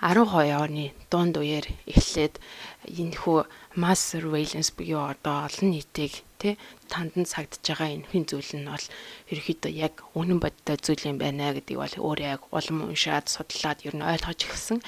оны 0.03 0.91
дунд 1.07 1.35
үеэр 1.39 1.67
эхлээд 1.87 2.43
энэ 2.91 3.15
хүү 3.15 3.47
mass 3.79 4.01
surveillance 4.11 4.71
буюу 4.75 5.07
одоо 5.11 5.47
олон 5.47 5.71
нийтийг 5.71 6.23
тий 6.39 6.59
танд 6.87 7.13
нь 7.19 7.27
сагдж 7.27 7.61
байгаа 7.61 7.93
энэ 7.93 8.07
хин 8.09 8.25
зүйл 8.25 8.51
нь 8.57 8.67
бол 8.71 8.85
ерөөхдөө 9.31 9.71
яг 9.75 9.93
үнэн 10.15 10.39
бодтой 10.39 10.77
зүйл 10.79 11.03
юм 11.11 11.17
байна 11.19 11.53
гэдгийг 11.53 11.79
бол 11.79 11.95
өөрөө 12.07 12.27
яг 12.33 12.41
улам 12.49 12.89
уншаад 12.89 13.27
судлаад 13.27 13.83
ер 13.85 13.95
нь 13.95 14.07
ойлгож 14.07 14.39
эхэлсэн. 14.47 14.79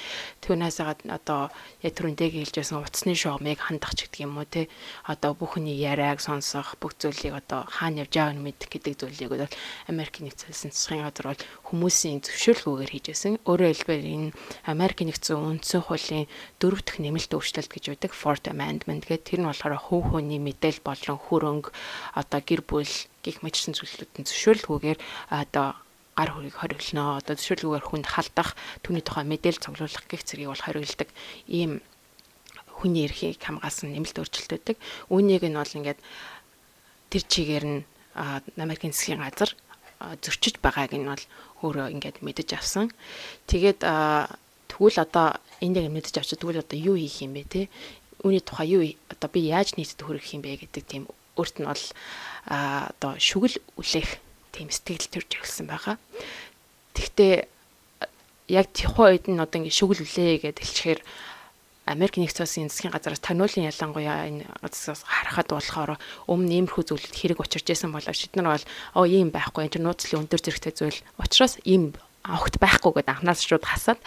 Түүнээс 0.42 0.80
хагаад 0.80 1.02
одоо 1.12 1.42
яг 1.84 1.94
түрүүндээ 1.94 2.30
хэлж 2.40 2.56
байсан 2.58 2.80
утасны 2.80 3.14
шугамыг 3.14 3.60
хандах 3.60 3.94
ч 3.94 4.08
гэдэг 4.08 4.24
юм 4.24 4.40
уу 4.40 4.48
те 4.48 4.72
одоо 5.04 5.36
бүхний 5.36 5.76
яриаг 5.76 6.24
сонсох 6.24 6.80
бүх 6.80 6.96
зүйлийг 6.96 7.36
одоо 7.36 7.68
хаана 7.68 8.08
явж 8.08 8.14
байгааг 8.16 8.36
нь 8.40 8.46
мэдэх 8.48 8.70
гэдэг 8.72 8.94
зүйлийг 8.96 9.30
бол 9.30 9.56
Америкийн 9.92 10.32
нэгдсэн 10.32 10.72
засгийн 10.72 11.04
газар 11.04 11.36
бол 11.36 11.44
хүмүүсийн 11.68 12.24
зөвшөөрлгүйгээр 12.24 12.92
хийжсэн. 12.96 13.34
Өөрөөр 13.44 13.76
хэлбэл 13.76 14.08
энэ 14.08 14.34
Америкийн 14.66 15.12
нэгдсэн 15.12 15.38
үндсэн 15.38 15.82
хуулийн 15.86 16.26
дөрөв 16.62 16.82
дэх 16.86 16.98
нэмэлт 17.04 17.32
өөрчлөлт 17.36 17.72
гэж 17.72 17.84
үүдэг 17.94 18.12
Fourth 18.16 18.48
Amendment 18.48 19.06
гэдэг 19.06 19.26
тэр 19.26 19.40
нь 19.44 19.50
болохоор 19.50 19.76
хөв 19.78 20.04
хөний 20.14 20.40
мэдээлэл 20.40 20.84
болон 20.86 21.18
хөрөнгө 21.20 21.70
одоо 22.16 22.40
гэр 22.44 22.62
бүл 22.66 22.94
гих 23.24 23.42
мэтчсэн 23.44 23.76
зүйлсүүдийн 23.76 24.26
зөвшөөрлгүйгээр 24.28 25.00
одоо 25.30 25.76
гар 26.20 26.30
хөрийг 26.36 26.56
хориглоно. 26.60 27.20
Одоо 27.24 27.34
зөвшөөрлгүйгээр 27.40 27.86
хүнд 27.88 28.08
халдах, 28.12 28.56
түүний 28.84 29.04
тухай 29.04 29.24
мэдээлэл 29.24 29.64
цуглуулах 29.64 30.06
гих 30.12 30.24
зэргийг 30.28 30.52
бол 30.52 30.66
хориглодог 30.66 31.10
ийм 31.48 31.80
хүний 32.80 33.08
эрхийг 33.08 33.40
хамгаалсан 33.40 33.96
нэмэлт 33.96 34.20
өөрчлөлтөдөг. 34.20 34.78
Үүнийг 35.12 35.44
нь 35.48 35.56
бол 35.56 35.78
ингээд 35.80 36.00
тэр 37.12 37.24
чигээр 37.28 37.66
нь 37.68 37.80
Америкийн 38.60 38.92
засгийн 38.92 39.24
газар 39.24 39.52
зөрчиж 40.00 40.60
байгааг 40.64 40.96
нь 40.96 41.08
бол 41.08 41.24
өөрөө 41.64 41.88
ингээд 41.96 42.18
мэдэж 42.24 42.50
авсан. 42.56 42.92
Тэгээд 43.48 43.84
тэгвэл 44.72 44.98
одоо 45.04 45.40
энийг 45.60 45.92
мэдэж 45.92 46.24
авчид 46.24 46.40
тэгвэл 46.40 46.64
одоо 46.64 46.78
юу 46.80 46.96
хийх 46.96 47.20
юм 47.24 47.36
бэ 47.36 47.44
те? 47.48 47.62
Үүний 48.24 48.44
тухай 48.44 48.68
юу 48.76 48.84
одоо 49.12 49.30
би 49.32 49.52
яаж 49.52 49.76
нийтэд 49.76 50.04
хүргэх 50.04 50.36
юм 50.36 50.44
бэ 50.44 50.64
гэдэг 50.64 50.84
тийм 50.88 51.04
өөрт 51.40 51.64
нь 51.64 51.70
бол 51.70 51.86
одоо 52.46 53.12
шүгэл 53.16 53.58
үлээх 53.80 54.20
тийм 54.52 54.68
сэтгэл 54.68 55.08
төрж 55.08 55.30
эхэлсэн 55.40 55.68
байгаа. 55.72 55.96
Тэгвэл 56.94 57.48
яг 58.50 58.68
тухайн 58.76 59.16
үед 59.16 59.26
нь 59.32 59.40
одоо 59.40 59.58
ингэ 59.64 59.72
шүгэл 59.72 60.04
үлээ 60.04 60.44
гэдээ 60.44 60.66
хэлчихээр 60.66 61.02
Америк 61.90 62.22
нэгдсэн 62.22 62.46
улсын 62.46 62.70
засгийн 62.70 62.94
газараас 62.94 63.22
таниулын 63.26 63.66
ялангуяа 63.66 64.30
энэ 64.30 64.46
газраас 64.62 65.02
харахад 65.02 65.50
болохоор 65.50 65.98
өмнө 66.30 66.70
иймэрхүү 66.70 66.84
зүйлүүд 66.86 67.16
хэрэг 67.18 67.42
учирч 67.42 67.66
байсан 67.66 67.90
боловч 67.90 68.30
бид 68.30 68.36
нар 68.38 68.54
бол 68.54 68.66
оо 68.94 69.06
ийм 69.10 69.34
байхгүй 69.34 69.66
энэ 69.66 69.82
нууцлын 69.82 70.22
өндөр 70.22 70.38
зэрэгтэй 70.38 70.74
зүйл 70.78 71.00
учраас 71.18 71.58
ийм 71.66 71.98
огт 72.28 72.60
байхгүй 72.60 72.92
гэдээ 73.00 73.16
анханаас 73.16 73.42
шууд 73.48 73.64
хасаад 73.64 74.00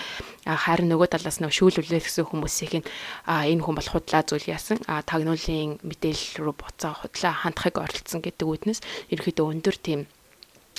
харин 0.44 0.92
нөгөө 0.92 1.08
талаас 1.16 1.40
нь 1.40 1.48
шүүлүүлэх 1.48 2.04
гэсэн 2.04 2.28
хүмүүсийн 2.28 2.84
энэ 3.26 3.62
хүн 3.64 3.76
бол 3.76 3.88
худлаа 3.88 4.22
зүйл 4.22 4.52
яасан 4.52 4.84
тагнуулын 4.84 5.80
мэдээлэл 5.80 6.44
рүү 6.44 6.54
буцаа 6.60 6.92
худлаа 6.92 7.32
хандахыг 7.32 7.80
оролцсон 7.80 8.20
гэдэг 8.20 8.46
үднэс 8.46 8.80
ерөөхдөө 9.16 9.46
өндөр 9.48 9.76
тийм 9.80 10.00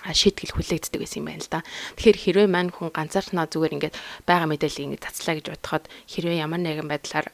шийтгэл 0.04 0.52
хүлээгддэг 0.60 1.00
байсан 1.00 1.20
юм 1.24 1.28
байна 1.32 1.44
л 1.48 1.52
да. 1.52 1.64
Тэгэхээр 1.96 2.18
хэрвээ 2.20 2.50
мань 2.52 2.72
хүн 2.76 2.92
ганцаархнаа 2.92 3.48
зүгээр 3.48 3.76
ингээд 3.80 3.96
байгаа 4.28 4.48
мэдээллийг 4.52 5.00
ингээд 5.00 5.06
цацлаа 5.08 5.40
гэж 5.40 5.48
бодоход 5.48 5.88
хэрвээ 6.12 6.44
ямар 6.44 6.60
нэгэн 6.60 6.92
байдлаар 6.92 7.28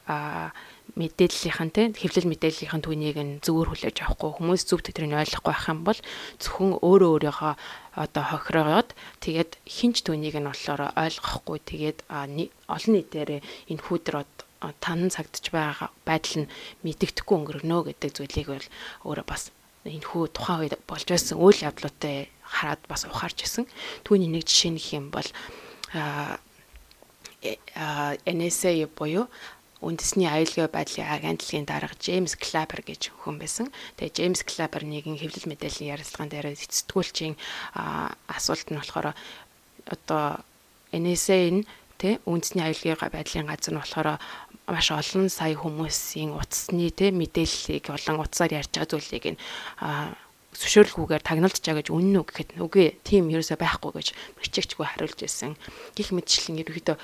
мэдээллийнхэн 0.96 1.70
те 1.70 1.82
хэвлэл 1.94 2.30
мэдээллийнхэн 2.30 2.82
түүнийг 2.82 3.18
нь 3.20 3.32
зөвөр 3.44 3.74
хүлээж 3.74 3.96
авахгүй 4.02 4.30
хүмүүс 4.40 4.62
зөв 4.66 4.80
тэдрийг 4.82 5.14
ойлгохгүй 5.14 5.52
байх 5.52 5.66
юм 5.70 5.80
бол 5.86 6.00
зөвхөн 6.42 6.72
өөрөө 6.82 7.10
өөрийгөө 7.14 7.52
одоо 8.00 8.24
хохироогоод 8.30 8.90
тэгээд 9.24 9.50
хинч 9.66 9.96
түүнийг 10.06 10.36
нь 10.38 10.48
болохоор 10.50 10.94
ойлгохгүй 10.94 11.58
тэгээд 11.70 11.98
олон 12.10 12.92
нийтээр 12.94 13.30
энэ 13.70 13.84
хүүдэр 13.84 14.26
танан 14.80 15.10
цагдж 15.10 15.50
байгаа 15.54 15.88
байдал 16.04 16.44
нь 16.44 16.50
мэдэгдэхгүй 16.84 17.36
өнгөрнө 17.38 17.78
гэдэг 17.88 18.10
зүйлийг 18.12 18.48
бол 18.52 18.68
өөрөө 19.08 19.26
бас 19.26 19.50
энэ 19.88 20.04
хүү 20.04 20.28
тухайн 20.36 20.60
үед 20.68 20.74
болж 20.84 21.06
байсан 21.08 21.40
үйл 21.40 21.64
явдлуудтай 21.64 22.28
хараад 22.44 22.82
бас 22.84 23.08
ухаарч 23.08 23.48
исэн. 23.48 23.64
Түүний 24.04 24.28
нэг 24.28 24.44
жишээ 24.44 24.76
нөх 24.76 24.88
юм 24.92 25.08
бол 25.08 25.24
NSA 28.28 28.84
буюу 28.92 29.32
үндэсний 29.80 30.28
аюулгүй 30.28 30.68
байдлын 30.68 31.08
агентлагийн 31.08 31.64
дарга 31.64 31.96
Джеймс 31.96 32.36
Клапер 32.36 32.84
гэж 32.84 33.16
хүн 33.24 33.40
байсан. 33.40 33.72
Тэгээ 33.96 34.12
Джеймс 34.12 34.44
Клапер 34.44 34.84
нэгэн 34.84 35.16
хэвлэл 35.16 35.48
мэдээллийн 35.48 35.96
ярилцлаган 35.96 36.28
дээр 36.28 36.52
эцэтгүүлчийн 36.52 37.34
асуулт 38.28 38.68
нь 38.68 38.76
болохоор 38.76 39.16
одоо 39.88 40.44
NSA 40.92 41.64
нь 41.64 41.64
тэ 41.96 42.20
үндэсний 42.28 42.64
аюулгүй 42.64 43.08
байдлын 43.08 43.48
газар 43.48 43.72
нь 43.72 43.80
болохоор 43.80 44.08
маш 44.68 44.88
олон 44.92 45.32
сая 45.32 45.56
хүмүүсийн 45.56 46.36
утасны 46.36 46.92
тэ 46.92 47.08
мэдээллийг 47.16 47.88
болон 47.88 48.20
утасаар 48.20 48.60
ярьж 48.60 48.72
байгаа 48.76 48.92
зүйлийг 48.92 49.26
нь 49.32 49.40
зөвшөөрлгүйгээр 50.60 51.22
тагналдж 51.24 51.62
байгаа 51.62 51.78
гэж 51.80 51.88
үнэн 51.94 52.20
үү 52.20 52.26
гэхэд 52.26 52.50
үгүй 52.58 52.86
тийм 53.06 53.30
ерөөсөй 53.30 53.56
байхгүй 53.56 53.90
гэж 53.94 54.08
бичигчгүй 54.42 54.86
хариулж 54.86 55.18
ирсэн. 55.22 55.54
Гэх 55.94 56.10
мэтчлэн 56.10 56.60
ерөөхдөө 56.66 56.96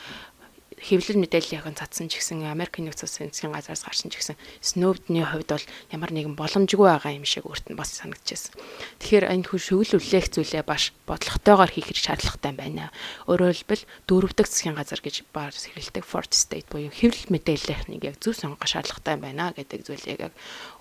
хэвлэл 0.76 1.16
мэдээллийнхэн 1.24 1.72
цацсан 1.72 2.12
ч 2.12 2.20
гэсэн 2.20 2.44
Америк 2.44 2.76
нэгдсэн 2.76 3.08
улсын 3.08 3.32
засгийн 3.32 3.56
газраас 3.56 3.80
гарсан 3.80 4.12
ч 4.12 4.20
гэсэн 4.20 4.36
Snowden-ийн 4.60 5.24
хувьд 5.24 5.48
бол 5.48 5.66
ямар 5.88 6.10
нэгэн 6.12 6.36
боломжгүй 6.36 6.84
байгаа 6.84 7.16
юм 7.16 7.24
шиг 7.24 7.48
өөрт 7.48 7.72
нь 7.72 7.80
бас 7.80 7.96
санагдчихсэн. 7.96 8.52
Тэгэхээр 9.00 9.24
энэ 9.32 9.48
хүн 9.48 9.60
шүгэл 9.60 9.96
үлээх 9.96 10.28
зүйлээ 10.36 10.68
баш 10.68 10.92
бодлоготойгоор 11.08 11.72
хийх 11.72 11.96
шаардлагатай 11.96 12.52
байна. 12.52 12.92
Өөрөөр 13.24 13.56
хэлбэл 13.56 13.88
дөрөвдөг 14.04 14.46
засгийн 14.46 14.76
газар 14.76 15.00
гэж 15.00 15.24
баар 15.32 15.56
хэрэгэлдэг 15.56 16.04
Fourth 16.04 16.36
State 16.36 16.68
буюу 16.68 16.92
хэвлэл 16.92 17.32
мэдээллийнхнийг 17.32 18.04
яг 18.04 18.16
зөв 18.20 18.36
сонгох 18.36 18.68
шаардлагатай 18.68 19.16
байна 19.16 19.56
гэдэг 19.56 19.80
зүйлийг 19.80 20.28
яг 20.28 20.34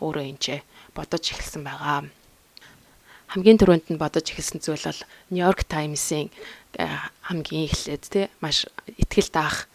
өөрөө 0.04 0.28
энэ 0.28 0.60
бодож 0.92 1.24
эхэлсэн 1.24 1.64
байгаа 1.64 2.12
хамгийн 3.32 3.58
түрүүнд 3.58 3.88
нь 3.90 4.02
бодож 4.02 4.28
эхэлсэн 4.30 4.62
зүйл 4.62 4.86
бол 4.86 5.02
Нью-Йорк 5.34 5.66
Таймс-ийн 5.66 6.30
э, 6.78 6.86
хамгийн 7.26 7.66
эхлээд 7.68 8.04
тий 8.06 8.26
маш 8.40 8.70
ихтгэл 9.02 9.32
даах 9.34 9.66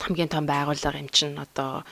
хамгийн 0.00 0.28
том 0.28 0.44
байгууллага 0.46 1.00
юм 1.00 1.08
чинь 1.08 1.38
одоо 1.38 1.84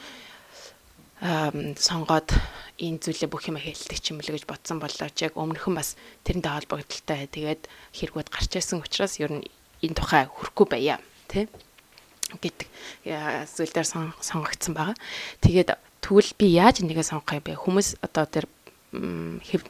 сонгоод 1.21 2.33
энэ 2.81 3.01
зүйлээ 3.05 3.29
бүх 3.29 3.45
юм 3.53 3.61
хэлдэг 3.61 4.01
юм 4.09 4.25
л 4.25 4.33
гэж 4.33 4.49
бодсон 4.49 4.81
болоо 4.81 5.09
ч 5.13 5.29
яг 5.29 5.37
өмнөхөн 5.37 5.77
бас 5.77 6.01
тэрнтэй 6.25 6.49
холбогдолтой 6.49 7.29
тэгээд 7.29 7.63
хэрэгүүд 7.93 8.29
гарч 8.33 8.51
ирсэн 8.57 8.81
учраас 8.81 9.21
ер 9.21 9.29
нь 9.29 9.45
энэ 9.85 9.97
тухай 9.97 10.25
хүрхгүй 10.25 10.67
байя 10.69 10.97
тий 11.29 11.45
гэдэг 12.41 12.69
э, 13.05 13.45
зүйл 13.45 13.75
дээр 13.75 13.89
сонгогдсон 14.23 14.73
байгаа. 14.73 14.97
Тэгээд 15.45 15.77
тэгвэл 16.01 16.33
би 16.39 16.47
яаж 16.57 16.81
энийг 16.81 17.03
сонгох 17.05 17.37
юм 17.37 17.45
бэ? 17.45 17.59
Хүмүүс 17.59 18.01
одоо 18.01 18.25
тэр 18.25 18.47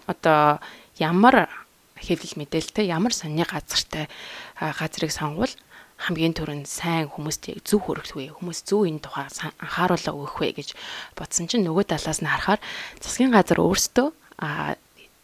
одоо 0.07 0.61
ямар 1.01 1.49
хэвлэл 1.97 2.41
мэдээлэлтэй 2.41 2.87
ямар 2.89 3.13
сонины 3.13 3.45
газартай 3.45 4.09
газрыг 4.57 5.13
сонгвол 5.13 5.53
хамгийн 6.01 6.33
түрүүнд 6.33 6.65
сайн 6.65 7.13
хүмүүст 7.13 7.53
зөв 7.61 7.85
хөрөх 7.85 8.09
вэ 8.17 8.33
хүмүүс 8.41 8.65
зөв 8.65 8.89
энэ 8.89 9.05
тухай 9.05 9.29
анхааруулга 9.29 10.17
өгөх 10.17 10.37
вэ 10.41 10.49
гэж 10.57 10.69
бодсон 11.13 11.45
чинь 11.45 11.65
нөгөө 11.69 11.93
талаас 11.93 12.25
нь 12.25 12.31
харахаар 12.31 12.61
засгийн 13.05 13.31
газар 13.37 13.61
өөрсдөө 13.61 14.09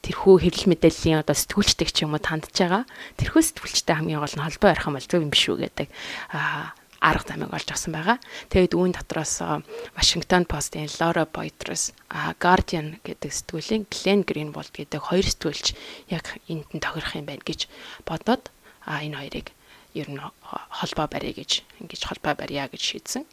тэрхүү 0.04 0.34
хэвлэл 0.44 0.70
мэдээллийн 0.70 1.24
одоо 1.24 1.34
сэтгүүлчдэг 1.34 1.88
ч 1.90 2.04
юм 2.04 2.14
уу 2.14 2.22
тандж 2.22 2.52
байгаа 2.52 2.84
тэрхүү 3.16 3.42
сэтгүүлчтэй 3.42 3.96
хамгийн 3.96 4.20
гол 4.20 4.36
нь 4.36 4.44
холбоо 4.44 4.70
ярих 4.70 4.86
юм 4.86 4.94
бол 4.94 5.08
зөв 5.08 5.24
юм 5.24 5.32
биш 5.32 5.44
үү 5.48 5.58
гэдэг 5.64 5.88
арга 7.00 7.24
замыг 7.28 7.52
олж 7.52 7.68
авсан 7.70 7.92
байгаа. 7.92 8.18
Тэгээд 8.50 8.74
үүн 8.74 8.92
дотроос 8.96 9.42
Washington 9.94 10.42
Post-ийн 10.48 10.90
Laura 10.98 11.24
Poitras, 11.28 11.92
Guardian 12.40 12.98
гэдэг 13.04 13.30
сэтгүүлийн 13.30 13.84
Glenn 13.92 14.22
Greenwald 14.24 14.72
гэдэг 14.72 15.00
хоёр 15.00 15.26
сэтгүүлч 15.26 15.66
яг 16.10 16.40
энд 16.48 16.66
нь 16.72 16.82
тохирох 16.82 17.14
юм 17.14 17.26
байна 17.28 17.44
гэж 17.44 17.68
бодоод 18.08 18.50
энэ 18.86 19.18
хоёрыг 19.18 19.55
ер 19.96 20.08
нь 20.12 20.20
холбоо 20.44 21.06
барья 21.08 21.32
гэж 21.32 21.64
ингэж 21.80 22.00
холбоо 22.04 22.34
барья 22.36 22.68
гэж 22.68 22.82
шийдсэн. 22.84 23.24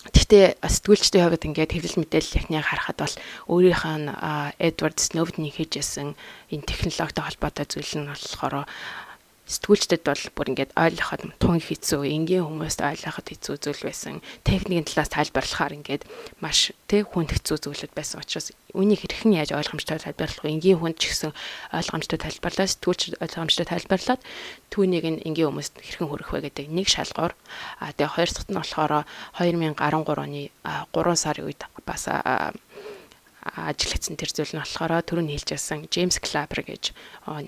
Гэхдээ 0.00 0.64
сэтгүүлчдийн 0.64 1.28
хувьд 1.28 1.44
ингээд 1.44 1.74
хэвлэл 1.76 2.00
мэдээлэл 2.00 2.34
техник 2.38 2.64
харахад 2.64 2.98
бол 3.04 3.14
өөрийнх 3.52 3.84
нь 3.84 4.08
Эдвард 4.56 4.96
Сноудны 4.96 5.52
хийжсэн 5.52 6.16
энэ 6.48 6.64
технологитой 6.64 7.24
холбоотой 7.28 7.66
зүйл 7.68 7.92
нь 8.00 8.08
болохоор 8.08 8.64
сэтгүүлчдэд 9.50 10.06
бол 10.06 10.22
бүр 10.38 10.50
ингээд 10.54 10.78
ойлгоход 10.78 11.26
тун 11.42 11.58
хэцүү, 11.58 12.06
энгийн 12.06 12.46
хүмүүст 12.46 12.86
ойлгоход 12.86 13.26
хэцүү 13.26 13.54
зүйл 13.58 13.82
байсан. 13.82 14.22
Техникийн 14.46 14.86
талаас 14.86 15.10
тайлбарлахаар 15.10 15.74
ингээд 15.74 16.06
маш 16.38 16.70
тэ 16.86 17.02
хүнд 17.02 17.34
хэцүү 17.34 17.58
зүйлүүд 17.58 17.92
байсан 17.98 18.22
учраас 18.22 18.54
үнийг 18.78 19.02
хэрхэн 19.02 19.34
яаж 19.34 19.50
ойлгомжтой 19.50 19.98
тайлбарлах 19.98 20.46
вэ? 20.46 20.54
Энгийн 20.54 20.78
хүнд 20.78 21.02
ч 21.02 21.10
гэсэн 21.10 21.34
ойлгомжтой 21.74 22.18
тайлбарлаа, 22.22 22.70
сэтгүүлч 22.70 23.18
ойлгомжтой 23.18 23.66
тайлбарлаад 23.66 24.22
түүнийг 24.70 25.06
нь 25.10 25.22
энгийн 25.26 25.50
хүмүүст 25.50 25.82
хэрхэн 25.82 26.06
хүргэх 26.06 26.30
вэ 26.30 26.40
гэдэг 26.46 26.66
нэг 26.70 26.86
шалгуур. 26.86 27.34
А 27.82 27.90
тэгээ 27.90 28.14
хоёр 28.14 28.30
дахь 28.30 28.46
нь 28.46 28.54
болохоор 28.54 28.92
2013 29.34 29.74
оны 30.22 30.42
3 30.62 31.18
сарын 31.18 31.50
үед 31.50 31.66
бас 31.82 32.06
ажиллагдсан 33.42 34.14
тэр 34.14 34.30
зүйл 34.30 34.54
нь 34.54 34.62
болохоор 34.62 35.02
түрүүний 35.02 35.34
хэлж 35.34 35.50
байсан 35.56 35.88
Джеймс 35.88 36.20
Клапер 36.20 36.60
гэж 36.62 36.92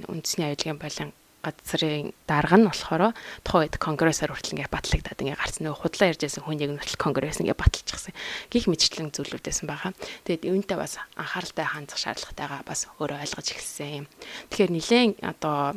үндэсний 0.08 0.48
аюулгын 0.48 0.80
болон 0.80 1.12
газрын 1.42 2.14
дарга 2.30 2.56
нь 2.56 2.66
болохоор 2.70 3.12
тухайн 3.42 3.66
үед 3.66 3.76
конгрессор 3.82 4.30
хүртэл 4.30 4.54
ингээд 4.62 4.70
батлагдаад 4.72 5.20
ингээд 5.20 5.42
гарсан 5.42 5.62
нөгөө 5.66 5.82
худлаа 5.82 6.10
ярьж 6.14 6.22
байсан 6.22 6.42
хүнийг 6.46 6.70
нь 6.70 6.78
хүртэл 6.78 7.02
конгресс 7.02 7.42
ингээд 7.42 7.58
баталчихсан. 7.58 8.14
Гих 8.48 8.70
мэтчлэн 8.70 9.10
зүйлүүдсэн 9.10 9.66
байгаа. 9.66 9.92
Тэгээд 10.24 10.46
үүнтэй 10.46 10.78
бас 10.78 11.02
анхааралтай 11.18 11.66
хандах 11.66 11.98
шаардлагатайгаа 11.98 12.62
бас 12.62 12.86
өөрөө 13.02 13.18
ойлгож 13.26 13.48
эхэлсэн 13.50 13.90
юм. 14.02 14.06
Тэгэхээр 14.54 14.72
нэлээд 14.72 15.10
одоо 15.26 15.74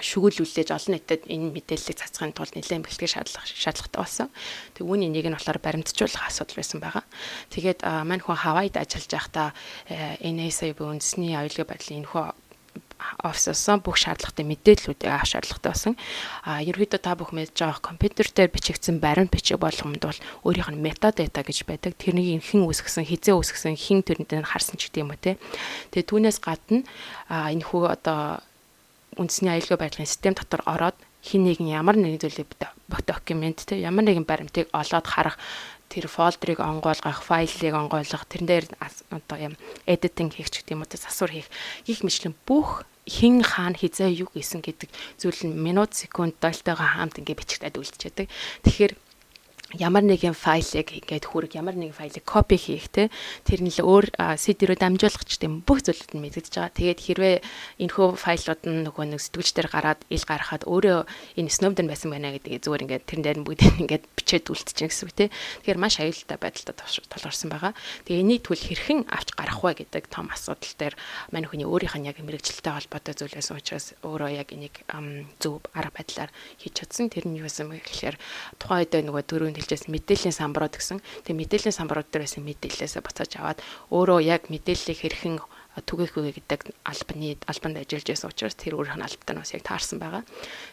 шүглүүлж 0.00 0.70
олон 0.70 0.94
нийтэд 0.94 1.26
энэ 1.26 1.50
мэдээллийг 1.54 1.98
цацхын 1.98 2.32
тулд 2.32 2.54
нэлээд 2.54 2.86
бэлтгэх 2.86 3.10
шаардлага 3.10 3.46
шаардлагатай 3.46 3.98
болсон. 3.98 4.28
Тэг 4.74 4.86
үүний 4.86 5.10
нэг 5.10 5.26
нь 5.26 5.34
болохоор 5.34 5.58
баримтжуулах 5.58 6.30
асуудал 6.30 6.58
байсан 6.58 6.78
байгаа. 6.78 7.04
Тэгээд 7.50 7.82
мань 8.06 8.22
хүн 8.22 8.38
Хавайд 8.38 8.78
ажиллаж 8.78 9.10
байхдаа 9.10 9.48
э, 9.90 10.22
NASA 10.30 10.70
буюу 10.70 10.94
үндэсний 10.94 11.34
аюулгүй 11.34 11.66
байдлын 11.66 12.06
энэхүү 12.06 12.47
офисоос 13.22 13.80
бүх 13.82 13.96
шаардлагатай 13.98 14.44
мэдээллүүдийг 14.46 15.10
авах 15.10 15.28
шаардлагатай 15.30 15.70
болсон. 15.70 15.94
А 16.42 16.62
ерөөдөө 16.62 17.00
та 17.00 17.14
бүх 17.14 17.30
мэдж 17.34 17.54
байгаа 17.54 17.80
компьютер 17.82 18.26
дээр 18.30 18.50
бичигдсэн 18.50 18.98
баримт 18.98 19.32
бичиг 19.32 19.58
болгоомд 19.58 20.02
бол 20.02 20.20
өөрийнх 20.46 20.70
нь 20.74 20.82
метадата 20.82 21.42
гэж 21.42 21.66
байдаг. 21.66 21.94
Тэрнийг 21.94 22.42
хэн 22.42 22.66
үүсгэсэн, 22.66 23.06
хизээ 23.06 23.34
үүсгэсэн, 23.38 23.78
хэн 23.78 24.02
тэрэнд 24.02 24.46
харсан 24.46 24.76
ч 24.76 24.90
гэдэг 24.90 25.02
юм 25.02 25.10
уу 25.14 25.20
те. 25.20 25.38
Тэгээ 25.94 26.10
түүнээс 26.10 26.38
гадна 26.42 26.82
энэ 27.30 27.64
хүү 27.64 27.82
одоо 27.86 28.42
үндэсний 29.18 29.54
аюулгүй 29.54 29.78
байдлын 29.78 30.06
систем 30.06 30.34
дотор 30.34 30.62
ороод 30.66 30.98
хин 31.22 31.42
нэгэн 31.42 31.74
ямар 31.74 31.98
нэгэн 31.98 32.22
зүйлийг 32.22 32.54
документ 33.06 33.66
те 33.66 33.82
ямар 33.82 34.06
нэгэн 34.06 34.24
баримтыг 34.24 34.70
олоод 34.70 35.06
харах 35.06 35.36
тэр 35.88 36.06
фолдерыг 36.06 36.60
онгойлгох, 36.60 37.24
файлыг 37.24 37.74
онгойлгох, 37.74 38.24
тэрэн 38.28 38.48
дээр 38.48 38.66
одоо 39.10 39.38
юм 39.40 39.54
editing 39.88 40.30
хийх 40.30 40.52
ч 40.52 40.60
гэдэг 40.62 40.76
юм 40.76 40.84
уу 40.84 40.92
засвар 40.92 41.32
хийх 41.32 41.48
гих 41.88 42.04
мэтлэн 42.04 42.36
бүх 42.44 42.84
хин 43.08 43.40
хаана 43.40 43.74
хизээ 43.74 44.20
юу 44.20 44.28
гэсэн 44.28 44.60
гэдэг 44.60 44.92
зүйл 45.16 45.48
нь 45.48 45.56
минут 45.56 45.96
секунд 45.96 46.36
дойлтойгоо 46.44 47.00
хамт 47.00 47.18
ингээ 47.18 47.40
бичигдээд 47.40 47.80
үлдчихэдэг. 47.80 48.28
Тэгэхээр 48.68 48.92
ямар 49.76 50.00
нэгэн 50.00 50.32
файлыг 50.32 50.96
ингээд 50.96 51.28
хүрэг 51.28 51.52
ямар 51.60 51.76
нэгэн 51.76 51.92
файлыг 51.92 52.24
копи 52.24 52.56
хийх 52.56 52.88
те 52.88 53.12
тэр 53.44 53.60
нь 53.60 53.68
л 53.68 53.84
өөр 53.84 54.16
CD-рөө 54.16 54.80
дамжуулах 54.80 55.28
ч 55.28 55.36
гэдэм 55.36 55.68
бүх 55.68 55.84
зүйлүүд 55.84 56.16
нь 56.16 56.24
мэдэгдэж 56.24 56.54
байгаа. 56.56 56.72
Тэгээд 56.72 57.00
хэрвээ 57.04 57.36
энэхүү 57.84 58.08
файлууд 58.16 58.62
нь 58.64 58.88
нөгөө 58.88 59.04
нэг 59.12 59.20
сэтгүүлч 59.20 59.52
дээр 59.52 59.68
гараад 59.68 60.00
ил 60.08 60.24
гаргахад 60.24 60.64
өөрөө 60.64 61.04
энэ 61.36 61.52
Snowden 61.52 61.84
байсан 61.84 62.08
байна 62.08 62.32
гэдэг 62.32 62.64
зүгээр 62.64 62.84
ингээд 62.88 63.04
тэрэн 63.12 63.24
дээр 63.28 63.38
нь 63.44 63.44
бүгдийг 63.44 63.76
ингээд 63.76 64.04
бичээд 64.16 64.48
үлдчихэж 64.48 64.88
гэсэн 64.88 65.04
үг 65.04 65.12
те. 65.12 65.26
Тэгэхээр 65.60 65.76
маш 65.84 66.00
аюултай 66.00 66.38
байдалтай 66.40 66.74
толгорсон 67.12 67.52
байгаа. 67.52 67.72
Тэгээ 68.08 68.24
энийг 68.24 68.48
түл 68.48 68.56
хэрхэн 68.56 69.04
авч 69.12 69.36
гарах 69.36 69.60
вэ 69.60 69.84
гэдэг 69.84 70.08
том 70.08 70.32
асуудал 70.32 70.72
дээр 70.80 70.96
мань 71.28 71.44
хүний 71.44 71.68
өөрийнх 71.68 72.00
нь 72.00 72.08
яг 72.08 72.16
мэрэгчлэлтэй 72.24 72.72
холбоотой 72.72 73.14
зүйлээс 73.20 73.52
учраас 73.52 73.92
өөрөө 74.00 74.32
яг 74.32 74.48
энийг 74.56 74.80
зөв 75.36 75.60
арга 75.76 75.92
байдлаар 75.92 76.32
хийж 76.56 76.72
чадсан. 76.72 77.12
Тэр 77.12 77.28
нь 77.28 77.36
юу 77.36 77.44
байсан 77.44 77.68
бэ 77.68 77.84
гэхээр 77.84 78.16
тухайн 78.56 78.88
үед 78.88 79.04
нөгөө 79.04 79.24
дөрөв 79.28 79.57
хэлжсэн 79.58 79.90
мэдээллийн 79.92 80.36
самбарууд 80.38 80.74
гэсэн. 80.78 81.02
Тэгээ 81.26 81.38
мэдээллийн 81.42 81.76
самбарууд 81.76 82.08
дээр 82.08 82.24
байсан 82.24 82.42
мэдээлэлээс 82.46 82.94
буцааж 83.02 83.32
аваад 83.36 83.58
өөрөө 83.90 84.18
яг 84.22 84.46
мэдээллийг 84.48 84.98
хэрхэн 85.02 85.36
түгээхүү 85.84 86.22
гэдэг 86.38 86.60
албаны 86.86 87.36
албанд 87.46 87.76
ажиллаж 87.78 88.06
байсан 88.08 88.30
учраас 88.32 88.56
тэр 88.58 88.78
өөрийнх 88.78 88.98
нь 88.98 89.06
албатай 89.06 89.34
нь 89.36 89.42
бас 89.42 89.52
яг 89.54 89.62
таарсан 89.62 89.98
байгаа. 90.02 90.22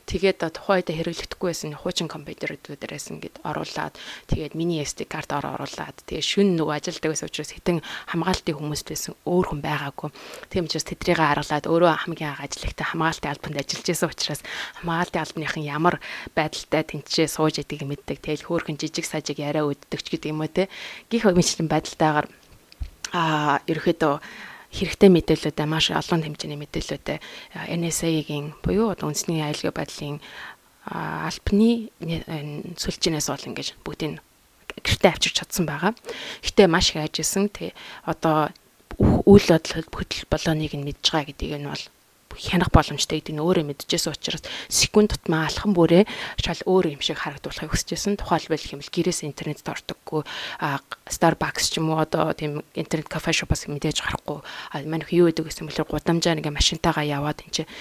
Тэгээд 0.09 0.39
тухайн 0.41 0.81
үед 0.81 0.89
хэрэглэгдэхгүй 0.89 1.49
байсан 1.51 1.75
хуучин 1.75 2.09
компьютерүүдээрээс 2.09 3.07
ингээд 3.13 3.35
оруулаад 3.45 3.93
тэгээд 4.31 4.53
мини 4.57 4.81
SD 4.81 5.05
карт 5.05 5.29
оруулаад 5.35 5.97
тэгээд 6.09 6.25
шүн 6.25 6.57
нөгөө 6.57 6.75
ажилдаг 6.79 7.09
байсан 7.13 7.29
учраас 7.29 7.51
хитэн 7.53 7.83
хамгаалтын 8.09 8.55
хүмүүст 8.55 8.87
байсан 8.89 9.13
өөр 9.29 9.45
хүн 9.51 9.61
байгаагүй. 9.61 10.09
Тийм 10.49 10.65
учраас 10.65 10.87
тэдрийг 10.87 11.19
харгалаад 11.19 11.65
өөрөө 11.69 11.91
хамгийн 12.05 12.31
анх 12.33 12.43
ажиллахтай 12.45 12.85
хамгаалтын 12.89 13.31
албанд 13.33 13.59
ажиллаж 13.61 13.85
байсан 13.85 14.09
учраас 14.09 14.41
хамгаалтын 14.81 15.21
албаныхан 15.21 15.63
ямар 15.65 15.95
байдалтай 16.33 16.83
тэнцээ 16.83 17.27
сууж 17.29 17.61
идгийг 17.61 17.85
мэддэг. 17.85 18.17
Тэгэл 18.21 18.47
хөөхөн 18.47 18.77
жижиг 18.81 19.05
сажиг 19.05 19.39
яриа 19.41 19.67
үүддэг 19.67 19.99
ч 20.01 20.07
гэдэг 20.13 20.31
юм 20.33 20.41
уу 20.41 20.49
те. 20.49 20.69
Гих 21.09 21.25
мэтлэн 21.25 21.69
байдалтайгаар 21.69 22.27
а 23.13 23.61
ерөөхдөө 23.67 24.19
хэрэгтэй 24.75 25.09
мэдээлэлүүдээ 25.09 25.67
маш 25.67 25.89
олон 25.95 26.21
хэмжээний 26.27 26.59
мэдээлэлүүдээ 26.59 27.17
NSA-гийн 27.79 28.59
буюу 28.59 28.91
үндэсний 28.91 29.41
аюулгүй 29.41 29.71
байдлын 29.71 30.19
албаны 30.85 31.89
сүлжээнээс 32.77 33.27
бол 33.31 33.47
ингэж 33.49 33.67
бүгдийг 33.81 34.21
гэртээ 34.83 35.11
авчирч 35.11 35.35
чадсан 35.39 35.65
байгаа. 35.65 35.95
Гэтэ 36.43 36.67
маш 36.67 36.91
их 36.93 37.01
ажисан. 37.01 37.49
Тэ 37.49 37.73
одоо 38.03 38.51
үйл 38.99 39.47
бодлол 39.47 39.87
хөдөл 39.89 40.29
болооныг 40.29 40.73
нь 40.75 40.85
мэдж 40.85 41.05
байгаа 41.09 41.27
гэдгийг 41.31 41.57
нь 41.63 41.69
бол 41.71 41.83
хянах 42.37 42.69
боломжтой 42.69 43.19
гэдэг 43.19 43.35
нь 43.35 43.43
өөрөө 43.43 43.65
мэдчихсэн 43.65 44.13
учраас 44.13 44.43
секунд 44.69 45.15
тутмаа 45.15 45.47
алхан 45.49 45.73
бүрээ 45.73 46.03
шал 46.37 46.61
өөр 46.67 46.95
юм 46.95 47.01
шиг 47.01 47.19
харагдуулахыг 47.23 47.71
хүсэжсэн. 47.73 48.19
Тухайлбал 48.19 48.61
хэмэл 48.61 48.91
гэрээс 48.91 49.25
интернетд 49.25 49.65
ордоггүй 49.65 50.21
Starbucks 51.07 51.71
ч 51.71 51.79
юм 51.79 51.95
уу 51.95 52.03
одоо 52.03 52.31
тийм 52.35 52.61
интернет 52.75 53.09
кафе 53.09 53.33
шопоос 53.33 53.67
мэдээж 53.71 54.03
гарахгүй. 54.03 54.43
Манайх 54.85 55.11
юу 55.13 55.31
гэдэг 55.31 55.45
гэсэн 55.47 55.67
бэлэр 55.67 55.89
гудамжаар 55.89 56.39
ингээ 56.39 56.53
машинтаагаа 56.53 57.05
яваад 57.05 57.41
энэ 57.45 57.53
чинь 57.63 57.71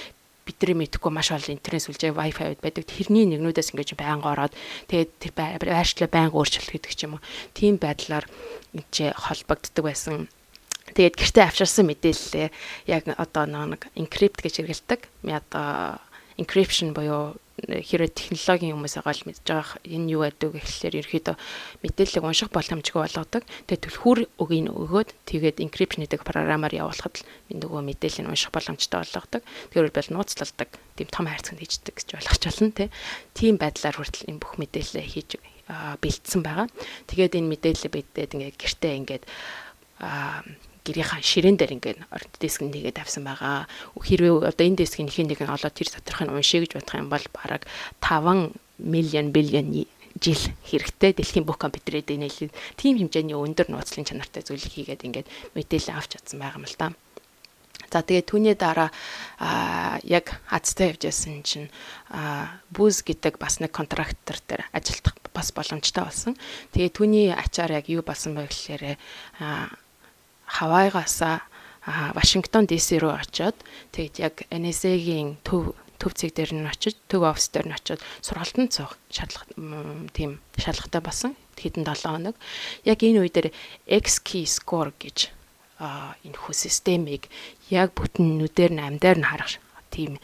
бидний 0.44 0.76
мэдхгүй 0.84 1.10
маш 1.10 1.32
олон 1.32 1.56
интернет 1.56 1.84
сүлжээ 1.88 2.12
wifi 2.12 2.60
байдаг. 2.60 2.84
Тэрний 2.84 3.24
нэгнүүдээс 3.32 3.72
ингэж 3.72 3.96
байнга 3.96 4.36
ороод 4.36 4.52
тэгээд 4.92 5.10
тэр 5.16 5.32
байршлаа 5.32 6.08
байнга 6.12 6.36
өөрчлөлт 6.36 6.72
гэдэг 6.72 6.92
ч 6.92 7.08
юм 7.08 7.16
уу. 7.16 7.24
Тийм 7.56 7.80
байдлаар 7.80 8.28
энэ 8.76 9.16
холбогддог 9.16 9.84
байсан 9.84 10.28
Тэгээд 10.92 11.16
гэртээ 11.16 11.44
авчирсан 11.48 11.88
мэдээлэлээ 11.88 12.48
яг 12.92 13.04
одоо 13.16 13.44
нэг 13.48 13.88
encrypt 13.96 14.44
гэж 14.44 14.60
хэрэгэлдэг. 14.60 15.00
Одоо 15.32 15.96
encryption 16.36 16.92
буюу 16.92 17.40
хэрэв 17.54 18.10
технологийн 18.18 18.74
хүмүүс 18.74 18.98
байгаа 18.98 19.14
л 19.14 19.26
мэдж 19.30 19.46
байгаа 19.46 19.78
энэ 19.86 20.10
юу 20.10 20.26
гэдэг 20.26 20.50
гэхлээр 20.58 20.94
ерөөдөө 21.06 21.36
мэдээллийг 21.86 22.24
унших 22.26 22.50
боломжгүй 22.50 23.00
болгодог. 23.00 23.42
Тэгээд 23.70 23.84
түлхүүр 23.86 24.18
өгийг 24.42 24.74
өгөөд 24.74 25.10
тэгээд 25.30 25.62
encryption 25.62 26.02
гэдэг 26.02 26.26
програмаар 26.26 26.74
явуулахад 26.74 27.22
л 27.22 27.62
нөгөө 27.62 27.80
мэдээллийг 27.94 28.26
унших 28.26 28.50
боломжтой 28.50 29.06
болгодог. 29.06 29.42
Тэгэхээр 29.70 29.94
бол 29.94 30.10
нууцлалдаг, 30.18 30.68
тийм 30.98 31.08
том 31.14 31.26
хайрцагт 31.30 31.62
хийждэг 31.62 31.94
гэж 31.94 32.08
ойлгож 32.18 32.42
байна 32.42 32.74
те. 32.74 32.86
Тийм 33.38 33.54
байдлаар 33.56 33.96
хүртэл 34.02 34.28
энэ 34.34 34.42
бүх 34.42 34.54
мэдээлэлээ 34.58 35.06
хийж 35.06 35.30
бэлдсэн 36.02 36.42
байгаа. 36.42 36.66
Тэгээд 37.06 37.38
энэ 37.38 37.50
мэдээлэл 37.54 37.94
бидэд 37.94 38.34
ингээд 38.34 38.58
гэртээ 38.58 38.94
ингээд 38.98 39.24
гэрийнхаа 40.84 41.24
ширээн 41.24 41.56
дээр 41.56 41.76
ингээд 41.80 41.98
диск 42.38 42.60
нэгээд 42.60 43.00
тавьсан 43.00 43.24
байгаа. 43.24 43.66
Хэрвээ 43.96 44.52
одоо 44.52 44.64
энэ 44.68 44.84
дискийн 44.84 45.08
нэг 45.08 45.40
нэг 45.40 45.48
олоод 45.48 45.72
тэр 45.72 45.88
доторх 45.88 46.20
нь 46.22 46.32
уншия 46.32 46.60
гэж 46.60 46.76
бодох 46.76 47.00
юм 47.00 47.08
бол 47.08 47.26
бараг 47.32 47.64
5 48.04 48.52
миллион 48.78 49.32
биллион 49.32 49.88
жил 50.20 50.42
хэрэгтэй 50.68 51.12
дэлхийн 51.16 51.48
бүх 51.48 51.58
компьютерэд 51.58 52.14
нэлээд 52.14 52.52
тийм 52.78 53.00
хэмжээний 53.00 53.34
өндөр 53.34 53.72
нууцлын 53.72 54.06
чанартай 54.06 54.46
зүйлийг 54.46 54.70
хийгээд 54.70 55.04
ингээд 55.08 55.28
мэдээлэл 55.58 55.98
авч 55.98 56.20
чадсан 56.20 56.38
байгаа 56.38 56.62
юм 56.62 56.68
л 56.68 56.76
да. 56.78 56.92
За 57.90 58.02
тэгээд 58.02 58.26
түүний 58.26 58.54
дараа 58.58 58.90
яг 60.02 60.38
хацтай 60.50 60.94
явж 60.94 61.02
ясан 61.06 61.42
чинь 61.46 61.70
бүз 62.70 63.02
гэдэг 63.06 63.38
бас 63.38 63.58
нэг 63.62 63.70
контрактор 63.70 64.38
дээр 64.46 64.66
ажиллах 64.74 65.14
бас 65.34 65.50
боломжтой 65.54 66.02
болсон. 66.02 66.34
Тэгээд 66.74 66.94
түүний 66.94 67.26
ачаар 67.34 67.78
яг 67.78 67.86
юу 67.90 68.02
болсон 68.02 68.34
бэ 68.34 68.50
гэхээр 68.50 68.98
Хавайгаас 70.54 71.18
Вашингтон 71.84 72.64
ДС 72.70 72.96
рүү 72.96 73.12
очиод 73.12 73.56
тэгээд 73.92 74.16
яг 74.22 74.34
NSA-гийн 74.48 75.36
төв 75.44 75.74
төвцэг 76.00 76.32
дээр 76.32 76.52
нь 76.56 76.70
очиж 76.70 76.96
төв 77.10 77.26
офис 77.28 77.50
дээр 77.52 77.68
нь 77.68 77.76
очиод 77.76 78.00
сургалтанд 78.24 78.72
суух 78.72 78.96
шаардлага 79.12 79.52
тийм 80.16 80.40
шаардлагатай 80.56 81.02
болсон 81.04 81.32
хэдэн 81.58 81.84
7 81.84 82.08
хоног. 82.08 82.36
Яг 82.88 83.02
энэ 83.02 83.20
үе 83.20 83.30
дээр 83.30 83.48
X 83.84 84.22
key 84.24 84.46
score 84.48 84.94
гэж 84.96 85.32
энэ 86.24 86.38
хүү 86.38 86.54
системийг 86.54 87.28
яг 87.68 87.92
бүтэн 87.98 88.38
нүдээр 88.38 88.72
нь 88.78 88.84
амдаар 88.84 89.18
нь 89.20 89.28
харах 89.28 89.58
тийм 89.94 90.18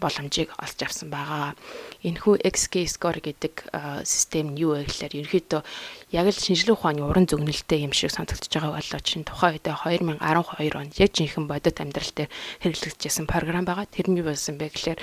боломжийг 0.00 0.56
олж 0.56 0.78
авсан 0.80 1.12
байгаа. 1.12 1.52
Энэхүү 2.00 2.40
XK 2.40 2.88
score 2.88 3.20
гэдэг 3.20 3.68
систем 4.08 4.56
нь 4.56 4.60
юу 4.64 4.80
вэ 4.80 4.88
гэхээр 4.88 5.20
ерөөхдөө 5.20 5.60
яг 6.16 6.26
л 6.32 6.40
шинжлэх 6.40 6.80
ухааны 6.80 7.04
уран 7.04 7.28
зөгнөлттэй 7.28 7.84
юм 7.84 7.92
шиг 7.92 8.08
санагдаж 8.16 8.48
байгаа 8.48 8.80
болоо 8.80 9.00
чинь 9.04 9.28
тухайн 9.28 9.60
үедээ 9.60 9.76
2012 10.16 10.80
онд 10.80 10.92
яг 10.96 11.10
жинхэнэ 11.12 11.50
бодит 11.52 11.76
амьдрал 11.76 12.12
дээр 12.16 12.30
хэрэглэгдэжсэн 12.64 13.26
програм 13.28 13.68
байгаа. 13.68 13.84
Тэр 13.84 14.08
нь 14.08 14.18
юу 14.24 14.32
байсан 14.32 14.56
бэ 14.56 14.72
гэхээр 14.72 14.98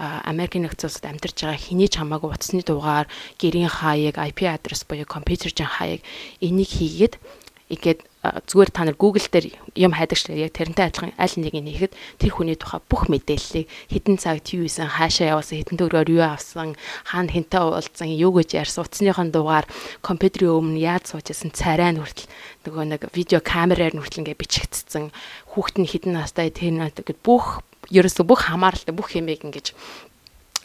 Америкийн 0.00 0.64
нэгдсэн 0.64 0.88
улсад 0.88 1.06
амьдарч 1.12 1.36
байгаа 1.44 1.60
хэний 1.60 1.92
ч 1.92 2.00
хамаагүй 2.00 2.32
утасны 2.32 2.64
дугаар, 2.64 3.06
гэрийн 3.36 3.68
хаяг, 3.68 4.16
IP 4.16 4.48
адрес 4.48 4.88
буюу 4.88 5.04
компьютерийн 5.04 5.68
хаяг 5.68 6.00
энийг 6.40 6.70
хийгээд 6.72 7.20
ингээд 7.68 8.07
зүгээр 8.22 8.70
та 8.74 8.82
нар 8.82 8.98
Google 8.98 9.22
дээр 9.30 9.54
юм 9.78 9.94
хайдаг 9.94 10.18
шүү 10.18 10.34
яг 10.34 10.50
тэрнтэй 10.50 10.90
адилхан 10.90 11.14
аль 11.14 11.36
нэг 11.38 11.54
нь 11.54 11.70
хийхэд 11.70 11.94
тэр 12.18 12.32
хүний 12.34 12.58
тухай 12.58 12.82
бүх 12.90 13.06
мэдээллийг 13.06 13.70
хідэн 13.94 14.18
цагт 14.18 14.50
юу 14.58 14.66
исэн 14.66 14.90
хаашаа 14.90 15.38
явуулсан 15.38 15.62
хідэн 15.62 15.78
төгрөгөөр 15.78 16.10
юу 16.18 16.26
авсан 16.26 16.74
хаана 17.06 17.30
хинтээ 17.30 17.62
уулзсан 17.62 18.10
юу 18.10 18.34
гэж 18.34 18.58
ярьсан 18.58 18.82
утасныхон 18.82 19.30
дугаар 19.30 19.70
компьютерийн 20.02 20.50
өмнө 20.50 20.82
яаж 20.82 21.14
суужсэн 21.14 21.54
царай 21.54 21.94
нь 21.94 22.02
хүртэл 22.02 22.26
нөгөө 22.66 22.84
нэг 22.90 23.02
видео 23.14 23.38
камераар 23.38 23.94
нүртэл 23.94 24.26
ингээ 24.26 24.34
бичигдсэн 24.34 25.14
хүүхэд 25.54 25.76
нь 25.78 25.86
хідэн 25.86 26.18
настай 26.18 26.50
тэр 26.50 26.74
нэг 26.74 26.98
бүх 27.22 27.62
ерөөсө 27.94 28.26
бүх 28.26 28.50
хамааралтай 28.50 28.98
бүх 28.98 29.14
хэмээг 29.14 29.46
ингэж 29.46 29.66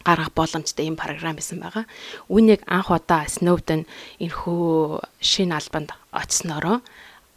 гаргах 0.03 0.35
боломжтой 0.35 0.89
юм 0.89 0.99
програм 0.99 1.35
байсан 1.35 1.63
байгаа. 1.63 1.87
Үүнийг 2.27 2.67
анх 2.67 2.91
удаа 2.91 3.23
Snowden 3.31 3.87
энэхүү 4.19 4.99
шинэ 5.23 5.55
албанд 5.55 5.95
очснороо 6.11 6.83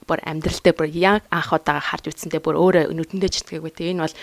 бүр 0.06 0.22
амьдралдаа 0.22 0.74
бүр 0.74 0.88
яг 0.94 1.22
анх 1.30 1.50
удаа 1.52 1.82
харж 1.82 2.14
үзсэндээ 2.14 2.40
бүр 2.42 2.56
өөрөө 2.56 2.94
нүдэндээ 2.94 3.30
читгээгүй 3.34 3.72
те 3.74 3.90
энэ 3.90 4.06
бол 4.06 4.16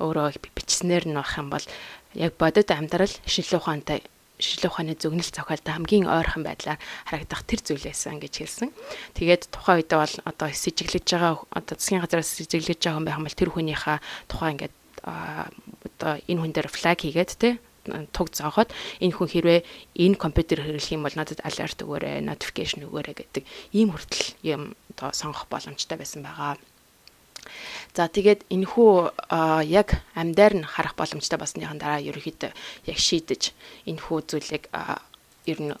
өөрөө 0.00 0.38
бичснээр 0.54 1.04
нь 1.10 1.18
байх 1.18 1.34
юм 1.38 1.50
бол 1.50 1.66
яг 2.14 2.32
бодит 2.38 2.70
амьдрал 2.70 3.10
шинжилгээ 3.26 3.60
ухаантай 3.60 3.98
шинжилгээ 4.38 4.70
ухааны 4.70 4.94
зөгнөл 4.98 5.30
зохиолтой 5.30 5.72
хамгийн 5.74 6.06
ойрхон 6.10 6.42
байдлаар 6.42 6.78
харагдах 7.06 7.42
тэр 7.46 7.60
зүйлээсэн 7.62 8.18
гэж 8.18 8.34
хэлсэн. 8.42 8.70
Тэгээд 9.14 9.46
тухайн 9.54 9.78
үедээ 9.82 9.98
бол 10.02 10.16
одоо 10.26 10.48
сэжиглэж 10.50 11.06
байгаа 11.06 11.34
одоо 11.54 11.74
засгийн 11.78 12.02
газараас 12.02 12.34
сэжиглэж 12.34 12.80
байгаа 12.82 12.98
хүн 12.98 13.06
байх 13.06 13.18
юм 13.18 13.26
бол 13.30 13.38
тэр 13.38 13.50
хүнийхээ 13.54 13.98
тухайн 14.26 14.52
ингээд 14.58 14.74
одоо 15.06 16.12
энэ 16.26 16.40
хүн 16.42 16.52
дээр 16.54 16.68
флаг 16.70 16.98
хийгээд 16.98 17.30
те 17.38 17.50
туг 18.12 18.32
зоохот 18.32 18.72
энэ 19.00 19.14
хүн 19.14 19.28
хэрвээ 19.28 19.60
энэ 19.94 20.16
компьютер 20.16 20.64
хэрэглэх 20.64 20.94
юм 20.96 21.04
бол 21.04 21.16
надад 21.16 21.40
алерт 21.44 21.78
өгөөрэй, 21.84 22.24
notification 22.24 22.88
өгөөрэй 22.88 23.14
гэдэг 23.14 23.44
ийм 23.76 23.92
хүртэл 23.92 24.24
юм 24.42 24.62
одоо 24.96 25.12
сонгох 25.12 25.46
боломжтой 25.50 25.98
байсан 25.98 26.24
байгаа. 26.24 26.56
За 27.94 28.08
тэгээд 28.08 28.48
энэхүү 28.48 28.90
яг 29.68 30.00
амьдаар 30.16 30.54
нь 30.56 30.66
харах 30.66 30.96
боломжтой 30.96 31.38
болсныхан 31.38 31.78
дараа 31.78 32.00
ерөөхдөө 32.00 32.50
яг 32.90 32.98
шийдэж 32.98 33.52
энэхүү 33.84 34.18
зүйлийг 34.28 34.64
ер 35.46 35.58
нь 35.60 35.76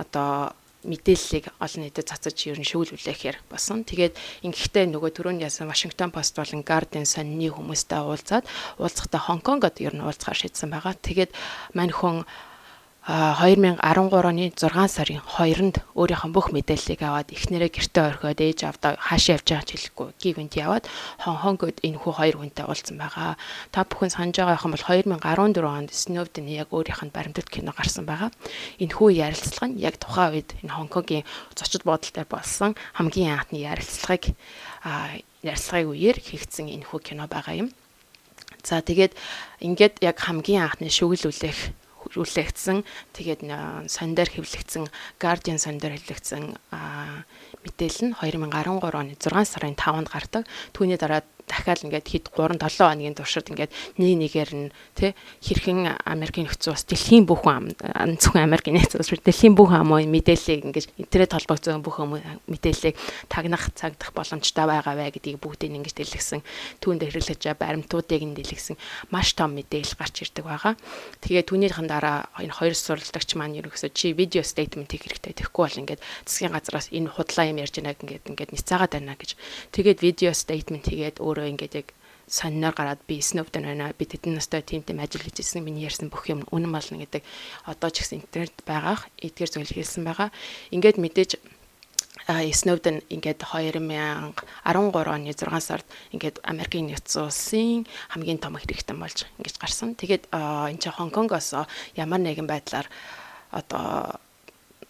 одоо 0.00 0.56
мэдээллийг 0.86 1.50
олон 1.58 1.82
нийтэд 1.82 2.06
цацаж 2.06 2.38
ер 2.46 2.58
нь 2.62 2.70
шүүлүүлэхээр 2.70 3.50
болсон. 3.50 3.82
Тэгээд 3.82 4.14
ингэхдээ 4.46 4.86
нөгөө 4.94 5.10
түрүүнд 5.18 5.44
ясан 5.44 5.66
Washington 5.66 6.14
Post 6.14 6.38
болон 6.38 6.62
Guardian 6.62 7.04
сонины 7.04 7.50
хүмүүстэй 7.50 8.00
уулзаад 8.00 8.46
уулзахдаа 8.78 9.20
Хонконгод 9.26 9.82
ер 9.82 9.94
нь 9.98 10.04
уулзахаар 10.06 10.38
шийдсэн 10.38 10.70
байгаа. 10.70 10.94
Тэгээд 10.94 11.34
мань 11.74 11.90
хүн 11.90 12.22
2013 13.06 13.78
оны 14.26 14.50
6 14.50 14.90
сарын 14.90 15.22
2-нд 15.22 15.78
өөрийнхөө 15.94 16.30
бүх 16.34 16.50
мэдээллийг 16.50 17.06
аваад 17.06 17.30
эхнэрээ 17.30 17.70
гэртээ 17.70 18.02
орхиод 18.02 18.40
ээж 18.42 18.66
авдаа 18.66 18.98
хаашаа 18.98 19.38
явж 19.38 19.46
байгааг 19.46 19.70
хэлэхгүй 19.70 20.08
гівэнд 20.18 20.54
яваад 20.58 20.90
Хонконгод 21.22 21.86
энэ 21.86 22.02
хүү 22.02 22.12
хоёр 22.18 22.36
хүнтэй 22.42 22.66
уулзсан 22.66 22.98
байгаа. 22.98 23.38
Та 23.70 23.86
бүхэн 23.86 24.10
санаж 24.10 24.42
байгаа 24.42 24.58
юм 24.58 24.74
бол 24.74 24.82
2014 25.22 25.22
онд 25.62 25.90
Snowden 25.94 26.50
яг 26.50 26.74
өөрийнх 26.74 27.06
нь 27.06 27.14
баримтат 27.14 27.46
кино 27.46 27.70
гарсан 27.70 28.10
байгаа. 28.10 28.34
Энэ 28.82 28.90
хүү 28.98 29.08
ярилцлага 29.22 29.70
нь 29.70 29.78
яг 29.78 30.02
тухайн 30.02 30.42
үед 30.42 30.50
энэ 30.66 30.74
Хонконгийн 30.74 31.22
зочид 31.54 31.86
бодолтой 31.86 32.26
болсон 32.26 32.74
хамгийн 32.98 33.38
анхны 33.38 33.62
ярилцлагыг 33.62 34.34
ярилцлагын 35.46 35.94
үеэр 35.94 36.18
хийгдсэн 36.18 36.74
энэ 36.74 36.90
хүү 36.90 37.14
кино 37.14 37.30
байгаа 37.30 37.54
юм. 37.54 37.70
За 38.66 38.82
тэгээд 38.82 39.14
ингээд 39.62 40.02
яг 40.02 40.18
хамгийн 40.18 40.66
анхны 40.66 40.90
шүглүүлэх 40.90 41.85
хүлээгдсэн 42.14 42.84
тэгээд 43.16 43.40
сондөр 43.90 44.28
хэвлэгдсэн 44.30 44.84
Guardian 45.18 45.58
сондөр 45.58 45.96
хэвлэгдсэн 45.96 46.54
мэдээлэл 47.66 48.04
нь 48.06 48.14
2013 48.14 48.94
оны 48.94 49.14
6 49.18 49.42
сарын 49.42 49.74
5-нд 49.74 50.08
гардаг. 50.10 50.42
Түүний 50.70 50.98
дараа 50.98 51.26
дахиад 51.46 51.86
ингээд 51.86 52.06
хэд 52.06 52.24
3 52.34 52.58
7 52.58 52.86
хоногийн 52.86 53.16
туршид 53.16 53.50
ингээд 53.50 53.72
нэг 53.98 54.14
нэгээр 54.20 54.50
нь 54.54 54.68
тий 54.94 55.14
хэрхэн 55.42 55.98
Америкийн 56.04 56.46
нөхцөл 56.46 56.74
бас 56.74 56.84
дэлхийн 56.84 57.26
бүх 57.26 57.42
зөвхөн 57.46 58.46
Америкийн 58.46 58.76
нөхцөл 58.78 59.02
бас 59.02 59.10
дэлхийн 59.10 59.54
бүх 59.54 59.70
хамын 59.70 60.10
мэдээллийг 60.10 60.62
ингээд 60.70 60.86
интернет 60.98 61.32
холбогдсон 61.34 61.82
бүх 61.82 61.98
мэдээллийг 62.46 62.96
тагнах 63.28 63.70
цагдах 63.74 64.10
боломжтой 64.14 64.66
байгаа 64.66 64.94
вэ 64.94 65.14
гэдгийг 65.14 65.42
бүгдийг 65.42 65.74
ингээд 65.74 65.98
дэлгэсэн 66.02 66.40
түүнд 66.80 67.02
хэрэглэж 67.06 67.42
баримтуудыг 67.58 68.22
нь 68.22 68.36
дэлгэсэн 68.36 68.76
маш 69.10 69.34
том 69.34 69.54
мэдээлэл 69.54 69.98
гарч 69.98 70.26
ирдэг 70.26 70.44
байгаа. 70.44 70.74
Тэгээ 71.22 71.44
түүнийхэн 71.46 71.86
дараа 71.90 72.28
энэ 72.38 72.54
хоёр 72.54 72.74
суралцагч 72.74 73.36
маань 73.38 73.58
ерөөсөө 73.60 73.90
чи 73.92 74.12
видео 74.12 74.42
стейтментийг 74.42 75.06
хэрэгтэй 75.06 75.32
тэгэхгүй 75.36 75.62
бол 75.62 75.80
ингээд 75.82 76.00
засгийн 76.26 76.54
газраас 76.54 76.88
энэ 76.92 77.10
худлаа 77.12 77.46
юм 77.50 77.60
ярьж 77.62 77.74
байгааг 77.78 78.02
ингээд 78.02 78.24
ингээд 78.30 78.50
ницаагаад 78.52 78.92
байна 78.96 79.16
гэж. 79.16 79.30
Тэгээд 79.72 79.98
видео 80.02 80.32
стейтмент 80.32 80.86
хийгээд 80.88 81.20
өөр 81.20 81.35
өөрөө 81.36 81.52
ингээд 81.52 81.74
яг 81.76 81.88
сониноор 82.26 82.74
гараад 82.74 83.00
би 83.06 83.20
Snowden 83.20 83.68
байна. 83.68 83.92
Би 83.92 84.04
тэдэн 84.08 84.34
настай 84.34 84.62
тим 84.62 84.82
тим 84.82 84.98
ажил 84.98 85.20
хийж 85.22 85.44
ирсэн. 85.44 85.62
Миний 85.62 85.84
ярьсан 85.84 86.08
бүх 86.08 86.26
юм 86.26 86.42
үнэн 86.50 86.72
болно 86.72 86.98
гэдэг 86.98 87.22
одоо 87.68 87.90
ч 87.92 88.02
гэсэн 88.02 88.24
интернет 88.24 88.56
байгаах 88.66 89.06
эдгээр 89.20 89.52
зүйл 89.52 89.76
хэлсэн 89.76 90.02
байгаа. 90.02 90.32
Ингээд 90.74 90.98
мэдээж 90.98 91.38
Snowden 92.26 93.06
ингээд 93.06 93.46
2013 93.46 94.34
оны 94.66 95.30
6 95.30 95.60
сард 95.62 95.86
ингээд 96.10 96.42
Америкийн 96.42 96.90
нэгдсэн 96.90 97.30
улсын 97.30 97.86
хамгийн 98.10 98.42
том 98.42 98.58
хэрэгтэн 98.58 98.98
болж 98.98 99.30
ингэж 99.38 99.56
гарсан. 99.62 99.94
Тэгээд 99.94 100.34
энэ 100.34 100.82
чинь 100.82 100.96
Хонконгоос 100.98 101.54
ямар 101.94 102.18
нэгэн 102.18 102.50
байдлаар 102.50 102.90
одоо 103.54 104.18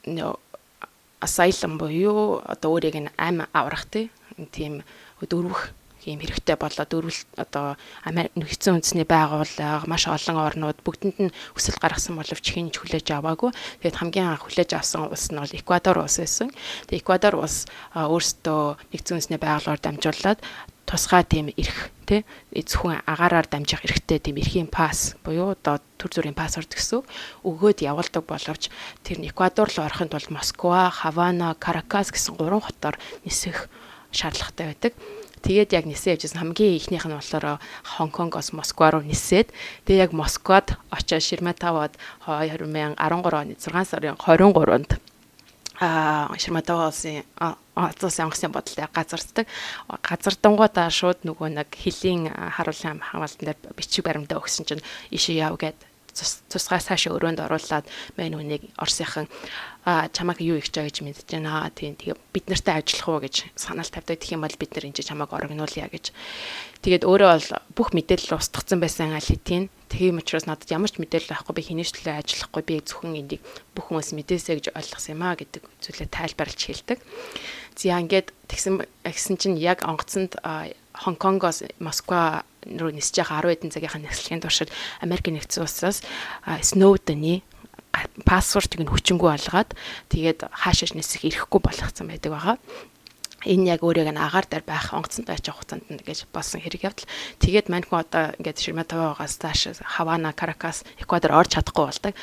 нөө 0.09 0.41
asylum 1.21 1.77
буюу 1.77 2.41
одоо 2.41 2.73
өөрийг 2.73 2.97
нь 2.97 3.13
ам 3.21 3.45
аврах 3.53 3.85
тийм 3.93 4.81
дөрвөх 5.21 5.77
ийм 6.07 6.23
хэрэгтэй 6.23 6.57
болоод 6.57 6.89
дөрвөл 6.89 7.23
одоо 7.37 7.75
нэгдсэн 8.07 8.79
үндэсний 8.79 9.07
байгууллага 9.07 9.91
маш 9.91 10.07
олон 10.07 10.39
орнууд 10.39 10.79
бүгдэнд 10.87 11.19
нь 11.19 11.35
хүсэл 11.53 11.83
гаргасан 11.83 12.15
боловч 12.17 12.47
хинж 12.47 12.79
хүлээж 12.79 13.11
аваагүй. 13.11 13.51
Тэгээд 13.83 13.99
хамгийн 13.99 14.31
анх 14.31 14.47
хүлээж 14.47 14.71
авсан 14.79 15.11
улс 15.11 15.29
нь 15.35 15.41
бол 15.43 15.59
Эквадор 15.59 15.99
улс 15.99 16.17
байсан. 16.23 16.55
Тэгээд 16.87 17.03
Эквадор 17.03 17.35
улс 17.43 17.67
өөрсдөө 17.93 18.63
нэгдсэн 18.95 19.15
үндэсний 19.19 19.41
байгууллагаар 19.43 19.83
дамжуулаад 19.83 20.39
тусгай 20.87 21.27
тийм 21.27 21.51
эрх 21.59 21.91
тий 22.07 22.23
зөвхөн 22.55 23.03
агаараар 23.11 23.51
дамжих 23.51 23.83
эрхтэй 23.83 24.23
тийм 24.23 24.39
эрхийн 24.39 24.71
пас 24.71 25.19
буюу 25.27 25.59
одоо 25.59 25.83
төр 25.99 26.11
зүрийн 26.15 26.39
паспорт 26.39 26.71
гэсэн 26.71 27.03
өгөөд 27.43 27.83
явуулдаг 27.83 28.23
боловч 28.23 28.71
тэр 29.03 29.19
Эквадор 29.27 29.67
руу 29.67 29.83
орохын 29.83 30.07
тулд 30.09 30.31
Москва, 30.31 30.95
Хавана, 30.95 31.59
Каракас 31.59 32.15
гэсэн 32.15 32.39
гурван 32.39 32.63
хотоор 32.63 32.97
нисэх 33.27 33.67
шаардлагатай 34.15 34.67
байдаг. 34.71 34.93
Тэгээд 35.47 35.79
яг 35.79 35.87
нисэн 35.87 36.19
явжсэн 36.19 36.43
хамгийн 36.43 36.75
ихнийх 36.75 37.07
нь 37.07 37.15
болохоор 37.15 37.63
Хонконгоос 37.87 38.51
Москва 38.51 38.91
руу 38.91 39.07
нисээд 39.07 39.55
тэгээд 39.87 40.11
яг 40.11 40.13
Москвад 40.13 40.75
очиж 40.91 41.23
Ширматавад 41.23 41.95
2013 42.27 42.99
оны 42.99 43.55
6 43.55 43.87
сарын 43.87 44.19
23-нд 44.19 44.99
а 45.79 46.35
Ширматавасын 46.35 47.23
цус 47.95 48.19
онгоцны 48.19 48.49
бодолтой 48.51 48.91
газарцдаг. 48.91 49.47
Газардангуудаа 49.87 50.91
шууд 50.91 51.23
нөгөө 51.23 51.63
нэг 51.63 51.69
хөлийн 51.79 52.27
харуулсан 52.33 52.99
хамгаалтан 52.99 53.47
дээр 53.47 53.59
бичиг 53.79 54.03
баримтаа 54.03 54.43
өгсөн 54.43 54.67
чинь 54.67 54.83
ишээ 55.15 55.47
яв 55.47 55.61
гэд 55.61 55.79
цусгай 56.17 56.81
цаашаа 56.81 57.13
өрөөнд 57.13 57.45
оруулаад 57.45 57.85
мань 58.17 58.35
хүнийг 58.35 58.63
Орсынхан 58.81 59.29
а 59.87 60.11
чамайг 60.11 60.43
юу 60.43 60.59
их 60.59 60.67
жаа 60.67 60.91
гэж 60.91 61.07
мэдэж 61.07 61.31
байна. 61.31 61.71
Тийм 61.71 61.95
тэгээ 61.95 62.19
бид 62.35 62.51
нартай 62.51 62.83
ажиллах 62.83 63.07
уу 63.07 63.23
гэж 63.23 63.55
санаал 63.55 63.87
тавьдаг. 63.87 64.19
Тэгэх 64.19 64.35
юм 64.35 64.43
бол 64.43 64.59
бид 64.59 64.75
нар 64.75 64.91
энэ 64.91 64.99
чамайг 64.99 65.31
орогнуулъя 65.31 65.87
гэж. 65.87 66.11
Тэгээд 66.83 67.07
өөрөө 67.07 67.31
бол 67.31 67.51
бүх 67.71 67.95
мэдээлэл 67.95 68.35
устгацсан 68.35 68.83
байсан 68.83 69.15
аль 69.15 69.23
хэдийн. 69.23 69.71
Тийм 69.87 70.19
учраас 70.19 70.51
надад 70.51 70.67
ямар 70.75 70.91
ч 70.91 70.99
мэдээлэл 70.99 71.39
авахгүй 71.39 71.55
би 71.55 71.63
хинээс 71.71 71.95
төлөө 71.95 72.19
ажиллахгүй 72.19 72.63
би 72.67 72.75
зөвхөн 72.83 73.15
энийг 73.15 73.43
бүх 73.79 73.95
хүмүүс 73.95 74.11
мэдээсэй 74.19 74.59
гэж 74.59 74.67
ойлгосон 74.75 75.15
юм 75.15 75.23
а 75.23 75.39
гэдэг 75.39 75.63
зүйлээ 75.63 76.11
тайлбарлаж 76.11 76.61
хэлдэг. 76.67 76.99
За 77.79 78.03
ингээд 78.03 78.35
тэгсэн 78.51 78.83
гэсэн 79.07 79.39
чинь 79.39 79.55
яг 79.55 79.87
онгоцонд 79.87 80.35
Хонконгоос 80.97 81.63
Москва 81.79 82.43
руу 82.67 82.91
нисэж 82.91 83.23
байгаа 83.23 83.47
10 83.47 83.71
хэдэн 83.71 83.71
цагийнхаа 83.71 84.03
нислэгийн 84.03 84.43
туршид 84.43 84.75
Америк 85.05 85.29
нэгдсэн 85.31 85.63
улсаас 85.63 86.03
Snowden-ы 86.43 87.47
паспортыг 88.25 88.81
нь 88.83 88.91
хүчингү 88.91 89.27
олгоод 89.27 89.71
тэгээд 90.13 90.51
хаашааш 90.51 90.93
нисэх 90.95 91.25
ирэхгүй 91.27 91.61
болгоцсон 91.63 92.07
байдаг 92.11 92.33
байгаа 92.33 92.57
энэ 93.47 93.79
яг 93.79 93.81
өөрийг 93.87 94.11
нь 94.11 94.19
агаар 94.19 94.47
дээр 94.51 94.65
байх 94.67 94.91
онгоцонд 94.91 95.31
байж 95.31 95.47
хугацаанд 95.47 95.87
нь 95.87 96.03
гэж 96.03 96.27
болсон 96.35 96.59
хэрэг 96.59 96.83
явдал. 96.91 97.07
Тэгээд 97.39 97.71
мань 97.71 97.87
хүн 97.87 98.03
одоо 98.03 98.35
ингээд 98.43 98.59
Ширматавагаас 98.59 99.39
тааш 99.39 99.79
Хавана, 99.87 100.35
Каракас, 100.35 100.83
Эквадор 100.99 101.33
орж 101.33 101.55
чадахгүй 101.55 101.85
болдог. 101.87 102.15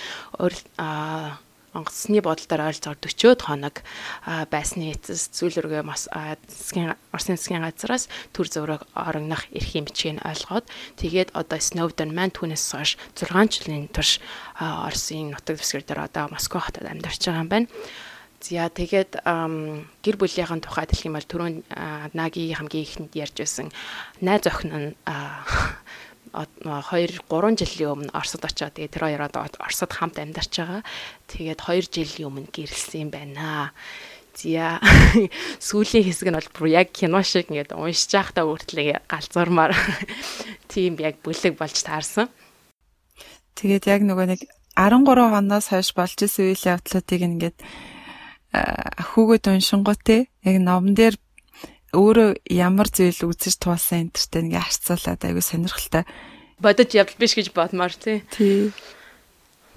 Аа 0.76 1.40
онгоцны 1.74 2.22
бодолдоор 2.22 2.70
ойролцоогоор 2.70 3.02
40-од 3.02 3.42
хоног 3.42 3.76
байсны 4.54 4.94
эцэс 4.94 5.34
зүйлргээ 5.34 5.84
засгийн 5.84 6.96
Оросын 7.12 7.38
засгийн 7.38 7.66
газраас 7.66 8.08
төр 8.34 8.48
зураг 8.48 8.82
орогнох 8.94 9.50
эрхийн 9.52 9.90
бичгийг 9.90 10.22
ойлгоод 10.22 10.66
тэгээд 11.02 11.34
одоо 11.34 11.60
Snowden 11.60 12.14
маань 12.14 12.34
түүнээс 12.34 12.66
хойш 12.74 12.98
6 13.18 13.66
жилийн 13.66 13.90
турш 13.90 14.22
Оросын 14.62 15.34
нутаг 15.34 15.58
дэвсгэр 15.58 15.84
дээр 15.84 16.06
одоо 16.08 16.30
Москва 16.30 16.62
хотод 16.62 16.86
амьдарч 16.86 17.26
байгаа 17.26 17.44
юм 17.44 17.50
байна. 17.50 17.68
За 18.44 18.68
тэгээд 18.68 19.24
гэр 19.24 20.16
бүлийнхэн 20.20 20.60
тухай 20.60 20.84
хэлэх 20.84 21.08
юм 21.08 21.16
бол 21.16 21.32
түрүүн 21.32 21.56
Наги 22.12 22.52
хамгийн 22.52 22.84
ихэнд 22.84 23.16
ярьж 23.16 23.40
байсан 23.40 23.72
найз 24.20 24.44
охин 24.44 24.72
нь 24.76 24.90
2 26.34 27.30
3 27.30 27.62
жилийн 27.62 27.94
өмнө 27.94 28.16
Оросд 28.18 28.42
очоод 28.42 28.74
тэгээд 28.74 28.94
тэр 28.98 29.06
хоёроо 29.06 29.30
Оросд 29.62 29.92
хамт 29.94 30.18
амьдарч 30.18 30.54
байгаа. 30.58 30.82
Тэгээд 31.30 31.62
2 31.62 31.94
жилийн 31.94 32.28
өмнө 32.34 32.50
гэрэлсэн 32.50 33.06
юм 33.06 33.10
байна. 33.14 33.72
Зя 34.34 34.82
сүүлийн 35.68 36.10
хэсэг 36.10 36.34
нь 36.34 36.38
бол 36.42 36.50
бүр 36.58 36.68
яг 36.74 36.90
кино 36.90 37.22
шиг 37.22 37.54
ингээд 37.54 37.78
уншиж 37.78 38.10
байхдаа 38.18 38.50
үртлээ 38.50 39.06
галзуурмаар 39.06 39.78
тийм 40.74 40.98
яг 40.98 41.22
бүлэг 41.22 41.54
болж 41.54 41.78
таарсан. 41.86 42.34
Тэгээд 43.54 43.86
яг 43.86 44.02
нөгөө 44.02 44.26
нэг 44.34 44.42
13 44.74 45.06
хоноос 45.06 45.70
хойш 45.70 45.94
болж 45.94 46.18
исэн 46.18 46.50
үйл 46.50 46.66
явдлуудыг 46.66 47.22
ингээд 47.22 47.58
хүүгээд 48.54 49.46
уншингоо 49.50 49.98
те 49.98 50.30
яг 50.42 50.58
номон 50.62 50.94
дээр 50.98 51.18
өөрөө 51.94 52.30
ямар 52.50 52.90
зүйл 52.90 53.30
үзэж 53.30 53.62
туулсан 53.62 54.10
энтертэй 54.10 54.50
ингээ 54.50 54.66
харьцуулаад 54.66 55.22
айгүй 55.22 55.44
сонирхолтой 55.46 56.04
бодож 56.58 56.90
явдал 56.98 57.20
биш 57.22 57.38
гэж 57.38 57.54
бодмоор 57.54 57.94
тий. 57.94 58.26
Тий. 58.34 58.74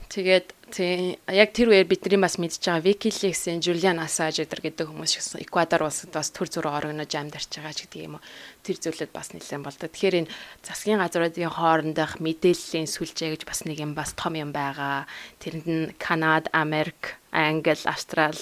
Тэгээд 0.09 0.56
тий 0.71 1.19
яг 1.31 1.55
тэр 1.55 1.71
үеэр 1.71 1.87
бидний 1.87 2.19
бас 2.19 2.37
мэдж 2.43 2.59
байгаа 2.59 2.83
WikiLeaks-ийн 2.83 3.63
Julian 3.63 4.03
Assange 4.03 4.43
гэдэг 4.43 4.91
хүмүүс 4.91 5.13
шиг 5.15 5.47
Эквадор 5.47 5.87
улсад 5.87 6.11
бас 6.11 6.35
төр 6.35 6.51
зүрх 6.51 6.75
орогнож 6.75 7.13
амьдарч 7.15 7.63
байгаа 7.63 7.71
ч 7.71 7.87
гэдэг 7.87 8.03
юм 8.03 8.19
уу. 8.19 8.25
Тэр 8.67 8.77
зүйлүүд 8.83 9.13
бас 9.15 9.31
нэлээд 9.31 9.63
болдог. 9.63 9.91
Тэгэхээр 9.95 10.27
энэ 10.27 10.33
засгийн 10.67 10.99
газруудын 10.99 11.55
хоорондох 11.55 12.19
мэдээллийн 12.19 12.91
сүлжээ 12.91 13.39
гэж 13.39 13.43
бас 13.47 13.63
нэг 13.63 13.79
юм 13.79 13.95
бас 13.95 14.11
том 14.19 14.35
юм 14.35 14.51
байгаа. 14.51 15.07
Тэрэнд 15.39 15.67
нь 15.71 15.95
Канада, 16.03 16.51
Америк, 16.51 17.23
Англи, 17.31 17.79
Австрал, 17.87 18.39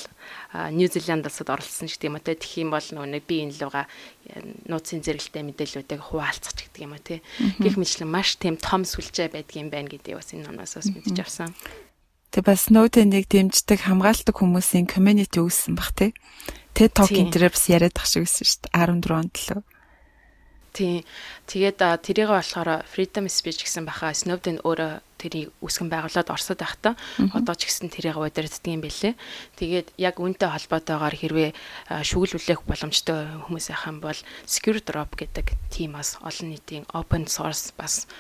Нью 0.73 0.89
Зеланд 0.89 1.29
улсад 1.29 1.53
оролцсон 1.53 1.93
ч 1.93 2.01
гэдэг 2.01 2.09
юм 2.09 2.17
уу. 2.17 2.25
Тэгэх 2.25 2.55
юм 2.63 2.71
бол 2.73 2.89
нөгөө 2.89 3.11
нэг 3.11 3.25
би 3.29 3.45
энэ 3.45 3.59
луга 3.61 3.85
нууцын 4.65 5.05
зэрэгэлтэй 5.05 5.45
мэдээллүүдийг 5.45 6.01
хуваалцах 6.01 6.57
гэдэг 6.57 6.81
юм 6.81 6.97
уу 6.97 7.03
те. 7.05 7.21
Гэх 7.61 7.77
мэтлэн 7.77 8.09
маш 8.09 8.41
тийм 8.41 8.57
том 8.57 8.89
сүлжээ 8.89 9.29
байдгийн 9.35 9.69
байна 9.69 9.93
гэдгийг 9.93 10.17
бас 10.17 10.33
энэ 10.33 10.49
номоос 10.49 10.79
бас 10.81 10.89
мэдж 10.89 11.19
авсан. 11.21 11.53
Тэг 12.35 12.51
бас 12.51 12.67
Snowden-ыг 12.67 13.31
дэмждэг 13.31 13.87
хамгаалдаг 13.87 14.35
хүмүүсийн 14.35 14.91
community 14.91 15.39
үүссэн 15.39 15.79
баг 15.79 15.95
тий. 15.95 16.11
TED 16.75 16.91
Talk 16.91 17.15
энэ 17.15 17.47
бас 17.47 17.71
яриад 17.71 17.95
тах 17.95 18.11
шиг 18.11 18.27
байсан 18.27 18.43
шүү 18.43 18.61
дээ 18.67 18.75
14 18.75 19.15
онд 19.23 19.35
лөө. 19.39 19.63
Тийм. 20.75 21.07
Тэгээд 21.47 21.79
тэрийг 22.03 22.35
болохоор 22.35 22.83
freedom 22.91 23.31
speech 23.31 23.63
гэсэн 23.63 23.87
баха 23.87 24.11
Snowden 24.11 24.59
өөрөө 24.67 24.99
тэрийг 25.15 25.55
үсгэн 25.63 25.87
байгуулад 25.87 26.27
орсод 26.27 26.59
байхдаа 26.59 26.99
одоо 27.31 27.55
ч 27.55 27.71
гэсэн 27.71 27.95
тэрийг 27.95 28.19
удирддаг 28.19 28.67
юм 28.67 28.83
бэлээ. 28.83 29.15
Тэгээд 29.55 29.95
яг 29.95 30.19
үүнтэй 30.19 30.51
холбоотойгоор 30.51 31.15
хэрвээ 31.15 31.51
шүүгүүлүүлэх 32.03 32.67
боломжтой 32.67 33.47
хүмүүс 33.47 33.71
ахын 33.71 34.03
бол 34.03 34.19
Secure 34.43 34.83
Drop 34.83 35.15
гэдэг 35.15 35.55
тимаас 35.71 36.19
олон 36.19 36.51
нийтийн 36.51 36.91
open 36.91 37.31
source 37.31 37.71
бас 37.79 38.11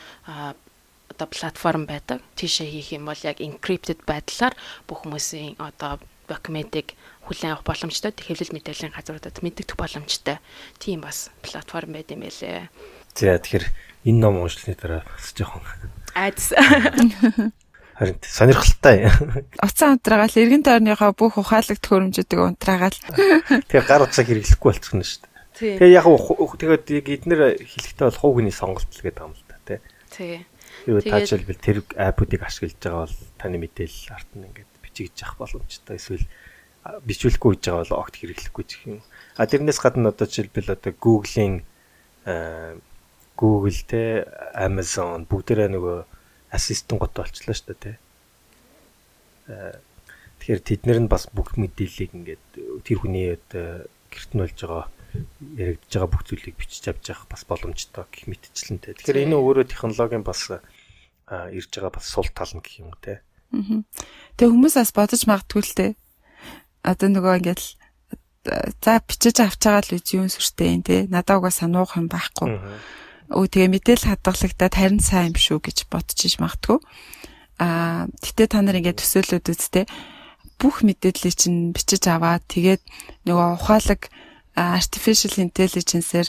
одоо 1.14 1.30
платформ 1.30 1.86
байдаг. 1.86 2.20
Тийшээ 2.34 2.66
хийх 2.66 2.98
юм 2.98 3.06
бол 3.06 3.20
яг 3.22 3.38
encrypted 3.38 4.02
байдлаар 4.02 4.58
бүх 4.90 5.06
хүмүүсийн 5.06 5.56
одоо 5.62 6.02
документыг 6.26 6.98
хүлээн 7.30 7.54
авах 7.54 7.64
боломжтой 7.64 8.10
хэвлэл 8.10 8.52
мэдээллийн 8.52 8.92
газруудад 8.92 9.38
мэддэх 9.40 9.78
боломжтой 9.78 10.42
тийм 10.82 11.06
бас 11.06 11.30
платформ 11.40 11.94
байд 11.94 12.10
юм 12.10 12.26
байлээ. 12.26 12.68
За 13.14 13.38
тэгэхээр 13.38 13.66
энэ 14.10 14.20
ном 14.20 14.42
уншлахны 14.42 14.74
дараа 14.74 15.02
бас 15.06 15.30
жоохон 15.32 15.62
айдас 16.18 16.52
Харин 17.94 18.18
сонирхолтой. 18.26 19.06
Уцаан 19.62 20.02
унтраагаал 20.02 20.34
эргэн 20.34 20.66
тойрныхоо 20.66 21.14
бүх 21.14 21.38
ухаалаг 21.38 21.78
төхөөрөмжүүдийг 21.78 22.40
унтраагаал. 22.42 22.98
Тэгээ 23.70 23.86
гар 23.86 24.02
утсаа 24.02 24.26
хэрэглэхгүй 24.26 24.66
болчихно 24.66 25.06
шүү 25.06 25.30
дээ. 25.54 25.78
Тэгээ 25.78 25.94
яг 25.94 26.06
тэгээд 26.58 26.84
яг 26.90 27.06
эднэр 27.06 27.40
хэлэхдээ 27.62 28.06
бол 28.10 28.18
хувийн 28.18 28.50
сонголт 28.50 28.90
л 28.90 28.98
гэдэг 28.98 29.22
юм 29.22 29.38
л 29.38 29.46
да 29.46 29.56
тий. 29.62 29.78
Тий. 30.10 30.34
Юу 30.86 31.00
та 31.00 31.22
жишээлбэл 31.22 31.60
тэр 31.62 31.78
аппуудыг 31.96 32.42
ашиглаж 32.44 32.76
байгаа 32.78 33.06
бол 33.06 33.16
таны 33.40 33.56
мэдээлэл 33.62 34.14
арт 34.14 34.30
нь 34.36 34.46
ингээд 34.48 34.72
бичигдэж 34.84 35.18
авах 35.24 35.38
боломжтой. 35.48 35.96
Эсвэл 35.96 36.26
бичүүлэхгүй 36.84 37.50
гэж 37.56 37.62
байгаа 37.64 37.82
бол 37.88 38.00
огт 38.04 38.14
хэрэглэхгүй 38.20 38.64
ч 38.68 38.72
юм. 38.84 39.00
А 39.40 39.48
тэрнээс 39.48 39.80
гадна 39.80 40.12
одоо 40.12 40.28
жишээлбэл 40.28 40.76
одоо 40.76 40.92
Google-ийн 40.92 41.64
Google 43.34 43.80
те 43.88 44.28
Amazon 44.54 45.24
бүгдээрээ 45.26 45.68
нөгөө 45.72 45.98
ассистент 46.54 47.00
гот 47.00 47.16
болчлаа 47.16 47.56
шүү 47.56 47.72
дээ 47.72 47.80
те. 47.80 47.92
Тэгэхээр 50.38 50.60
тэднэр 50.60 50.98
нь 51.04 51.10
бас 51.10 51.26
бүх 51.32 51.56
мэдээллийг 51.56 52.12
ингээд 52.14 52.44
тэр 52.84 52.98
хүний 53.00 53.34
одоо 53.34 53.88
гэрт 54.12 54.30
нь 54.36 54.42
болж 54.44 54.58
байгаа 54.60 54.84
яригдж 55.56 55.92
байгаа 55.94 56.10
бүх 56.10 56.22
зүйлийг 56.26 56.56
бичиж 56.58 56.90
авч 56.90 57.10
явах 57.10 57.28
бас 57.30 57.42
боломжтой 57.46 58.04
гэх 58.10 58.26
мэтчлэн 58.26 58.78
те. 58.82 58.94
Тэгэхээр 58.94 59.30
энэ 59.30 59.38
өөрөө 59.38 59.66
технологийн 59.70 60.24
бас 60.26 60.50
ирж 60.50 61.70
байгаа 61.72 61.92
бас 61.94 62.06
сул 62.10 62.28
тал 62.34 62.52
нь 62.54 62.62
гэх 62.64 62.82
юм 62.82 62.92
те. 62.98 63.22
Тэгээ 64.34 64.50
хүмүүс 64.50 64.74
бас 64.74 64.90
бодож 64.90 65.22
магадгүй 65.30 65.62
л 65.62 65.74
те. 65.78 65.86
Одоо 66.82 67.08
нөгөө 67.08 67.34
ингээд 67.38 67.62
за 68.82 68.92
бичиж 69.06 69.36
авч 69.38 69.60
байгаа 69.62 69.82
л 69.86 69.94
үгүй 69.96 70.18
юм 70.18 70.28
сүртэй 70.28 70.68
юм 70.74 70.82
те. 70.82 71.06
Надаа 71.06 71.38
угаа 71.38 71.54
сануух 71.54 71.94
юм 71.96 72.10
байхгүй. 72.10 72.58
Өө 73.30 73.46
тэгээ 73.48 73.72
мэдээл 73.72 74.10
хадгалагтаад 74.10 74.74
харин 74.74 75.00
сайн 75.00 75.32
юм 75.32 75.38
шүү 75.38 75.58
гэж 75.64 75.88
бодчих 75.88 76.36
магадгүй. 76.42 76.82
Аа 77.62 78.10
гэтээ 78.20 78.48
та 78.50 78.60
нар 78.60 78.76
ингээд 78.82 79.00
төсөөлөд 79.00 79.46
үзтээ 79.48 79.86
бүх 80.58 80.82
мэдээллийг 80.86 81.34
чинь 81.34 81.72
бичиж 81.72 82.04
аваад 82.10 82.44
тэгээд 82.50 82.82
нөгөө 83.26 83.48
ухаалаг 83.58 84.10
artificial 84.55 85.34
intelligence-ээр 85.42 86.28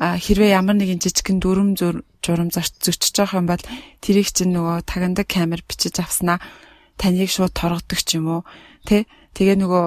хэрвээ 0.00 0.56
ямар 0.56 0.76
нэгэн 0.80 1.00
жижигхэн 1.00 1.38
дүрм 1.44 1.76
журам 1.76 2.48
зөрчиж 2.48 3.14
байгаа 3.20 3.40
юм 3.40 3.48
бол 3.48 3.64
тэрийг 4.00 4.32
чинь 4.32 4.56
нөгөө 4.56 4.88
тагандаг 4.88 5.28
камер 5.28 5.60
бичиж 5.68 6.00
авснаа. 6.00 6.40
Таныг 6.96 7.28
шууд 7.28 7.52
торгодог 7.52 8.00
ч 8.00 8.16
юм 8.16 8.40
уу. 8.40 8.42
Тэ 8.88 9.04
тэгээ 9.36 9.60
нөгөө 9.60 9.84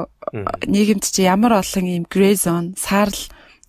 нийгэмд 0.69 1.05
чи 1.05 1.25
ямар 1.25 1.57
олон 1.61 1.85
юм 1.85 2.05
gray 2.05 2.37
zone 2.37 2.77
саарл 2.77 3.17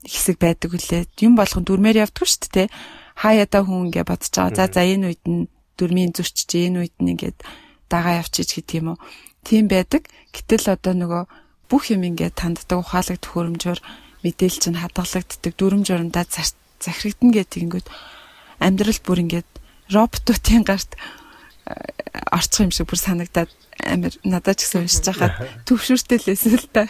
хэсэг 0.05 0.37
байдаг 0.37 0.77
үлээ. 0.77 1.09
Юм 1.25 1.37
болгон 1.37 1.65
дүрмээр 1.65 2.05
явдаг 2.05 2.29
шүү 2.29 2.53
дээ 2.53 2.69
хаяада 3.15 3.63
хүн 3.63 3.89
ингээ 3.89 4.05
бодож 4.05 4.33
байгаа. 4.35 4.57
За 4.57 4.67
за 4.69 4.83
энэ 4.83 5.07
үед 5.15 5.25
нь 5.25 5.47
дүрмийн 5.79 6.13
зөрчиж 6.13 6.51
энэ 6.51 6.79
үед 6.83 6.97
нь 6.99 7.13
ингээд 7.15 7.39
дагаа 7.89 8.21
явчих 8.23 8.51
гэдэг 8.51 8.75
юм 8.83 8.89
уу. 8.95 8.99
Тийм 9.47 9.71
байдаг. 9.71 10.03
Гэтэл 10.35 10.75
одоо 10.75 10.95
нөгөө 10.99 11.23
бүх 11.75 11.91
юм 11.91 12.07
ингээ 12.07 12.31
танддаг 12.39 12.79
ухаалаг 12.79 13.19
төхөөрөмжөөр 13.19 13.81
мэдээлэл 14.23 14.63
чинь 14.63 14.79
хадгалагддаг 14.79 15.53
дүрм 15.59 15.83
журамдаа 15.83 16.23
захирагдана 16.79 17.35
гэдэг 17.35 17.61
ингээд 17.67 17.91
амьдрал 18.63 19.01
бүр 19.03 19.19
ингээд 19.27 19.51
роботуудын 19.91 20.63
гарт 20.63 20.95
э, 20.95 21.75
орчих 22.31 22.63
юм 22.63 22.71
шиг 22.71 22.87
бүр 22.87 23.03
санагдаад 23.03 23.51
амир 23.83 24.15
надад 24.23 24.63
ч 24.63 24.71
гэсэн 24.71 24.87
уншиж 24.87 25.03
байхад 25.03 25.35
төвшөртэй 25.67 26.19
л 26.23 26.31
эсэл 26.31 26.63
та. 26.71 26.87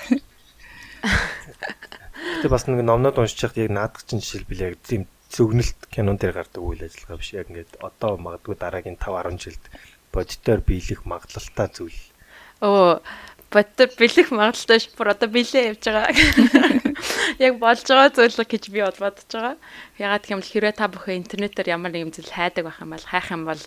Гэтэ 2.44 2.52
бас 2.52 2.68
нэг 2.68 2.84
номнод 2.84 3.16
уншиж 3.16 3.40
байхад 3.40 3.64
яг 3.64 3.72
наадах 3.72 4.04
чинь 4.04 4.20
жишээлбэл 4.20 4.68
яг 4.68 4.76
тийм 4.84 5.08
зөвгнөлт 5.32 5.88
кинон 5.88 6.20
дээр 6.20 6.44
гардаг 6.44 6.60
үйл 6.60 6.84
ажиллагаа 6.84 7.18
биш 7.24 7.32
яг 7.32 7.48
ингээд 7.48 7.80
одоо 7.80 8.20
магадгүй 8.20 8.54
дараагийн 8.60 9.00
5 9.00 9.32
10 9.32 9.48
жилд 9.48 9.64
бодитоор 10.12 10.60
биелэх 10.60 11.08
магадлалтай 11.08 11.72
зүйл. 11.72 12.00
Оо 12.60 13.02
бодтой 13.54 13.86
бэлэх 13.86 14.34
магадaltaй 14.34 14.78
ш 14.82 14.90
бүр 14.98 15.14
одоо 15.14 15.30
бэлээ 15.30 15.70
явж 15.70 15.82
байгаа. 15.86 16.10
Яг 17.46 17.54
болж 17.62 17.86
байгаа 17.86 18.10
зөвлөг 18.10 18.48
гэж 18.50 18.64
би 18.74 18.82
бол 18.82 18.98
бодож 18.98 19.30
байгаа. 19.30 19.56
Ягаад 20.02 20.24
гэвэл 20.26 20.50
хэрвээ 20.50 20.74
та 20.74 20.90
бүхэн 20.90 21.22
интернетээр 21.22 21.70
ямар 21.70 21.94
нэгэн 21.94 22.10
зүйл 22.10 22.34
хайдаг 22.34 22.66
байх 22.66 22.82
юм 22.82 22.90
бол 22.90 23.06
хайх 23.06 23.30
юм 23.30 23.46
бол 23.46 23.62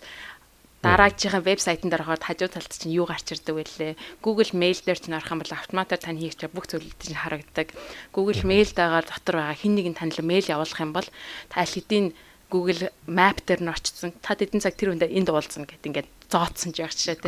дараагийнхаа 0.84 1.42
вебсайтн 1.42 1.90
дээр 1.90 2.06
ороход 2.06 2.22
хажуу 2.22 2.48
талд 2.52 2.70
чинь 2.70 2.94
юу 2.94 3.08
гарч 3.08 3.34
ирдэг 3.34 3.54
вэ? 3.56 3.96
Google 4.22 4.52
Mail 4.54 4.78
дээр 4.78 5.00
чинь 5.00 5.16
орох 5.16 5.32
юм 5.34 5.42
бол 5.42 5.56
автоматар 5.56 5.98
тань 5.98 6.20
хийж 6.22 6.38
байгаа 6.38 6.54
бүх 6.54 6.70
зүйлүүд 6.70 7.02
чинь 7.02 7.18
харагддаг. 7.18 7.74
Google 8.14 8.42
Mail 8.46 8.70
дагаар 8.70 9.02
дотор 9.02 9.42
байгаа 9.42 9.58
хин 9.58 9.74
нэгэн 9.74 9.98
танил 9.98 10.22
мэйл 10.22 10.46
явуулах 10.46 10.78
юм 10.78 10.92
бол 10.94 11.08
та 11.50 11.66
хэдийн 11.66 12.14
Google 12.48 12.88
Map 13.06 13.44
дээр 13.44 13.60
нь 13.64 13.72
очсон. 13.72 14.16
Та 14.24 14.32
хэдэн 14.32 14.64
цаг 14.64 14.74
тэр 14.76 14.96
үндэ 14.96 15.12
энд 15.12 15.28
уулзсан 15.28 15.68
гэд 15.68 15.84
ингээд 15.84 16.08
зооцсон 16.32 16.72
ч 16.72 16.80
яг 16.80 16.92
жишээ 16.96 17.20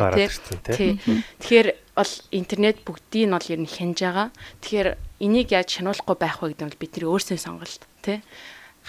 тий. 0.65 0.97
Тэгэхээр 1.41 1.69
бол 1.93 2.13
интернет 2.33 2.77
бүгдийг 2.81 3.29
нь 3.29 3.35
бол 3.37 3.53
ер 3.53 3.61
нь 3.61 3.69
хянаж 3.69 3.99
байгаа. 4.01 4.27
Тэгэхээр 4.65 4.89
энийг 5.21 5.49
яаж 5.53 5.69
хянуулахгүй 5.77 6.17
байх 6.17 6.41
вэ 6.41 6.57
гэдэг 6.57 6.65
нь 6.65 6.77
бидний 6.81 7.05
өөрсдийн 7.05 7.41
сонголт 7.41 7.85
тий. 8.01 8.25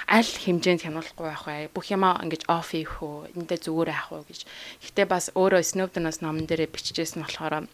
Аль 0.09 0.24
хэмжээнд 0.24 0.89
хянуулахгүй 0.89 1.26
байх 1.28 1.45
вэ? 1.45 1.68
Бүх 1.72 1.93
юмаа 1.93 2.20
ингэж 2.24 2.49
оф 2.49 2.72
хийх 2.72 3.05
үү? 3.05 3.37
Эндээ 3.37 3.61
зүгээр 3.68 3.93
авах 3.93 4.24
уу 4.24 4.24
гэж. 4.24 4.49
Гэхдээ 4.80 5.07
бас 5.09 5.28
өөрөө 5.37 5.61
Snowden-аас 5.61 6.24
номон 6.24 6.49
дээрээ 6.49 6.72
бичижсэн 6.72 7.24
болохоор 7.24 7.68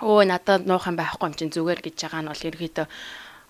өө 0.00 0.24
надад 0.24 0.64
нуух 0.64 0.88
юм 0.88 0.96
байхгүй 0.96 1.28
юм 1.28 1.36
чинь 1.36 1.52
зүгээр 1.52 1.80
гэж 1.84 1.96
байгаа 2.00 2.24
нь 2.24 2.30
бол 2.32 2.48
ерөөдөө 2.48 2.86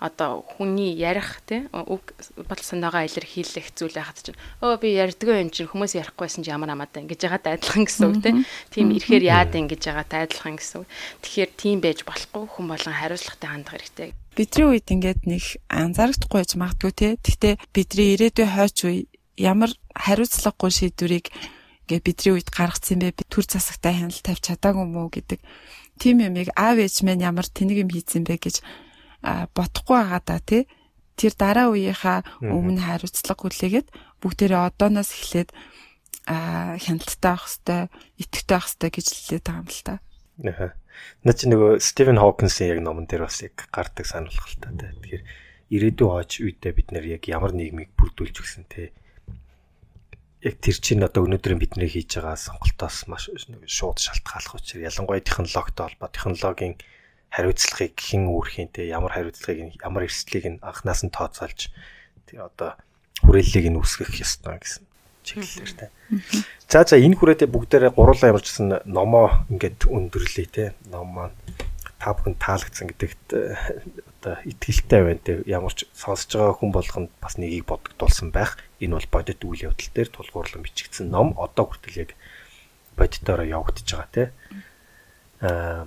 одоо 0.01 0.41
хүний 0.49 0.97
ярих 0.97 1.45
тий 1.45 1.69
үг 1.77 2.17
бодол 2.49 2.65
санаагаа 2.65 3.05
илэрхийлэх 3.05 3.77
зүйл 3.77 3.93
байхад 3.93 4.33
чинь 4.33 4.41
өө 4.65 4.81
би 4.81 4.97
ярьдгүй 4.97 5.45
юм 5.45 5.53
чинь 5.53 5.69
хүмүүс 5.69 6.01
ярихгүйсэн 6.01 6.41
чи 6.41 6.49
ямар 6.49 6.73
амаатай 6.73 7.05
ингэж 7.05 7.21
яагаад 7.29 7.61
адилхан 7.61 7.85
гэсэн 7.85 8.09
үг 8.09 8.17
тий. 8.25 8.35
Тийм 8.73 8.97
ирэхээр 8.97 9.25
яад 9.29 9.53
ингэж 9.53 9.83
яагаад 9.93 10.33
адилхан 10.33 10.57
гэсэн 10.57 10.81
үг. 10.81 10.89
Тэгэхээр 11.21 11.51
тийм 11.53 11.79
байж 11.85 12.01
болохгүй 12.09 12.49
хүн 12.49 12.67
болон 12.73 12.97
хариуцлагатай 12.97 13.49
хандах 13.53 13.75
хэрэгтэй. 13.77 14.11
Бидний 14.33 14.67
үед 14.73 14.89
ингээд 14.89 15.23
нэг 15.29 15.45
анзаарахгүй 15.69 16.39
байж 16.41 16.53
магадгүй 16.57 16.93
тий. 16.97 17.13
Гэхдээ 17.21 17.55
бидний 17.77 18.09
ирээдүйн 18.17 18.51
хойч 18.57 18.77
үе 18.89 19.05
ямар 19.37 19.71
хариуцлагагүй 19.93 20.71
шийдвэрийг 20.73 21.29
ингээ 21.85 22.01
бидний 22.01 22.33
үед 22.41 22.49
гаргацсан 22.49 23.05
бэ? 23.05 23.21
Төр 23.29 23.45
засагтай 23.45 24.01
хяналт 24.01 24.25
тавьж 24.25 24.49
чадаагүй 24.49 24.87
мүү 24.89 25.09
гэдэг 25.13 25.41
тийм 26.01 26.25
юмыг 26.25 26.49
аав 26.57 26.81
ээж 26.81 27.05
минь 27.05 27.21
ямар 27.21 27.45
тэнэг 27.45 27.85
юм 27.85 27.91
хийцэн 27.93 28.25
бэ 28.25 28.41
гэж 28.41 28.65
бодохгүй 29.23 29.97
байгаа 29.97 30.23
да 30.25 30.39
тий. 30.41 30.65
Тэр 31.17 31.33
дараа 31.37 31.69
үеийнхаа 31.73 32.25
өмнө 32.41 32.81
хариуцлага 32.81 33.45
хүлээгээд 33.45 33.89
бүгдээрээ 34.25 34.61
одооноос 34.73 35.11
эхлээд 35.13 35.51
а 36.27 36.77
хяналттай 36.81 37.31
авах 37.33 37.49
хэвээр 37.49 37.89
итгэвтэй 38.21 38.57
авах 38.57 38.69
хэвээр 38.73 38.95
гэж 38.97 39.07
хэлээд 39.13 39.45
байгаа 39.45 39.61
юм 39.61 39.69
л 39.69 39.83
та. 39.85 39.95
Аа. 40.41 40.73
Наа 41.25 41.35
чи 41.37 41.45
нөгөө 41.49 41.81
Стивен 41.85 42.21
Хокинсын 42.21 42.73
яг 42.73 42.81
номон 42.81 43.05
дээр 43.05 43.29
бас 43.29 43.45
яг 43.45 43.57
гардаг 43.69 44.07
сануулгал 44.09 44.57
та. 44.61 44.73
Тэгэхээр 44.73 45.25
ирээдүйн 45.71 46.11
хойч 46.11 46.33
үедээ 46.41 46.73
бид 46.73 46.89
нэр 46.91 47.05
яг 47.21 47.23
ямар 47.29 47.53
нийгмийг 47.53 47.93
бүрдүүлж 47.95 48.37
өгсөн 48.41 48.65
те 48.67 48.91
яг 50.41 50.57
тэр 50.59 50.77
чинь 50.81 51.05
одоо 51.05 51.29
өнөөдөр 51.29 51.55
бид 51.61 51.77
нэр 51.77 51.93
хийж 51.93 52.17
байгаа 52.17 52.37
сонголтоос 52.37 53.07
маш 53.07 53.29
шууд 53.69 54.01
шалтгааллах 54.01 54.57
учраас 54.57 54.89
ялангуяа 54.89 55.21
технологитой 55.21 55.85
холбоо 55.93 56.09
технологийн 56.09 56.75
хариуцлагыг 57.31 57.95
хэн 57.95 58.27
үүрхийнтэй 58.27 58.91
ямар 58.91 59.15
хариуцлагыг 59.15 59.79
ямар 59.79 60.07
эрсдлийг 60.11 60.47
нь 60.47 60.63
анханаас 60.63 61.07
нь 61.07 61.15
тооцоолж 61.15 61.71
тэр 62.27 62.51
одоо 62.51 62.75
хүрээллийг 63.23 63.71
нь 63.71 63.79
үүсгэх 63.79 64.19
ёстой 64.19 64.59
гэсэн 64.59 64.85
чиглэлээр 65.23 65.73
тэ. 65.79 65.87
За 66.67 66.83
за 66.83 66.99
энэ 66.99 67.17
хүрээдээ 67.17 67.49
бүгдээрээ 67.51 67.93
гурлаа 67.95 68.33
ямарчсан 68.35 68.83
номоо 68.89 69.47
ингээд 69.53 69.87
өндөрлөе 69.87 70.49
те. 70.51 70.65
Ном 70.91 71.15
маань 71.15 71.37
та 72.01 72.17
бүхэн 72.17 72.41
таалагдсан 72.41 72.89
гэдэгт 72.91 73.27
одоо 73.31 74.35
итгэлтэй 74.49 75.01
байна 75.05 75.23
те. 75.23 75.45
Ямар 75.47 75.75
ч 75.77 75.87
сонсож 75.93 76.35
байгаа 76.35 76.57
хүн 76.57 76.73
болгонд 76.73 77.11
бас 77.21 77.37
нэгийг 77.37 77.69
бодогдуулсан 77.69 78.33
байх 78.33 78.57
энэ 78.81 78.97
бол 78.97 79.09
бодит 79.13 79.45
үйл 79.45 79.69
явдал 79.69 79.91
дээр 79.93 80.09
тулгуурлан 80.09 80.65
бичигдсэн 80.65 81.13
ном 81.13 81.37
одоо 81.37 81.69
хүртэл 81.69 82.09
яг 82.09 82.11
бодитоороо 82.97 83.47
явагдаж 83.47 83.87
байгаа 83.87 84.11
тий. 84.11 84.29
Аа 85.45 85.87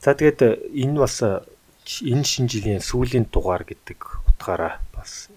за 0.00 0.16
тэгээд 0.16 0.72
энэ 0.72 0.98
бас 0.98 1.20
энэ 1.20 2.24
шинэ 2.24 2.48
жилийн 2.48 2.82
сүүлийн 2.82 3.28
дугаар 3.28 3.64
гэдэг 3.68 4.00
утгаараа 4.32 4.80
бас 4.96 5.28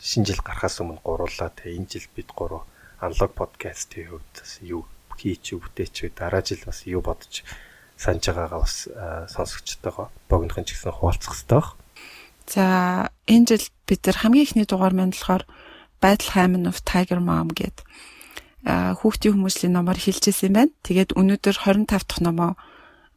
шинэ 0.00 0.26
жил 0.32 0.40
гарахаас 0.40 0.80
өмнө 0.80 1.04
гурлаа 1.04 1.52
тий. 1.52 1.76
Энэ 1.76 1.88
жил 1.92 2.08
бид 2.16 2.32
гурав 2.32 2.64
аналог 3.00 3.32
подкастын 3.36 4.08
хувьд 4.16 4.32
бас 4.32 4.52
юу 4.64 4.88
хийч 5.20 5.52
бүтээч 5.52 6.16
дараа 6.16 6.40
жил 6.40 6.64
бас 6.64 6.88
юу 6.88 7.04
бодож 7.04 7.44
санаж 8.00 8.24
байгаагаа 8.24 8.60
бас 8.64 8.88
сонсогчтойгоо 9.36 10.08
богинохын 10.32 10.64
ч 10.64 10.72
гэсэн 10.72 10.96
хуваалцах 10.96 11.36
хэрэгтэй 11.36 11.60
баг. 11.60 11.76
За 12.48 12.64
энэ 13.28 13.46
жил 13.46 13.64
бид 13.84 14.00
нар 14.08 14.16
хамгийн 14.16 14.44
ихний 14.48 14.64
дугаар 14.64 14.96
маань 14.96 15.12
болохоор 15.12 15.44
Battle 16.00 16.32
Hymen 16.32 16.64
of 16.64 16.80
Tiger 16.80 17.20
Mom 17.20 17.52
гэд 17.52 17.84
хүүхдийн 18.64 19.36
хүмүүсийн 19.36 19.76
номоор 19.76 20.00
хэлжсэн 20.00 20.48
юм 20.48 20.56
байна. 20.56 20.72
Тэгээд 20.84 21.12
өнөөдөр 21.16 21.56
25 21.60 22.08
дахь 22.08 22.24
номоо 22.24 22.56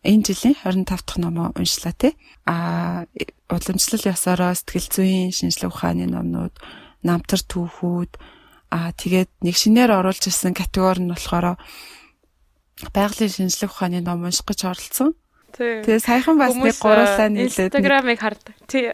энэ 0.04 0.24
жилийн 0.28 0.56
25 0.60 0.86
дахь 0.86 1.18
номоо 1.18 1.52
уншлаа 1.56 1.96
тий. 1.96 2.14
А 2.46 3.08
уламжлал 3.50 4.12
ёсороо 4.12 4.54
сэтгэл 4.54 4.90
зүйн 4.92 5.32
шинжилгээ 5.32 5.72
ухааны 5.72 6.06
номнууд, 6.12 6.56
намтар 7.08 7.42
түүхүүд 7.42 8.12
а 8.74 8.92
тэгээд 8.94 9.32
нэг 9.46 9.56
шинээр 9.56 9.92
оруулж 10.04 10.28
ирсэн 10.28 10.54
категори 10.58 11.02
нь 11.06 11.14
болохоор 11.14 11.56
байгалийн 12.92 13.32
шинжилгээ 13.32 13.70
ухааны 13.72 14.00
ном 14.04 14.28
унших 14.28 14.44
гэж 14.50 14.60
оролцсон. 14.68 15.16
Тэгээ 15.54 16.02
саяхан 16.02 16.36
бас 16.42 16.58
нэг 16.58 16.76
гурлаа 16.82 17.30
нийлээд 17.30 17.72
Instagram-ыг 17.72 18.20
хардаг. 18.20 18.56
Тий 18.66 18.92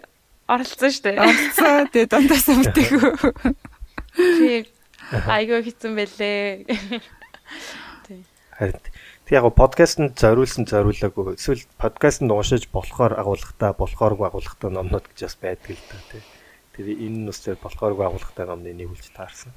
оролцсон 0.49 0.91
шүү 0.91 1.03
дээ. 1.05 1.21
Оролцсон. 1.23 1.87
Тэгээ 1.93 2.09
дундаас 2.09 2.47
үлдээх. 2.49 2.91
Тий. 4.17 4.59
Айгуу 5.29 5.61
хэцэн 5.61 5.93
байлээ. 5.93 6.67
Тий. 8.09 8.19
Харин 8.57 8.81
Тэг 9.29 9.45
яг 9.45 9.53
подкастэнд 9.53 10.17
зориулсан 10.17 10.65
зориулаагүй 10.65 11.37
эсвэл 11.37 11.61
подкастэнд 11.77 12.33
уншиж 12.33 12.65
болохоор 12.73 13.13
агуулгатай 13.13 13.77
болохооргүй 13.77 14.25
агуулгатай 14.25 14.73
номнууд 14.73 15.05
гэж 15.05 15.21
бас 15.21 15.37
байдаг 15.37 15.77
л 15.77 15.85
да 15.85 15.97
тий. 16.09 16.21
Тэр 16.73 16.97
энэ 16.97 17.17
нь 17.21 17.29
бас 17.29 17.45
болохооргүй 17.45 18.09
агуулгатай 18.09 18.45
номны 18.49 18.73
нэг 18.73 18.89
үлж 18.89 19.13
таарсан. 19.13 19.53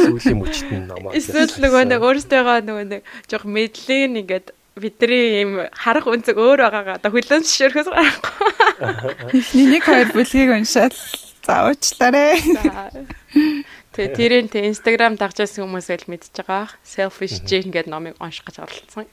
Сүүлийн 0.00 0.40
мөчтөн 0.40 0.88
номоо. 0.88 1.12
Эсвэл 1.12 1.52
нөгөө 1.60 1.92
нэг 1.92 2.00
өөртөөгөө 2.00 2.58
нөгөө 2.64 2.86
нэг 2.88 3.02
жоох 3.28 3.44
мэдлэг 3.44 4.16
ингээд 4.16 4.56
бидний 4.80 5.44
ийм 5.44 5.68
харах 5.76 6.08
үнцэг 6.08 6.40
өөр 6.40 6.64
байгаагаа 6.64 6.96
одоо 6.96 7.12
хүлэн 7.12 7.44
зөвшөөрөхөөс 7.44 7.88
гарахгүй. 7.92 9.12
Эхний 9.36 9.76
нэг 9.76 9.84
хоёр 9.84 10.08
бүлгийг 10.16 10.56
уншаад 10.56 10.96
За 11.42 11.66
уучлаарай. 11.66 12.38
Тэгээ 13.92 14.16
тэрийн 14.16 14.48
тэ 14.48 14.64
Instagram 14.72 15.20
дагчаасан 15.20 15.68
хүмүүс 15.68 15.92
л 15.92 16.08
мэдчихэж 16.08 16.36
байгаа. 16.48 16.72
Selfish 16.80 17.44
Jane 17.44 17.68
гэдэг 17.68 17.92
номыг 17.92 18.16
унших 18.16 18.48
гэж 18.48 18.64
оролцсон. 18.64 19.04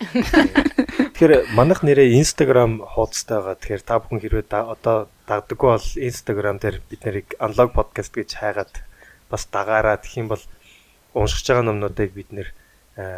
Тэгэхээр 1.12 1.52
манайх 1.52 1.84
нэрээ 1.84 2.16
Instagram 2.16 2.88
хуудастайгаа 2.88 3.60
тэгэхээр 3.60 3.84
та 3.84 4.00
бүхэн 4.00 4.24
хэрвээ 4.24 4.48
одоо 4.48 5.12
дагдаггүй 5.28 5.70
бол 5.76 5.90
Instagram 6.00 6.64
дээр 6.64 6.80
бид 6.88 7.02
нарыг 7.04 7.28
Unlock 7.44 7.76
podcast 7.76 8.16
гэж 8.16 8.40
хайгаад 8.40 8.72
бас 9.28 9.44
дагаараа 9.52 10.00
тэгэх 10.00 10.24
юм 10.24 10.32
бол 10.32 10.44
уншиж 11.12 11.44
байгаа 11.44 11.68
номнуудыг 11.68 12.16
бид 12.16 12.32
нэр 12.32 12.48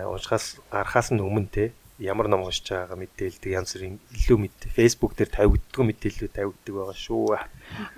уншихаас 0.10 0.58
гарахаас 0.74 1.14
нь 1.14 1.22
өмнө 1.22 1.50
те 1.54 1.66
ямар 2.02 2.26
ном 2.26 2.50
уншиж 2.50 2.74
байгаагаа 2.74 2.98
мэдээлдэг 2.98 3.52
янз 3.54 3.78
бүрийн 3.78 4.02
илүү 4.10 4.38
мэд 4.42 4.58
Facebook 4.74 5.14
дээр 5.14 5.30
тавигддаг 5.30 5.86
мэдээлэлүүд 5.86 6.34
тавигддаг 6.34 6.74
байгаа 6.74 6.98
шүү. 6.98 7.38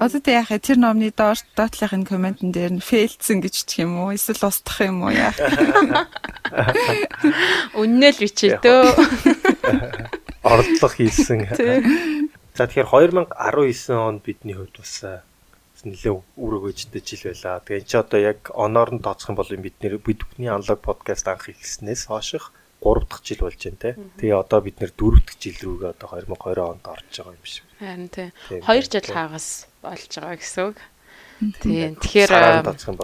Одоо 0.04 0.20
яах 0.28 0.51
вэ? 0.51 0.60
Тэр 0.60 0.78
номны 0.84 1.16
доор 1.16 1.39
доотлохын 1.56 2.04
комментэн 2.04 2.51
дээр 2.51 2.76
нь 2.76 2.84
фейлдсэн 2.84 3.39
гэж 3.39 3.56
чих 3.64 3.88
юм 3.88 4.04
уу? 4.04 4.12
Эсвэл 4.12 4.43
устгах 4.43 4.84
юм 4.84 5.08
уу 5.08 5.16
яах? 5.16 5.39
Үннэл 7.80 8.20
бичээ 8.20 8.60
дөө. 8.60 8.91
Орлого 10.43 10.91
хийсэн. 10.91 11.47
За 12.54 12.68
тэгэхээр 12.68 13.32
2019 13.32 13.95
онд 13.95 14.28
бидний 14.28 14.60
хувьд 14.60 14.84
бас 14.84 15.24
нэлээ 15.84 16.16
үр 16.39 16.54
өгөөжтэй 16.60 17.01
жил 17.04 17.32
байлаа. 17.32 17.60
Тэгээ 17.60 17.80
энэ 17.84 17.88
ч 17.88 17.93
одоо 17.99 18.20
яг 18.20 18.39
оноор 18.56 18.95
нь 18.95 19.04
тооцох 19.04 19.32
юм 19.32 19.38
бол 19.39 19.51
бид 19.51 19.76
нэр 19.84 19.99
бид 19.99 20.24
бүхний 20.24 20.47
анлог 20.47 20.80
подкаст 20.80 21.28
анх 21.28 21.51
ихснээс 21.51 22.08
хойших 22.08 22.56
3 22.84 23.08
дахь 23.08 23.24
жил 23.24 23.40
болж 23.48 23.60
байна 23.64 23.80
те. 23.80 23.92
Тэгээ 24.20 24.36
одоо 24.36 24.60
бид 24.60 24.78
нэр 24.84 24.92
4 24.92 25.24
дахь 25.24 25.40
жил 25.40 25.58
рүүгээ 25.64 25.92
одоо 25.96 26.08
2020 26.20 26.60
онд 26.68 26.86
орж 26.92 27.08
байгаа 27.16 27.34
юм 27.34 27.48
шиг. 27.48 27.64
Харин 27.80 28.10
тий. 28.12 28.30
2 28.52 28.92
жил 28.92 29.08
хагас 29.08 29.48
болж 29.80 30.12
байгаа 30.12 30.36
гэсэн 30.36 30.64
үг. 30.68 30.80
Тий. 31.64 31.96
Тэгэхээр 31.96 32.32
тооцох 32.68 33.00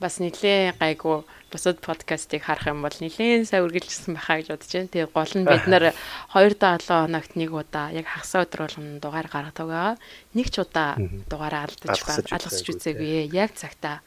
юм 0.00 0.08
бол 0.08 0.08
2 0.08 0.08
жил. 0.08 0.08
Бас 0.08 0.16
нэлээ 0.18 0.74
гайгүй 0.80 1.24
бусад 1.50 1.80
подкастыг 1.82 2.42
харах 2.46 2.70
юм 2.70 2.82
бол 2.82 2.94
нэлээд 2.94 3.50
сайн 3.50 3.66
үргэлжилсэн 3.66 4.14
байхаа 4.14 4.38
гэж 4.40 4.48
бодож 4.54 4.70
байна. 4.70 4.92
Тэгээ 4.94 5.10
гол 5.10 5.32
нь 5.34 5.46
бид 5.50 5.64
нэр 5.66 5.84
2-7 6.30 6.86
хоногт 6.86 7.32
нэг 7.34 7.50
удаа 7.50 7.90
яг 7.90 8.06
хагас 8.06 8.32
өдөр 8.38 8.60
болгоно 8.64 9.02
дугаар 9.02 9.28
гаргадаг 9.28 9.66
байгаа. 9.66 9.94
Нэг 10.32 10.46
ч 10.48 10.56
удаа 10.62 10.96
дугаараа 11.26 11.66
алдаж 11.66 11.90
байгаа. 11.90 12.38
Алгасч 12.38 12.66
үзээгүй. 12.70 13.34
Яг 13.34 13.50
цагтаа 13.58 14.00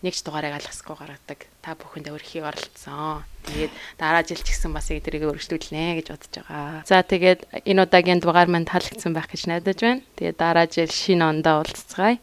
нэг 0.00 0.14
ч 0.16 0.24
дугаарыг 0.24 0.56
алгасгүй 0.56 0.96
гаргадаг. 0.96 1.38
Та 1.60 1.76
бүхэндээ 1.76 2.16
өрхийг 2.16 2.44
оролцсон. 2.48 3.28
Тэгээд 3.44 3.72
дараа 4.00 4.24
жил 4.24 4.40
ч 4.40 4.56
гэсэн 4.56 4.72
бас 4.72 4.88
яг 4.88 5.04
тэрийг 5.04 5.28
өргөжлүүлнэ 5.28 6.00
гэж 6.00 6.06
бодож 6.16 6.32
байгаа. 6.48 6.82
За 6.88 7.04
тэгээд 7.04 7.62
энэ 7.68 7.84
удаагийн 7.84 8.20
дугаар 8.24 8.48
маань 8.48 8.66
таалагдсан 8.66 9.12
байх 9.12 9.28
гэж 9.28 9.46
найдаж 9.52 9.78
байна. 9.84 10.02
Тэгээд 10.16 10.36
дараа 10.40 10.66
жил 10.66 10.90
шинэ 10.90 11.22
ондоо 11.22 11.62
уулзцгаая. 11.62 12.18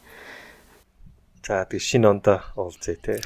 За 1.44 1.68
тэг 1.68 1.84
шинэ 1.84 2.08
ондоо 2.08 2.40
уулзъя 2.56 2.96
те. 2.96 3.20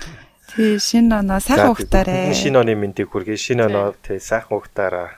Тий 0.51 0.75
шинэ 0.83 1.23
оноо 1.23 1.39
сайхан 1.39 1.71
ухтаарэ. 1.71 2.35
Шинэ 2.35 2.59
оны 2.59 2.75
мэндийг 2.75 3.15
хүргэе. 3.15 3.39
Шинэ 3.39 3.71
оноо 3.71 3.95
тий 4.03 4.19
сайхан 4.19 4.59
ухтаараа. 4.59 5.15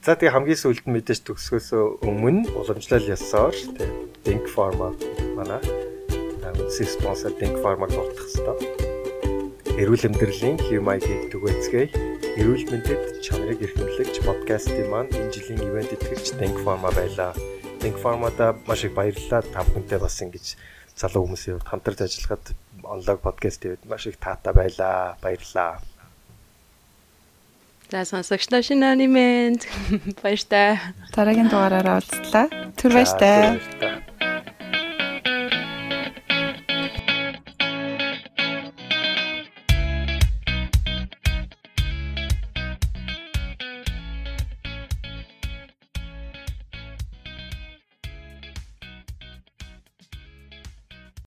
За 0.00 0.16
тэгээ 0.16 0.32
хамгийн 0.32 0.56
сүүлд 0.56 0.88
нь 0.88 0.94
мэдээж 0.96 1.28
төгсгөөсөө 1.28 2.08
өмнө 2.08 2.48
уламжлал 2.56 3.04
ясаар 3.04 3.52
тий 3.52 3.90
Think 4.24 4.48
Pharma 4.48 4.96
манай 5.36 5.60
си 6.72 6.88
спонсор 6.88 7.36
Think 7.36 7.60
Pharma-г 7.60 7.92
дуртах 7.92 8.28
хэвээр. 8.32 8.60
Эрүүл 9.76 10.08
амьдралын 10.08 10.56
HUMI-ийг 10.56 11.28
түгээцгээе. 11.28 11.86
Эрүүл 12.40 12.64
мэндэд 12.72 13.02
чанарыг 13.24 13.60
эрхэмлэгч 13.60 14.24
подкастын 14.24 14.88
маань 14.88 15.12
энэ 15.12 15.32
жилийн 15.36 15.68
ивент 15.68 15.92
итгэгч 15.92 16.40
Think 16.40 16.56
Pharma 16.64 16.88
байлаа. 16.96 17.36
Think 17.80 18.00
Pharma-да 18.00 18.56
маш 18.64 18.88
их 18.88 18.96
баярлалаа. 18.96 19.44
Та 19.44 19.68
бүхэнтэй 19.68 20.00
бас 20.00 20.16
ингэж 20.24 20.56
залуу 20.98 21.24
хүмүүсийн 21.26 21.58
хувьд 21.58 21.70
хамтарч 21.70 22.00
ажиллахад 22.02 22.44
онлог 22.82 23.18
подкастын 23.22 23.78
хувьд 23.78 23.88
маш 23.88 24.06
их 24.06 24.18
таатай 24.18 24.52
байлаа. 24.52 25.16
Баярлалаа. 25.22 25.80
За 27.90 28.04
сонсогчдоо 28.04 28.60
шинэ 28.60 28.92
анимент 28.92 29.64
баяртай. 30.22 30.76
Дараагийн 31.14 31.48
дугаараараа 31.48 32.02
уулзлаа. 32.02 32.46
Түр 32.76 32.92
баяртай. 32.92 33.97